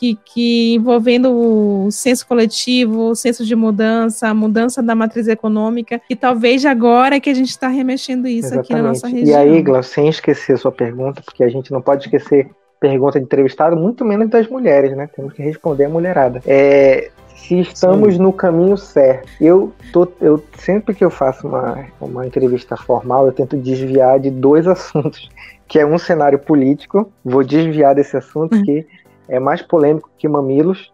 que, 0.02 0.18
que 0.26 0.74
envolvendo 0.74 1.30
o 1.30 1.92
senso 1.92 2.26
coletivo, 2.26 3.10
o 3.10 3.16
senso 3.16 3.46
de 3.46 3.56
mudança, 3.56 4.30
a 4.30 4.34
mudança 4.34 4.82
da 4.82 4.96
matriz 4.96 5.28
econômica, 5.28 6.02
e 6.10 6.16
talvez 6.16 6.66
agora 6.66 7.18
é 7.18 7.20
que 7.20 7.30
a 7.30 7.34
gente 7.34 7.50
está 7.50 7.68
remexendo 7.68 8.28
isso 8.28 8.48
Exatamente. 8.48 8.66
aqui 8.66 8.82
na 8.82 8.88
nossa 8.88 9.08
região. 9.08 9.28
E 9.28 9.36
aí, 9.36 9.62
Glau, 9.62 9.84
sem 9.84 10.08
esquecer 10.08 10.54
a 10.54 10.58
sua 10.58 10.72
pergunta, 10.72 11.22
porque 11.24 11.44
a 11.44 11.50
gente 11.50 11.72
não 11.72 11.82
pode 11.82 12.06
esquecer 12.06 12.50
pergunta 12.80 13.20
de 13.20 13.26
entrevistado, 13.26 13.76
muito 13.76 14.04
menos 14.04 14.28
das 14.28 14.48
mulheres, 14.48 14.98
né? 14.98 15.08
Temos 15.16 15.34
que 15.34 15.44
responder 15.44 15.86
a 15.86 15.90
mulherada. 15.90 16.42
É, 16.48 17.12
se 17.36 17.60
estamos 17.60 18.16
Sim. 18.16 18.22
no 18.22 18.34
caminho 18.34 18.78
certo. 18.78 19.30
Eu, 19.40 19.74
tô, 19.92 20.08
eu 20.20 20.44
sempre 20.58 20.96
que 20.96 21.04
eu 21.04 21.10
faço 21.10 21.48
uma, 21.48 21.86
uma 22.00 22.26
entrevista 22.26 22.78
formal, 22.78 23.26
eu 23.26 23.32
tento 23.32 23.58
desviar 23.58 24.20
de 24.20 24.30
dois 24.30 24.66
assuntos, 24.68 25.30
que 25.68 25.80
é 25.80 25.86
um 25.86 25.98
cenário 25.98 26.40
político, 26.40 27.12
vou 27.24 27.44
desviar 27.44 27.96
desse 27.96 28.16
assunto 28.18 28.56
hum. 28.56 28.64
que 28.64 28.86
é 29.28 29.40
mais 29.40 29.62
polêmico 29.62 30.10
que 30.18 30.28
mamilos, 30.28 30.92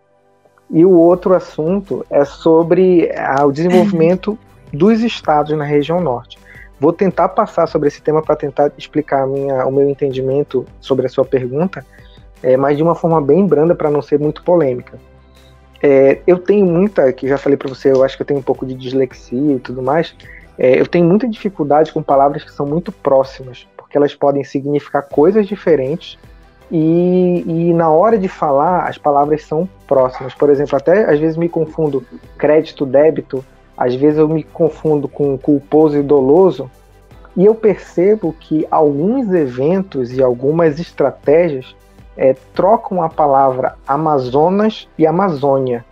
e 0.69 0.84
o 0.84 0.91
outro 0.91 1.34
assunto 1.34 2.06
é 2.10 2.26
sobre 2.26 3.12
ah, 3.15 3.45
o 3.45 3.52
desenvolvimento 3.52 4.38
dos 4.73 5.02
estados 5.02 5.58
na 5.58 5.63
região 5.63 6.02
norte. 6.02 6.38
Vou 6.80 6.93
tentar 6.93 7.30
passar 7.30 7.67
sobre 7.67 7.88
esse 7.88 8.02
tema 8.02 8.21
para 8.21 8.36
tentar 8.36 8.71
explicar 8.78 9.26
minha, 9.26 9.65
o 9.65 9.71
meu 9.71 9.89
entendimento 9.89 10.65
sobre 10.80 11.08
a 11.08 11.10
sua 11.10 11.26
pergunta, 11.26 11.86
é, 12.43 12.56
mas 12.56 12.78
de 12.78 12.84
uma 12.84 12.93
forma 12.93 13.19
bem 13.21 13.45
branda 13.47 13.73
para 13.73 13.89
não 13.89 14.02
ser 14.02 14.19
muito 14.19 14.43
polêmica. 14.43 15.00
É, 15.82 16.20
eu 16.26 16.40
tenho 16.40 16.66
muita, 16.66 17.12
que 17.13 17.28
já 17.28 17.38
falei 17.38 17.58
para 17.58 17.70
você, 17.70 17.92
eu 17.92 18.04
acho 18.04 18.16
que 18.16 18.24
eu 18.24 18.26
tenho 18.26 18.40
um 18.40 18.44
pouco 18.44 18.66
de 18.66 18.74
dislexia 18.74 19.56
e 19.56 19.60
tudo 19.60 19.82
mais. 19.82 20.16
É, 20.58 20.80
eu 20.80 20.88
tenho 20.88 21.06
muita 21.06 21.28
dificuldade 21.28 21.92
com 21.92 22.02
palavras 22.02 22.44
que 22.44 22.52
são 22.52 22.66
muito 22.66 22.92
próximas, 22.92 23.68
porque 23.78 23.96
elas 23.96 24.16
podem 24.16 24.44
significar 24.44 25.04
coisas 25.04 25.48
diferentes 25.48 26.17
e, 26.71 27.44
e, 27.46 27.73
na 27.73 27.90
hora 27.90 28.17
de 28.17 28.28
falar 28.28 28.88
as 28.88 28.98
palavras 28.98 29.44
são 29.44 29.69
próximas. 29.88 30.34
Por 30.34 30.50
exemplo, 30.50 30.75
até 30.75 31.10
às 31.10 31.19
vezes 31.19 31.38
me 31.38 31.48
confundo 31.48 32.04
crédito, 32.38 32.86
débito, 32.86 33.46
às 33.78 33.94
vezes 33.94 34.17
eu 34.17 34.28
me 34.28 34.44
confundo 34.44 35.08
com 35.08 35.38
culposo 35.38 35.98
e 35.98 36.02
doloso, 36.02 36.69
e 37.36 37.46
eu 37.46 37.54
percebo 37.54 38.36
que 38.40 38.65
alguns 38.71 39.32
eventos 39.32 40.12
e 40.12 40.23
algumas 40.23 40.80
estratégias 40.80 41.75
é, 42.18 42.36
trocam 42.54 43.02
a 43.02 43.10
palavra 43.10 43.76
Amazonas 43.88 44.90
e 44.98 45.06
Amazônia. 45.06 45.86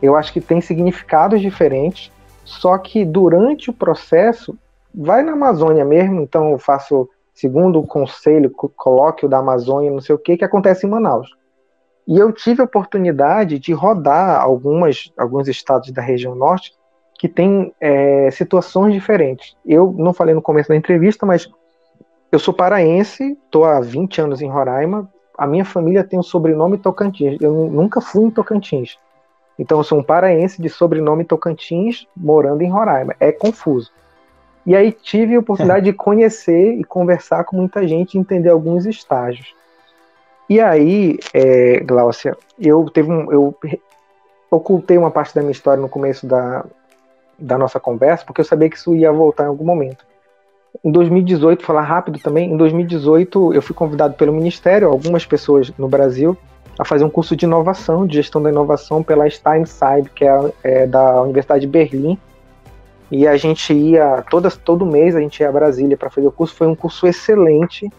Eu 0.00 0.14
acho 0.16 0.32
que 0.32 0.40
tem 0.40 0.60
significados 0.60 1.40
diferentes, 1.40 2.12
só 2.44 2.76
que 2.76 3.04
durante 3.04 3.70
o 3.70 3.72
processo, 3.72 4.56
vai 4.94 5.22
na 5.22 5.32
Amazônia 5.32 5.84
mesmo, 5.84 6.20
então 6.20 6.50
eu 6.50 6.58
faço, 6.58 7.08
segundo 7.32 7.78
o 7.78 7.86
conselho, 7.86 8.50
colóquio 8.50 9.28
da 9.28 9.38
Amazônia, 9.38 9.90
não 9.90 10.00
sei 10.00 10.14
o 10.14 10.18
que, 10.18 10.36
que 10.36 10.44
acontece 10.44 10.86
em 10.86 10.90
Manaus. 10.90 11.30
E 12.06 12.18
eu 12.18 12.32
tive 12.32 12.60
a 12.60 12.64
oportunidade 12.64 13.58
de 13.58 13.72
rodar 13.72 14.40
algumas, 14.40 15.12
alguns 15.16 15.48
estados 15.48 15.90
da 15.92 16.02
região 16.02 16.34
norte 16.34 16.72
que 17.16 17.28
têm 17.28 17.72
é, 17.80 18.28
situações 18.32 18.92
diferentes. 18.92 19.56
Eu 19.64 19.94
não 19.96 20.12
falei 20.12 20.34
no 20.34 20.42
começo 20.42 20.68
da 20.68 20.76
entrevista, 20.76 21.24
mas 21.24 21.48
eu 22.32 22.38
sou 22.40 22.52
paraense, 22.52 23.38
estou 23.44 23.64
há 23.64 23.80
20 23.80 24.20
anos 24.20 24.42
em 24.42 24.50
Roraima. 24.50 25.08
A 25.42 25.46
minha 25.48 25.64
família 25.64 26.04
tem 26.04 26.20
o 26.20 26.22
sobrenome 26.22 26.78
Tocantins. 26.78 27.36
Eu 27.40 27.52
nunca 27.52 28.00
fui 28.00 28.22
em 28.22 28.30
Tocantins. 28.30 28.96
Então 29.58 29.78
eu 29.78 29.82
sou 29.82 29.98
um 29.98 30.02
paraense 30.02 30.62
de 30.62 30.68
sobrenome 30.68 31.24
Tocantins, 31.24 32.06
morando 32.16 32.62
em 32.62 32.70
Roraima. 32.70 33.16
É 33.18 33.32
confuso. 33.32 33.90
E 34.64 34.76
aí 34.76 34.92
tive 34.92 35.34
a 35.34 35.40
oportunidade 35.40 35.82
de 35.90 35.92
conhecer 35.92 36.74
e 36.78 36.84
conversar 36.84 37.42
com 37.42 37.56
muita 37.56 37.84
gente, 37.88 38.16
entender 38.16 38.50
alguns 38.50 38.86
estágios. 38.86 39.52
E 40.48 40.60
aí, 40.60 41.18
é, 41.34 41.80
Glaucia, 41.80 42.36
eu 42.56 42.88
teve 42.88 43.10
um, 43.10 43.32
eu 43.32 43.52
ocultei 44.48 44.96
uma 44.96 45.10
parte 45.10 45.34
da 45.34 45.40
minha 45.40 45.50
história 45.50 45.82
no 45.82 45.88
começo 45.88 46.24
da, 46.24 46.64
da 47.36 47.58
nossa 47.58 47.80
conversa, 47.80 48.24
porque 48.24 48.42
eu 48.42 48.44
sabia 48.44 48.70
que 48.70 48.76
isso 48.76 48.94
ia 48.94 49.10
voltar 49.10 49.42
em 49.42 49.48
algum 49.48 49.64
momento. 49.64 50.06
Em 50.84 50.90
2018, 50.90 51.62
falar 51.64 51.82
rápido 51.82 52.18
também, 52.18 52.50
em 52.50 52.56
2018 52.56 53.52
eu 53.52 53.60
fui 53.60 53.74
convidado 53.74 54.14
pelo 54.14 54.32
Ministério, 54.32 54.88
algumas 54.88 55.26
pessoas 55.26 55.70
no 55.76 55.86
Brasil, 55.86 56.36
a 56.78 56.84
fazer 56.84 57.04
um 57.04 57.10
curso 57.10 57.36
de 57.36 57.44
inovação, 57.44 58.06
de 58.06 58.14
gestão 58.14 58.42
da 58.42 58.50
inovação 58.50 59.02
pela 59.02 59.28
Steinside, 59.28 60.10
que 60.14 60.24
é, 60.24 60.52
é 60.64 60.86
da 60.86 61.22
Universidade 61.22 61.60
de 61.62 61.66
Berlim. 61.66 62.18
E 63.10 63.28
a 63.28 63.36
gente 63.36 63.74
ia, 63.74 64.24
todas, 64.30 64.56
todo 64.56 64.86
mês 64.86 65.14
a 65.14 65.20
gente 65.20 65.40
ia 65.40 65.48
a 65.48 65.52
Brasília 65.52 65.98
para 65.98 66.08
fazer 66.08 66.26
o 66.26 66.32
curso. 66.32 66.54
Foi 66.54 66.66
um 66.66 66.74
curso 66.74 67.06
excelente. 67.06 67.90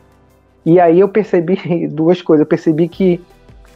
E 0.65 0.79
aí 0.79 0.99
eu 0.99 1.07
percebi 1.07 1.87
duas 1.87 2.19
coisas. 2.21 2.41
Eu 2.41 2.47
percebi 2.47 2.87
que 2.87 3.21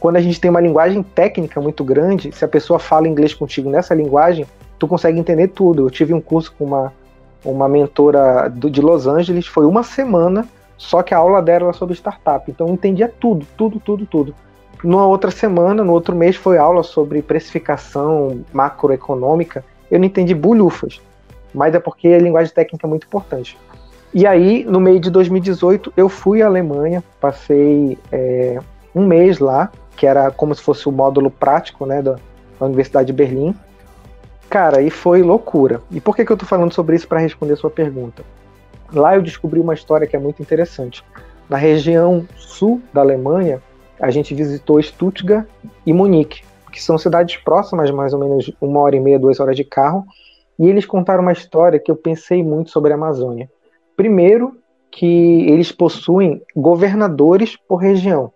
quando 0.00 0.16
a 0.16 0.20
gente 0.20 0.40
tem 0.40 0.50
uma 0.50 0.60
linguagem 0.60 1.00
técnica 1.02 1.60
muito 1.60 1.84
grande, 1.84 2.32
se 2.32 2.44
a 2.44 2.48
pessoa 2.48 2.80
fala 2.80 3.06
inglês 3.06 3.32
contigo 3.32 3.70
nessa 3.70 3.94
linguagem, 3.94 4.46
tu 4.80 4.88
consegue 4.88 5.18
entender 5.18 5.48
tudo. 5.48 5.86
Eu 5.86 5.90
tive 5.90 6.12
um 6.12 6.20
curso 6.20 6.52
com 6.58 6.64
uma, 6.64 6.92
uma 7.44 7.68
mentora 7.68 8.48
do, 8.48 8.70
de 8.70 8.80
Los 8.80 9.06
Angeles, 9.06 9.46
foi 9.46 9.64
uma 9.64 9.82
semana, 9.82 10.46
só 10.76 11.02
que 11.02 11.14
a 11.14 11.18
aula 11.18 11.42
dela 11.42 11.66
era 11.66 11.72
sobre 11.72 11.94
startup. 11.94 12.50
Então 12.50 12.68
eu 12.68 12.74
entendia 12.74 13.08
tudo, 13.08 13.46
tudo, 13.56 13.80
tudo, 13.80 14.06
tudo. 14.06 14.34
Numa 14.82 15.06
outra 15.06 15.30
semana, 15.30 15.82
no 15.82 15.92
outro 15.92 16.14
mês, 16.14 16.36
foi 16.36 16.56
aula 16.56 16.82
sobre 16.82 17.20
precificação 17.20 18.44
macroeconômica. 18.52 19.64
Eu 19.90 19.98
não 19.98 20.06
entendi 20.06 20.34
bulhufas, 20.34 21.00
mas 21.52 21.74
é 21.74 21.80
porque 21.80 22.08
a 22.08 22.18
linguagem 22.18 22.52
técnica 22.52 22.86
é 22.86 22.88
muito 22.88 23.06
importante. 23.06 23.58
E 24.14 24.26
aí, 24.26 24.64
no 24.64 24.80
meio 24.80 25.00
de 25.00 25.10
2018, 25.10 25.92
eu 25.96 26.08
fui 26.08 26.42
à 26.42 26.46
Alemanha, 26.46 27.02
passei 27.20 27.98
é, 28.10 28.58
um 28.94 29.06
mês 29.06 29.38
lá, 29.38 29.70
que 29.96 30.06
era 30.06 30.30
como 30.30 30.54
se 30.54 30.62
fosse 30.62 30.88
o 30.88 30.92
módulo 30.92 31.30
prático 31.30 31.84
né, 31.84 32.00
da, 32.00 32.16
da 32.58 32.66
Universidade 32.66 33.08
de 33.08 33.12
Berlim. 33.12 33.54
Cara, 34.48 34.80
e 34.80 34.90
foi 34.90 35.22
loucura. 35.22 35.82
E 35.90 36.00
por 36.00 36.16
que, 36.16 36.24
que 36.24 36.32
eu 36.32 36.36
tô 36.36 36.46
falando 36.46 36.72
sobre 36.72 36.96
isso 36.96 37.06
para 37.06 37.20
responder 37.20 37.56
sua 37.56 37.70
pergunta? 37.70 38.24
Lá 38.92 39.14
eu 39.14 39.22
descobri 39.22 39.60
uma 39.60 39.74
história 39.74 40.06
que 40.06 40.16
é 40.16 40.18
muito 40.18 40.40
interessante. 40.40 41.04
Na 41.48 41.56
região 41.56 42.26
sul 42.36 42.80
da 42.92 43.02
Alemanha, 43.02 43.62
a 44.00 44.10
gente 44.10 44.34
visitou 44.34 44.82
Stuttgart 44.82 45.46
e 45.84 45.92
Munique, 45.92 46.42
que 46.72 46.82
são 46.82 46.96
cidades 46.96 47.36
próximas, 47.36 47.90
mais 47.90 48.14
ou 48.14 48.20
menos 48.20 48.50
uma 48.60 48.80
hora 48.80 48.96
e 48.96 49.00
meia, 49.00 49.18
duas 49.18 49.38
horas 49.38 49.56
de 49.56 49.64
carro, 49.64 50.06
e 50.58 50.66
eles 50.66 50.86
contaram 50.86 51.22
uma 51.22 51.32
história 51.32 51.78
que 51.78 51.90
eu 51.90 51.96
pensei 51.96 52.42
muito 52.42 52.70
sobre 52.70 52.92
a 52.92 52.96
Amazônia. 52.96 53.50
Primeiro, 53.96 54.56
que 54.90 55.46
eles 55.48 55.70
possuem 55.70 56.42
governadores 56.56 57.56
por 57.56 57.76
região. 57.76 58.32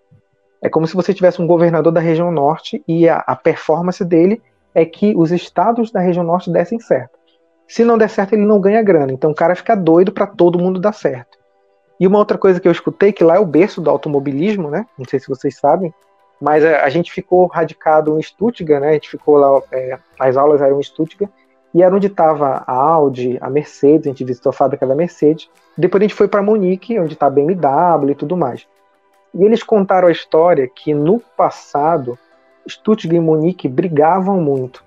É 0.60 0.68
como 0.68 0.86
se 0.86 0.94
você 0.94 1.14
tivesse 1.14 1.40
um 1.40 1.46
governador 1.46 1.92
da 1.92 2.00
região 2.00 2.30
norte 2.30 2.82
e 2.86 3.08
a, 3.08 3.16
a 3.26 3.34
performance 3.34 4.04
dele 4.04 4.40
é 4.74 4.84
que 4.84 5.14
os 5.16 5.30
estados 5.30 5.90
da 5.90 6.00
região 6.00 6.24
norte 6.24 6.50
dessem 6.50 6.78
certo. 6.78 7.18
Se 7.66 7.84
não 7.84 7.96
der 7.96 8.08
certo, 8.08 8.34
ele 8.34 8.44
não 8.44 8.60
ganha 8.60 8.82
grana. 8.82 9.12
Então 9.12 9.30
o 9.30 9.34
cara 9.34 9.54
fica 9.54 9.74
doido 9.74 10.12
para 10.12 10.26
todo 10.26 10.58
mundo 10.58 10.80
dar 10.80 10.92
certo. 10.92 11.38
E 11.98 12.06
uma 12.06 12.18
outra 12.18 12.36
coisa 12.36 12.58
que 12.58 12.66
eu 12.66 12.72
escutei, 12.72 13.12
que 13.12 13.24
lá 13.24 13.36
é 13.36 13.38
o 13.38 13.46
berço 13.46 13.80
do 13.80 13.88
automobilismo, 13.88 14.68
né? 14.70 14.86
Não 14.98 15.06
sei 15.08 15.20
se 15.20 15.28
vocês 15.28 15.56
sabem, 15.56 15.94
mas 16.40 16.64
a, 16.64 16.68
é, 16.68 16.80
a 16.82 16.88
gente 16.88 17.12
ficou 17.12 17.46
radicado 17.46 18.18
em 18.18 18.22
Stuttgart, 18.22 18.80
né? 18.80 18.88
A 18.88 18.92
gente 18.94 19.08
ficou 19.08 19.36
lá, 19.36 19.62
é, 19.70 19.98
as 20.18 20.36
aulas 20.36 20.60
eram 20.60 20.80
em 20.80 20.82
Stuttgart, 20.82 21.30
e 21.72 21.82
era 21.82 21.94
onde 21.94 22.08
estava 22.08 22.64
a 22.66 22.72
Audi, 22.72 23.38
a 23.40 23.48
Mercedes, 23.48 24.06
a 24.06 24.10
gente 24.10 24.24
visitou 24.24 24.50
a 24.50 24.52
fábrica 24.52 24.86
da 24.86 24.94
Mercedes. 24.94 25.48
Depois 25.78 26.00
a 26.00 26.04
gente 26.04 26.14
foi 26.14 26.28
para 26.28 26.42
Munique, 26.42 26.98
onde 26.98 27.14
está 27.14 27.26
a 27.26 27.30
BMW 27.30 28.10
e 28.10 28.14
tudo 28.14 28.36
mais. 28.36 28.66
E 29.34 29.44
eles 29.44 29.62
contaram 29.62 30.08
a 30.08 30.12
história 30.12 30.68
que 30.68 30.92
no 30.92 31.20
passado, 31.20 32.18
Stuttgart 32.68 33.16
e 33.16 33.20
Munique 33.20 33.68
brigavam 33.68 34.40
muito. 34.40 34.84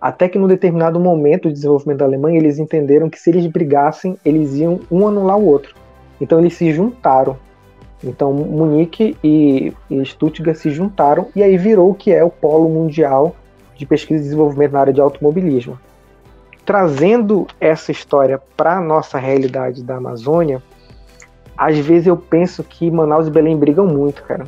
Até 0.00 0.28
que 0.28 0.38
num 0.38 0.46
determinado 0.46 1.00
momento 1.00 1.48
do 1.48 1.52
desenvolvimento 1.52 1.98
da 1.98 2.04
Alemanha, 2.04 2.38
eles 2.38 2.58
entenderam 2.58 3.08
que 3.08 3.18
se 3.18 3.30
eles 3.30 3.46
brigassem, 3.46 4.16
eles 4.24 4.54
iam 4.54 4.80
um 4.90 5.06
anular 5.06 5.38
o 5.38 5.46
outro. 5.46 5.74
Então 6.20 6.38
eles 6.38 6.54
se 6.54 6.72
juntaram. 6.72 7.36
Então 8.04 8.32
Munique 8.32 9.16
e, 9.24 9.72
e 9.90 10.04
Stuttgart 10.04 10.56
se 10.56 10.70
juntaram 10.70 11.28
e 11.34 11.42
aí 11.42 11.56
virou 11.56 11.90
o 11.90 11.94
que 11.94 12.12
é 12.12 12.22
o 12.22 12.30
polo 12.30 12.68
mundial 12.68 13.34
de 13.74 13.86
pesquisa 13.86 14.20
e 14.20 14.24
desenvolvimento 14.24 14.72
na 14.72 14.80
área 14.80 14.92
de 14.92 15.00
automobilismo. 15.00 15.78
Trazendo 16.64 17.46
essa 17.60 17.90
história 17.90 18.40
para 18.56 18.76
a 18.76 18.80
nossa 18.80 19.18
realidade 19.18 19.82
da 19.82 19.96
Amazônia, 19.96 20.62
às 21.56 21.78
vezes 21.78 22.06
eu 22.06 22.16
penso 22.16 22.62
que 22.62 22.90
Manaus 22.90 23.28
e 23.28 23.30
Belém 23.30 23.56
brigam 23.56 23.86
muito, 23.86 24.22
cara. 24.24 24.46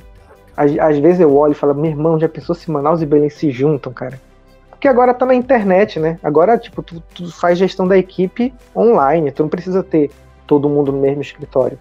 Às, 0.59 0.77
às 0.77 0.99
vezes 0.99 1.21
eu 1.21 1.33
olho 1.37 1.53
e 1.53 1.55
falo, 1.55 1.73
meu 1.73 1.89
irmão, 1.89 2.19
já 2.19 2.29
pensou 2.29 2.53
se 2.53 2.69
Manaus 2.69 3.01
e 3.01 3.07
Belém 3.07 3.31
se 3.31 3.49
juntam, 3.49 3.93
cara? 3.93 4.21
Porque 4.69 4.89
agora 4.89 5.15
tá 5.15 5.25
na 5.25 5.33
internet, 5.33 6.01
né? 6.01 6.19
Agora, 6.21 6.59
tipo, 6.59 6.83
tu, 6.83 7.01
tu 7.15 7.31
faz 7.31 7.57
gestão 7.57 7.87
da 7.87 7.97
equipe 7.97 8.53
online, 8.75 9.31
tu 9.31 9.45
não 9.45 9.49
precisa 9.49 9.85
ter 9.85 10.11
todo 10.49 10.69
mundo 10.69 10.91
no 10.91 10.99
mesmo 10.99 11.23
escritório. 11.23 11.79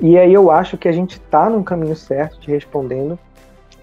E 0.00 0.16
aí 0.16 0.32
eu 0.32 0.50
acho 0.50 0.78
que 0.78 0.88
a 0.88 0.92
gente 0.92 1.18
está 1.18 1.50
num 1.50 1.62
caminho 1.62 1.94
certo 1.94 2.40
te 2.40 2.50
respondendo, 2.50 3.18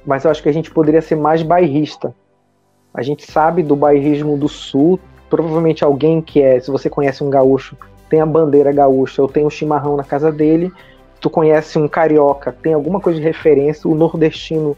mas 0.03 0.25
eu 0.25 0.31
acho 0.31 0.41
que 0.41 0.49
a 0.49 0.53
gente 0.53 0.71
poderia 0.71 1.01
ser 1.03 1.15
mais 1.15 1.43
bairrista. 1.43 2.11
A 2.91 3.03
gente 3.03 3.31
sabe 3.31 3.61
do 3.61 3.75
bairrismo 3.75 4.35
do 4.35 4.49
sul, 4.49 4.99
provavelmente 5.29 5.83
alguém 5.83 6.23
que 6.23 6.41
é, 6.41 6.59
se 6.59 6.71
você 6.71 6.89
conhece 6.89 7.23
um 7.23 7.29
gaúcho, 7.29 7.77
tem 8.09 8.19
a 8.19 8.25
bandeira 8.25 8.71
gaúcha 8.71 9.21
ou 9.21 9.27
tem 9.27 9.45
o 9.45 9.49
chimarrão 9.51 9.95
na 9.95 10.03
casa 10.03 10.31
dele, 10.31 10.73
tu 11.21 11.29
conhece 11.29 11.77
um 11.77 11.87
carioca, 11.87 12.51
tem 12.51 12.73
alguma 12.73 12.99
coisa 12.99 13.19
de 13.19 13.25
referência, 13.25 13.89
o 13.89 13.93
nordestino 13.93 14.75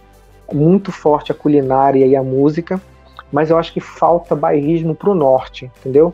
muito 0.51 0.91
forte 0.91 1.31
a 1.31 1.35
culinária 1.35 2.05
e 2.05 2.15
a 2.15 2.21
música, 2.21 2.79
mas 3.31 3.49
eu 3.49 3.57
acho 3.57 3.73
que 3.73 3.79
falta 3.79 4.35
bairrismo 4.35 4.93
pro 4.93 5.15
norte, 5.15 5.71
entendeu? 5.79 6.13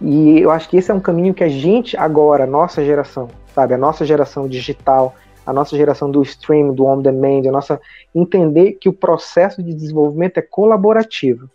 E 0.00 0.40
eu 0.40 0.50
acho 0.50 0.68
que 0.68 0.76
esse 0.76 0.90
é 0.90 0.94
um 0.94 1.00
caminho 1.00 1.34
que 1.34 1.42
a 1.42 1.48
gente 1.48 1.96
agora, 1.96 2.46
nossa 2.46 2.84
geração, 2.84 3.28
sabe, 3.52 3.74
a 3.74 3.78
nossa 3.78 4.04
geração 4.04 4.46
digital, 4.46 5.14
a 5.44 5.52
nossa 5.52 5.76
geração 5.76 6.10
do 6.10 6.22
stream, 6.22 6.72
do 6.72 6.86
on 6.86 7.02
demand, 7.02 7.48
a 7.48 7.52
nossa 7.52 7.80
entender 8.14 8.72
que 8.74 8.88
o 8.88 8.92
processo 8.92 9.62
de 9.62 9.74
desenvolvimento 9.74 10.38
é 10.38 10.42
colaborativo, 10.42 11.50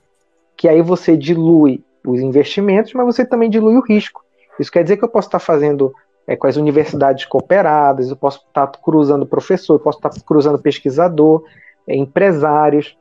que 0.58 0.68
aí 0.68 0.82
você 0.82 1.16
dilui 1.16 1.84
os 2.06 2.20
investimentos, 2.20 2.94
mas 2.94 3.06
você 3.06 3.26
também 3.26 3.50
dilui 3.50 3.76
o 3.76 3.82
risco. 3.82 4.22
Isso 4.60 4.72
quer 4.72 4.84
dizer 4.84 4.98
que 4.98 5.04
eu 5.04 5.10
posso 5.10 5.28
estar 5.28 5.40
fazendo 5.40 5.94
é, 6.32 6.36
com 6.38 6.48
as 6.48 6.56
universidades 6.56 7.26
cooperadas, 7.26 8.10
eu 8.10 8.16
posso 8.16 8.40
estar 8.48 8.66
cruzando 8.68 9.26
professor, 9.26 9.76
eu 9.76 9.80
posso 9.80 9.98
estar 9.98 10.12
cruzando 10.26 10.58
pesquisador, 10.58 11.44
é, 11.86 11.94
empresários, 11.94 12.98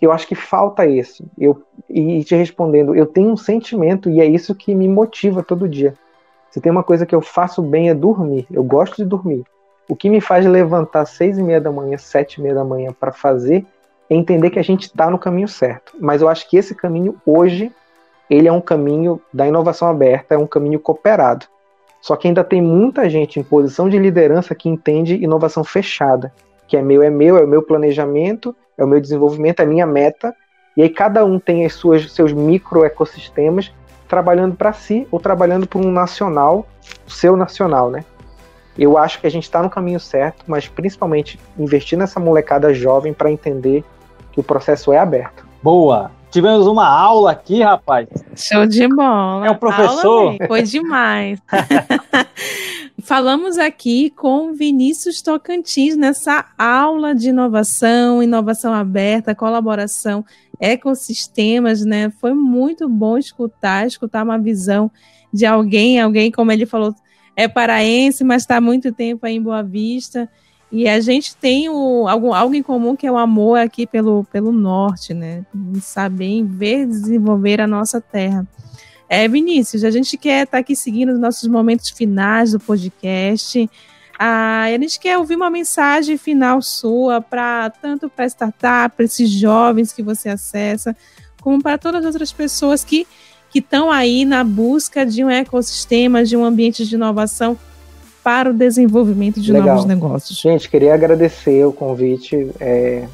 eu 0.00 0.12
acho 0.12 0.26
que 0.26 0.34
falta 0.34 0.84
isso. 0.84 1.24
Eu, 1.38 1.62
e 1.88 2.22
te 2.22 2.34
respondendo, 2.36 2.94
eu 2.94 3.06
tenho 3.06 3.30
um 3.30 3.36
sentimento 3.36 4.10
e 4.10 4.20
é 4.20 4.26
isso 4.26 4.54
que 4.54 4.74
me 4.74 4.86
motiva 4.86 5.42
todo 5.42 5.66
dia. 5.66 5.94
Se 6.50 6.60
tem 6.60 6.70
uma 6.70 6.82
coisa 6.82 7.06
que 7.06 7.14
eu 7.14 7.22
faço 7.22 7.62
bem 7.62 7.88
é 7.88 7.94
dormir. 7.94 8.46
Eu 8.50 8.62
gosto 8.62 8.96
de 8.96 9.06
dormir. 9.06 9.42
O 9.88 9.96
que 9.96 10.10
me 10.10 10.20
faz 10.20 10.44
levantar 10.44 11.06
seis 11.06 11.38
e 11.38 11.42
meia 11.42 11.60
da 11.60 11.72
manhã, 11.72 11.96
sete 11.96 12.34
e 12.34 12.42
meia 12.42 12.56
da 12.56 12.64
manhã 12.64 12.92
para 12.98 13.10
fazer 13.10 13.64
é 14.10 14.14
entender 14.14 14.50
que 14.50 14.58
a 14.58 14.62
gente 14.62 14.82
está 14.82 15.10
no 15.10 15.18
caminho 15.18 15.48
certo. 15.48 15.94
Mas 15.98 16.20
eu 16.20 16.28
acho 16.28 16.48
que 16.48 16.58
esse 16.58 16.74
caminho 16.74 17.16
hoje 17.24 17.72
ele 18.28 18.48
é 18.48 18.52
um 18.52 18.60
caminho 18.60 19.18
da 19.32 19.46
inovação 19.46 19.88
aberta, 19.88 20.34
é 20.34 20.38
um 20.38 20.46
caminho 20.46 20.78
cooperado. 20.78 21.46
Só 22.06 22.14
que 22.14 22.28
ainda 22.28 22.44
tem 22.44 22.62
muita 22.62 23.10
gente 23.10 23.40
em 23.40 23.42
posição 23.42 23.88
de 23.88 23.98
liderança 23.98 24.54
que 24.54 24.68
entende 24.68 25.16
inovação 25.16 25.64
fechada, 25.64 26.32
que 26.68 26.76
é 26.76 26.80
meu, 26.80 27.02
é 27.02 27.10
meu, 27.10 27.36
é 27.36 27.42
o 27.42 27.48
meu 27.48 27.60
planejamento, 27.62 28.54
é 28.78 28.84
o 28.84 28.86
meu 28.86 29.00
desenvolvimento, 29.00 29.58
é 29.58 29.64
a 29.64 29.66
minha 29.66 29.84
meta, 29.84 30.32
e 30.76 30.82
aí 30.82 30.88
cada 30.88 31.24
um 31.24 31.40
tem 31.40 31.66
as 31.66 31.72
suas 31.72 32.12
seus 32.12 32.32
micro 32.32 32.84
ecossistemas 32.84 33.74
trabalhando 34.06 34.54
para 34.54 34.72
si 34.72 35.04
ou 35.10 35.18
trabalhando 35.18 35.66
por 35.66 35.84
um 35.84 35.90
nacional, 35.90 36.68
o 37.04 37.10
seu 37.10 37.36
nacional, 37.36 37.90
né? 37.90 38.04
Eu 38.78 38.96
acho 38.96 39.20
que 39.20 39.26
a 39.26 39.30
gente 39.30 39.42
está 39.42 39.60
no 39.60 39.68
caminho 39.68 39.98
certo, 39.98 40.44
mas 40.46 40.68
principalmente 40.68 41.40
investir 41.58 41.98
nessa 41.98 42.20
molecada 42.20 42.72
jovem 42.72 43.12
para 43.12 43.32
entender 43.32 43.82
que 44.30 44.38
o 44.38 44.44
processo 44.44 44.92
é 44.92 44.98
aberto. 44.98 45.44
Boa. 45.60 46.12
Tivemos 46.36 46.66
uma 46.66 46.86
aula 46.86 47.30
aqui, 47.30 47.62
rapaz. 47.62 48.06
Show 48.36 48.66
de 48.66 48.86
bola. 48.86 49.46
É 49.46 49.50
o 49.50 49.56
professor. 49.56 50.36
Foi 50.46 50.60
demais. 50.60 51.40
falamos 53.02 53.56
aqui 53.56 54.10
com 54.10 54.52
Vinícius 54.52 55.22
Tocantins 55.22 55.96
nessa 55.96 56.44
aula 56.58 57.14
de 57.14 57.30
inovação, 57.30 58.22
inovação 58.22 58.74
aberta, 58.74 59.34
colaboração, 59.34 60.22
ecossistemas, 60.60 61.86
né? 61.86 62.12
Foi 62.20 62.34
muito 62.34 62.86
bom 62.86 63.16
escutar, 63.16 63.86
escutar 63.86 64.22
uma 64.22 64.38
visão 64.38 64.90
de 65.32 65.46
alguém, 65.46 65.98
alguém, 65.98 66.30
como 66.30 66.52
ele 66.52 66.66
falou, 66.66 66.94
é 67.34 67.48
paraense, 67.48 68.22
mas 68.22 68.42
está 68.42 68.60
muito 68.60 68.92
tempo 68.92 69.24
aí 69.24 69.36
em 69.36 69.42
Boa 69.42 69.62
Vista. 69.62 70.28
E 70.70 70.88
a 70.88 71.00
gente 71.00 71.36
tem 71.36 71.68
o, 71.68 72.08
algo, 72.08 72.54
em 72.54 72.62
comum 72.62 72.96
que 72.96 73.06
é 73.06 73.12
o 73.12 73.16
amor 73.16 73.58
aqui 73.58 73.86
pelo, 73.86 74.24
pelo 74.32 74.50
norte, 74.50 75.14
né? 75.14 75.44
Saber 75.80 76.42
ver 76.42 76.86
desenvolver 76.86 77.60
a 77.60 77.66
nossa 77.66 78.00
terra. 78.00 78.46
É, 79.08 79.28
Vinícius, 79.28 79.84
a 79.84 79.90
gente 79.90 80.16
quer 80.16 80.44
estar 80.44 80.56
tá 80.56 80.58
aqui 80.58 80.74
seguindo 80.74 81.12
os 81.12 81.20
nossos 81.20 81.48
momentos 81.48 81.90
finais 81.90 82.52
do 82.52 82.58
podcast. 82.58 83.70
Ah, 84.18 84.62
a 84.62 84.78
gente 84.78 84.98
quer 84.98 85.16
ouvir 85.18 85.36
uma 85.36 85.50
mensagem 85.50 86.16
final 86.16 86.60
sua 86.60 87.20
para 87.20 87.70
tanto 87.70 88.08
para 88.08 88.26
startup, 88.26 88.96
para 88.96 89.04
esses 89.04 89.30
jovens 89.30 89.92
que 89.92 90.02
você 90.02 90.28
acessa, 90.28 90.96
como 91.40 91.62
para 91.62 91.78
todas 91.78 92.00
as 92.00 92.06
outras 92.06 92.32
pessoas 92.32 92.82
que 92.84 93.06
que 93.48 93.60
estão 93.60 93.90
aí 93.90 94.24
na 94.24 94.42
busca 94.44 95.06
de 95.06 95.24
um 95.24 95.30
ecossistema, 95.30 96.24
de 96.24 96.36
um 96.36 96.44
ambiente 96.44 96.84
de 96.84 96.94
inovação 96.94 97.56
para 98.26 98.50
o 98.50 98.52
desenvolvimento 98.52 99.40
de 99.40 99.52
Legal. 99.52 99.68
novos 99.68 99.84
negócios. 99.84 100.36
Gente, 100.36 100.68
queria 100.68 100.92
agradecer 100.92 101.64
o 101.64 101.72
convite. 101.72 102.50
É, 102.58 103.06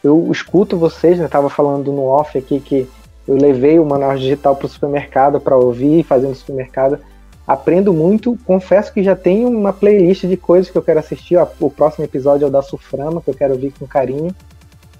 eu 0.00 0.28
escuto 0.30 0.76
vocês, 0.76 1.18
né? 1.18 1.24
Estava 1.24 1.50
falando 1.50 1.90
no 1.90 2.04
off 2.04 2.38
aqui 2.38 2.60
que 2.60 2.88
eu 3.26 3.34
levei 3.34 3.80
o 3.80 3.84
manual 3.84 4.16
digital 4.16 4.54
para 4.54 4.66
o 4.66 4.68
supermercado 4.68 5.40
para 5.40 5.56
ouvir, 5.56 6.04
fazendo 6.04 6.36
supermercado. 6.36 7.00
Aprendo 7.44 7.92
muito. 7.92 8.38
Confesso 8.44 8.94
que 8.94 9.02
já 9.02 9.16
tenho 9.16 9.48
uma 9.48 9.72
playlist 9.72 10.24
de 10.26 10.36
coisas 10.36 10.70
que 10.70 10.78
eu 10.78 10.82
quero 10.82 11.00
assistir. 11.00 11.34
Ó, 11.34 11.48
o 11.58 11.68
próximo 11.68 12.04
episódio 12.04 12.44
é 12.44 12.48
o 12.48 12.52
da 12.52 12.62
Suframa, 12.62 13.20
que 13.20 13.28
eu 13.28 13.34
quero 13.34 13.54
ouvir 13.54 13.74
com 13.76 13.88
carinho. 13.88 14.32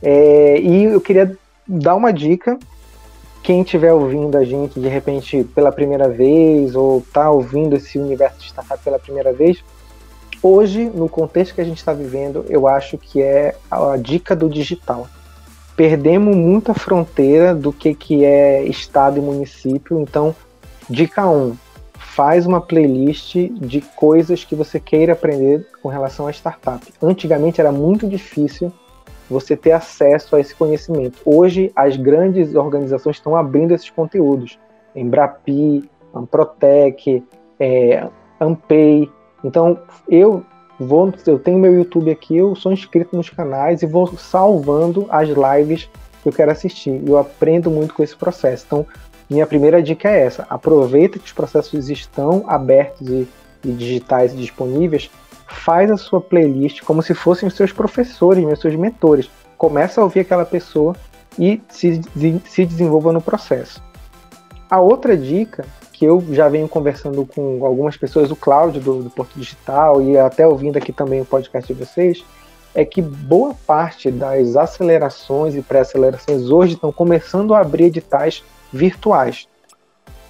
É, 0.03 0.61
e 0.61 0.83
eu 0.83 1.01
queria 1.01 1.39
dar 1.65 1.95
uma 1.95 2.13
dica. 2.13 2.59
Quem 3.43 3.63
estiver 3.63 3.93
ouvindo 3.93 4.37
a 4.37 4.45
gente 4.45 4.79
de 4.79 4.89
repente 4.89 5.45
pela 5.55 5.73
primeira 5.73 6.09
vez 6.09 6.75
ou 6.75 6.99
está 6.99 7.31
ouvindo 7.31 7.77
esse 7.77 7.99
universo 7.99 8.39
de 8.39 8.47
startup 8.47 8.83
pela 8.83 8.99
primeira 8.99 9.33
vez, 9.33 9.63
hoje, 10.43 10.85
no 10.95 11.09
contexto 11.09 11.55
que 11.55 11.61
a 11.61 11.65
gente 11.65 11.79
está 11.79 11.93
vivendo, 11.93 12.45
eu 12.49 12.69
acho 12.69 12.99
que 12.99 13.23
é 13.23 13.57
a 13.71 13.97
dica 13.97 14.37
do 14.37 14.49
digital 14.49 15.09
perdemos 15.81 16.37
muita 16.37 16.75
fronteira 16.75 17.55
do 17.55 17.73
que, 17.73 17.95
que 17.95 18.23
é 18.23 18.63
estado 18.65 19.17
e 19.17 19.23
município. 19.23 19.99
Então, 19.99 20.37
dica 20.91 21.27
1, 21.27 21.35
um, 21.35 21.57
faz 21.95 22.45
uma 22.45 22.61
playlist 22.61 23.35
de 23.53 23.81
coisas 23.97 24.45
que 24.45 24.55
você 24.55 24.79
queira 24.79 25.15
aprender 25.15 25.67
com 25.83 25.89
relação 25.89 26.27
a 26.27 26.31
startup. 26.33 26.87
Antigamente 27.01 27.63
era 27.63 27.73
muito 27.73 28.07
difícil 28.07 28.71
você 29.31 29.57
ter 29.57 29.71
acesso 29.71 30.35
a 30.35 30.41
esse 30.41 30.55
conhecimento. 30.55 31.21
Hoje, 31.25 31.71
as 31.77 31.97
grandes 31.97 32.55
organizações 32.57 33.17
estão 33.17 33.37
abrindo 33.37 33.73
esses 33.73 33.89
conteúdos. 33.89 34.59
Embrapi, 34.95 35.89
Amprotec, 36.13 37.23
é, 37.59 38.09
Ampay. 38.41 39.09
Então, 39.45 39.79
eu 40.09 40.45
vou, 40.79 41.15
eu 41.27 41.39
tenho 41.39 41.59
meu 41.59 41.73
YouTube 41.73 42.11
aqui, 42.11 42.37
eu 42.37 42.57
sou 42.57 42.73
inscrito 42.73 43.17
nos 43.17 43.31
canais 43.31 43.83
e 43.83 43.87
vou 43.87 44.07
salvando 44.17 45.07
as 45.09 45.29
lives 45.29 45.89
que 46.23 46.29
eu 46.29 46.33
quero 46.33 46.51
assistir. 46.51 47.01
Eu 47.07 47.17
aprendo 47.17 47.71
muito 47.71 47.95
com 47.95 48.03
esse 48.03 48.17
processo. 48.17 48.65
Então, 48.67 48.87
minha 49.29 49.47
primeira 49.47 49.81
dica 49.81 50.11
é 50.11 50.27
essa: 50.27 50.45
aproveita 50.51 51.21
que 51.21 51.27
os 51.27 51.33
processos 51.33 51.89
estão 51.89 52.45
abertos 52.49 53.09
e, 53.09 53.29
e 53.65 53.71
digitais 53.71 54.35
e 54.35 54.37
disponíveis. 54.37 55.09
Faz 55.51 55.91
a 55.91 55.97
sua 55.97 56.21
playlist 56.21 56.83
como 56.83 57.03
se 57.03 57.15
fossem 57.15 57.47
os 57.47 57.55
seus 57.55 57.73
professores, 57.73 58.45
os 58.45 58.61
seus 58.61 58.75
mentores. 58.75 59.31
Começa 59.59 60.01
a 60.01 60.05
ouvir 60.05 60.21
aquela 60.21 60.45
pessoa 60.45 60.95
e 61.39 61.61
se, 61.69 62.01
se 62.47 62.65
desenvolva 62.65 63.13
no 63.13 63.21
processo. 63.21 63.83
A 64.71 64.81
outra 64.81 65.17
dica 65.17 65.65
que 65.93 66.05
eu 66.05 66.25
já 66.31 66.49
venho 66.49 66.67
conversando 66.67 67.27
com 67.27 67.65
algumas 67.67 67.97
pessoas, 67.97 68.31
o 68.31 68.37
Cláudio 68.37 68.81
do, 68.81 69.03
do 69.03 69.11
Porto 69.11 69.39
Digital 69.39 70.01
e 70.01 70.17
até 70.17 70.47
ouvindo 70.47 70.79
aqui 70.79 70.93
também 70.93 71.21
o 71.21 71.27
podcast 71.27 71.71
de 71.71 71.79
vocês, 71.79 72.25
é 72.75 72.85
que 72.85 73.03
boa 73.03 73.55
parte 73.67 74.11
das 74.11 74.57
acelerações 74.57 75.55
e 75.55 75.61
pré-acelerações 75.61 76.49
hoje 76.49 76.75
estão 76.75 76.91
começando 76.91 77.53
a 77.53 77.61
abrir 77.61 77.85
editais 77.85 78.43
virtuais. 78.73 79.47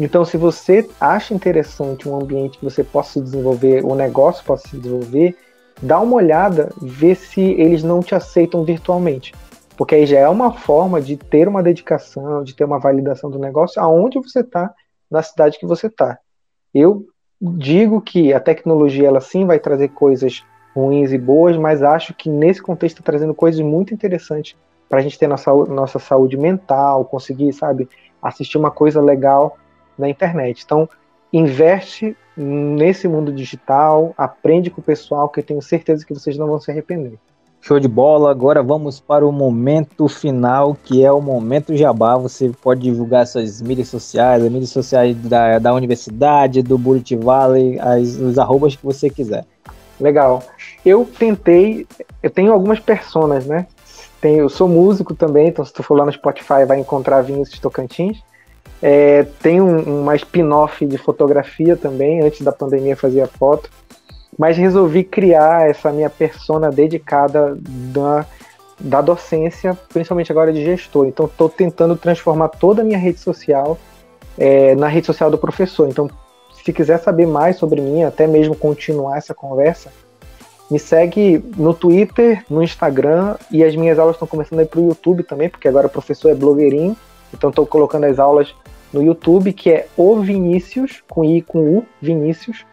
Então, 0.01 0.25
se 0.25 0.39
você 0.39 0.89
acha 0.99 1.35
interessante 1.35 2.09
um 2.09 2.17
ambiente 2.19 2.59
que 2.59 2.65
você 2.65 2.83
possa 2.83 3.13
se 3.13 3.21
desenvolver, 3.21 3.85
o 3.85 3.95
negócio 3.95 4.43
possa 4.43 4.67
se 4.67 4.79
desenvolver, 4.79 5.37
dá 5.83 6.01
uma 6.01 6.17
olhada, 6.17 6.73
vê 6.81 7.15
se 7.15 7.43
eles 7.43 7.83
não 7.83 8.01
te 8.01 8.15
aceitam 8.15 8.65
virtualmente. 8.65 9.35
Porque 9.77 9.95
aí 9.95 10.07
já 10.07 10.19
é 10.19 10.29
uma 10.29 10.55
forma 10.55 11.03
de 11.03 11.19
ter 11.19 11.47
uma 11.47 11.63
dedicação, 11.63 12.43
de 12.43 12.55
ter 12.55 12.65
uma 12.65 12.79
validação 12.79 13.31
do 13.31 13.39
negócio 13.39 13.81
aonde 13.81 14.19
você 14.19 14.41
está 14.41 14.73
na 15.11 15.23
cidade 15.23 15.59
que 15.59 15.67
você 15.67 15.89
está. 15.89 16.19
Eu 16.73 17.05
digo 17.39 18.01
que 18.01 18.33
a 18.33 18.41
tecnologia 18.41 19.07
ela 19.07 19.21
sim 19.21 19.45
vai 19.45 19.59
trazer 19.59 19.89
coisas 19.89 20.43
ruins 20.75 21.13
e 21.13 21.19
boas, 21.19 21.59
mas 21.59 21.83
acho 21.83 22.15
que 22.15 22.31
nesse 22.31 22.63
contexto 22.63 23.01
está 23.01 23.13
trazendo 23.13 23.35
coisas 23.35 23.61
muito 23.61 23.93
interessantes 23.93 24.57
para 24.89 25.01
a 25.01 25.03
gente 25.03 25.19
ter 25.19 25.27
nossa, 25.27 25.53
nossa 25.53 25.99
saúde 25.99 26.39
mental, 26.39 27.05
conseguir, 27.05 27.53
sabe, 27.53 27.87
assistir 28.23 28.57
uma 28.57 28.71
coisa 28.71 29.01
legal 29.03 29.59
na 30.01 30.09
internet. 30.09 30.63
Então, 30.65 30.89
investe 31.33 32.17
nesse 32.37 33.07
mundo 33.07 33.33
digital, 33.33 34.15
aprende 34.17 34.71
com 34.71 34.81
o 34.81 34.85
pessoal, 34.85 35.29
que 35.29 35.41
eu 35.41 35.45
tenho 35.45 35.63
certeza 35.63 36.05
que 36.05 36.15
vocês 36.15 36.37
não 36.37 36.47
vão 36.47 36.61
se 36.61 36.71
arrepender. 36.71 37.19
Show 37.63 37.79
de 37.79 37.89
bola. 37.89 38.31
Agora 38.31 38.63
vamos 38.63 39.01
para 39.01 39.27
o 39.27 39.31
momento 39.31 40.09
final, 40.09 40.75
que 40.83 41.05
é 41.05 41.13
o 41.13 41.21
momento 41.21 41.77
jabá. 41.77 42.17
Você 42.17 42.51
pode 42.63 42.81
divulgar 42.81 43.27
suas 43.27 43.61
mídias 43.61 43.89
sociais, 43.89 44.43
as 44.43 44.51
mídias 44.51 44.71
sociais 44.71 45.15
da, 45.17 45.59
da 45.59 45.75
universidade, 45.75 46.63
do 46.63 46.79
Bullet 46.79 47.15
Valley, 47.17 47.79
as, 47.79 48.17
os 48.17 48.39
arrobas 48.39 48.77
que 48.77 48.85
você 48.85 49.11
quiser. 49.11 49.45
Legal. 50.01 50.43
Eu 50.85 51.05
tentei, 51.19 51.87
eu 52.23 52.31
tenho 52.31 52.53
algumas 52.53 52.81
personas, 52.81 53.45
né? 53.45 53.67
Tem, 54.21 54.37
eu 54.37 54.49
sou 54.49 54.67
músico 54.67 55.15
também, 55.15 55.49
então 55.49 55.65
se 55.65 55.73
tu 55.73 55.83
for 55.83 55.97
lá 55.97 56.07
no 56.07 56.13
Spotify 56.13 56.65
vai 56.67 56.79
encontrar 56.79 57.21
Vinhos 57.21 57.51
Tocantins. 57.59 58.23
É, 58.83 59.25
tem 59.43 59.61
um, 59.61 60.03
uma 60.03 60.17
spin-off 60.17 60.85
de 60.87 60.97
fotografia 60.97 61.77
também, 61.77 62.23
antes 62.23 62.41
da 62.41 62.53
pandemia 62.53 62.97
fazia 62.97 63.27
foto 63.27 63.69
mas 64.41 64.57
resolvi 64.57 65.05
criar 65.05 65.69
essa 65.69 65.93
minha 65.93 66.09
persona 66.09 66.71
dedicada 66.71 67.59
da, 67.61 68.25
da 68.79 69.03
docência, 69.03 69.77
principalmente 69.93 70.33
agora 70.33 70.51
de 70.51 70.65
gestor. 70.65 71.07
Então, 71.07 71.27
estou 71.27 71.47
tentando 71.47 71.95
transformar 71.95 72.49
toda 72.49 72.81
a 72.81 72.85
minha 72.85 72.97
rede 72.97 73.21
social 73.21 73.77
é, 74.39 74.75
na 74.77 74.89
rede 74.89 75.07
social 75.07 75.31
do 75.31 75.37
professor. 75.37 75.91
Então, 75.91 76.09
se 76.65 76.73
quiser 76.73 76.99
saber 77.01 77.27
mais 77.27 77.57
sobre 77.57 77.83
mim, 77.83 78.03
até 78.03 78.27
mesmo 78.27 78.55
continuar 78.55 79.19
essa 79.19 79.35
conversa, 79.35 79.93
me 80.71 80.79
segue 80.79 81.45
no 81.59 81.75
Twitter, 81.75 82.43
no 82.49 82.63
Instagram 82.63 83.37
e 83.51 83.63
as 83.63 83.77
minhas 83.77 83.99
aulas 83.99 84.17
estão 84.17 84.27
começando 84.27 84.61
a 84.61 84.63
ir 84.63 84.69
para 84.69 84.81
o 84.81 84.89
YouTube 84.89 85.23
também, 85.23 85.51
porque 85.51 85.69
agora 85.69 85.87
o 85.87 85.91
professor 85.91 86.31
é 86.31 86.35
blogueirinho. 86.35 86.97
Então, 87.33 87.51
estou 87.51 87.67
colocando 87.67 88.05
as 88.05 88.19
aulas 88.19 88.55
no 88.93 89.03
YouTube, 89.03 89.53
que 89.53 89.71
é 89.71 89.89
o 89.97 90.21
Vinícius, 90.21 91.03
com 91.09 91.25
I 91.25 91.43
com 91.43 91.79
U, 91.79 91.87
Vinícius, 92.01 92.65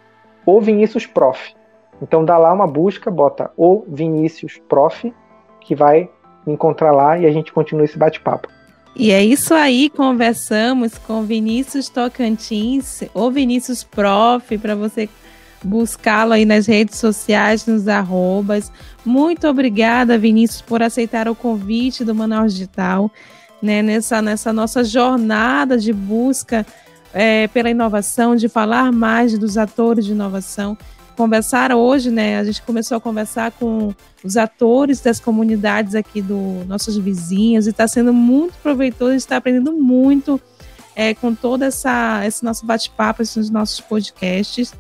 o 0.45 0.59
Vinícius 0.59 1.05
Prof. 1.05 1.55
Então 2.01 2.23
dá 2.23 2.37
lá 2.37 2.53
uma 2.53 2.67
busca, 2.67 3.09
bota 3.09 3.51
o 3.57 3.83
Vinícius 3.87 4.59
Prof, 4.69 5.13
que 5.61 5.75
vai 5.75 6.09
encontrar 6.45 6.91
lá 6.91 7.17
e 7.17 7.25
a 7.25 7.31
gente 7.31 7.51
continua 7.51 7.85
esse 7.85 7.97
bate-papo. 7.97 8.47
E 8.95 9.11
é 9.11 9.23
isso 9.23 9.53
aí, 9.53 9.89
conversamos 9.89 10.97
com 10.97 11.21
Vinícius 11.23 11.87
Tocantins, 11.87 13.03
ou 13.13 13.29
Vinícius 13.29 13.83
Prof, 13.83 14.57
para 14.57 14.75
você 14.75 15.07
buscá-lo 15.63 16.33
aí 16.33 16.45
nas 16.45 16.65
redes 16.65 16.97
sociais, 16.97 17.65
nos 17.67 17.87
arrobas. 17.87 18.71
Muito 19.05 19.47
obrigada, 19.47 20.17
Vinícius, 20.17 20.61
por 20.61 20.81
aceitar 20.81 21.27
o 21.27 21.35
convite 21.35 22.03
do 22.03 22.15
Manual 22.15 22.47
Digital, 22.47 23.11
né, 23.61 23.81
nessa, 23.81 24.21
nessa 24.21 24.53
nossa 24.53 24.83
jornada 24.83 25.77
de 25.77 25.91
busca 25.93 26.65
é, 27.13 27.47
pela 27.47 27.69
inovação, 27.69 28.35
de 28.35 28.47
falar 28.47 28.91
mais 28.91 29.37
dos 29.37 29.57
atores 29.57 30.05
de 30.05 30.11
inovação 30.11 30.77
conversar 31.17 31.73
hoje, 31.73 32.11
né? 32.11 32.37
A 32.37 32.43
gente 32.43 32.61
começou 32.61 32.95
a 32.95 33.01
conversar 33.01 33.51
com 33.51 33.93
os 34.23 34.37
atores 34.37 35.01
das 35.01 35.19
comunidades 35.19 35.95
aqui 35.95 36.21
do 36.21 36.63
nossos 36.67 36.95
vizinhos 36.95 37.65
e 37.65 37.71
está 37.71 37.87
sendo 37.87 38.13
muito 38.13 38.53
proveitoso, 38.61 39.09
a 39.09 39.13
gente 39.13 39.21
está 39.21 39.37
aprendendo 39.37 39.73
muito 39.73 40.39
é, 40.95 41.15
com 41.15 41.33
todo 41.33 41.63
essa, 41.63 42.21
esse 42.25 42.45
nosso 42.45 42.65
bate-papo, 42.67 43.23
esses 43.23 43.49
nossos 43.49 43.81
podcasts. 43.81 44.73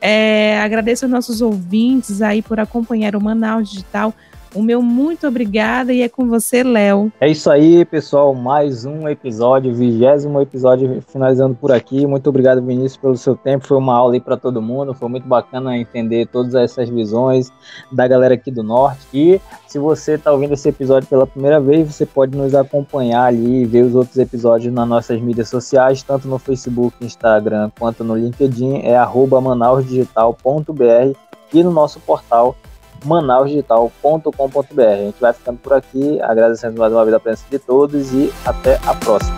É, 0.00 0.60
agradeço 0.62 1.04
aos 1.04 1.12
nossos 1.12 1.42
ouvintes 1.42 2.22
aí 2.22 2.40
por 2.40 2.60
acompanhar 2.60 3.16
o 3.16 3.20
Manaus 3.20 3.68
Digital. 3.68 4.14
O 4.52 4.62
meu 4.62 4.82
muito 4.82 5.28
obrigada 5.28 5.92
e 5.92 6.02
é 6.02 6.08
com 6.08 6.26
você, 6.26 6.64
Léo. 6.64 7.12
É 7.20 7.28
isso 7.28 7.48
aí, 7.48 7.84
pessoal. 7.84 8.34
Mais 8.34 8.84
um 8.84 9.08
episódio, 9.08 9.72
vigésimo 9.72 10.40
episódio 10.40 11.00
finalizando 11.08 11.54
por 11.54 11.70
aqui. 11.70 12.04
Muito 12.04 12.28
obrigado, 12.28 12.60
Vinícius, 12.60 12.96
pelo 12.96 13.16
seu 13.16 13.36
tempo. 13.36 13.64
Foi 13.64 13.76
uma 13.76 13.94
aula 13.94 14.14
aí 14.14 14.20
para 14.20 14.36
todo 14.36 14.60
mundo. 14.60 14.92
Foi 14.92 15.08
muito 15.08 15.28
bacana 15.28 15.78
entender 15.78 16.26
todas 16.26 16.56
essas 16.56 16.88
visões 16.88 17.52
da 17.92 18.08
galera 18.08 18.34
aqui 18.34 18.50
do 18.50 18.64
Norte. 18.64 19.06
E 19.14 19.40
se 19.68 19.78
você 19.78 20.14
está 20.14 20.32
ouvindo 20.32 20.54
esse 20.54 20.68
episódio 20.68 21.08
pela 21.08 21.28
primeira 21.28 21.60
vez, 21.60 21.86
você 21.86 22.04
pode 22.04 22.36
nos 22.36 22.52
acompanhar 22.52 23.26
ali 23.26 23.62
e 23.62 23.64
ver 23.64 23.84
os 23.84 23.94
outros 23.94 24.18
episódios 24.18 24.74
nas 24.74 24.88
nossas 24.88 25.20
mídias 25.20 25.48
sociais, 25.48 26.02
tanto 26.02 26.26
no 26.26 26.40
Facebook, 26.40 26.96
Instagram, 27.00 27.70
quanto 27.78 28.02
no 28.02 28.16
LinkedIn. 28.16 28.78
É 28.78 28.98
manausdigital.br 29.40 31.16
e 31.52 31.62
no 31.62 31.70
nosso 31.70 32.00
portal 32.00 32.56
manausdigital.com.br. 33.04 34.80
A 34.80 34.96
gente 34.96 35.20
vai 35.20 35.32
ficando 35.32 35.58
por 35.58 35.72
aqui, 35.74 36.20
agradecendo 36.22 36.78
mais 36.78 36.92
uma 36.92 37.04
vez 37.04 37.14
a 37.14 37.20
presença 37.20 37.44
de 37.50 37.58
todos 37.58 38.12
e 38.12 38.32
até 38.44 38.78
a 38.86 38.94
próxima. 38.94 39.36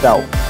Tchau! 0.00 0.49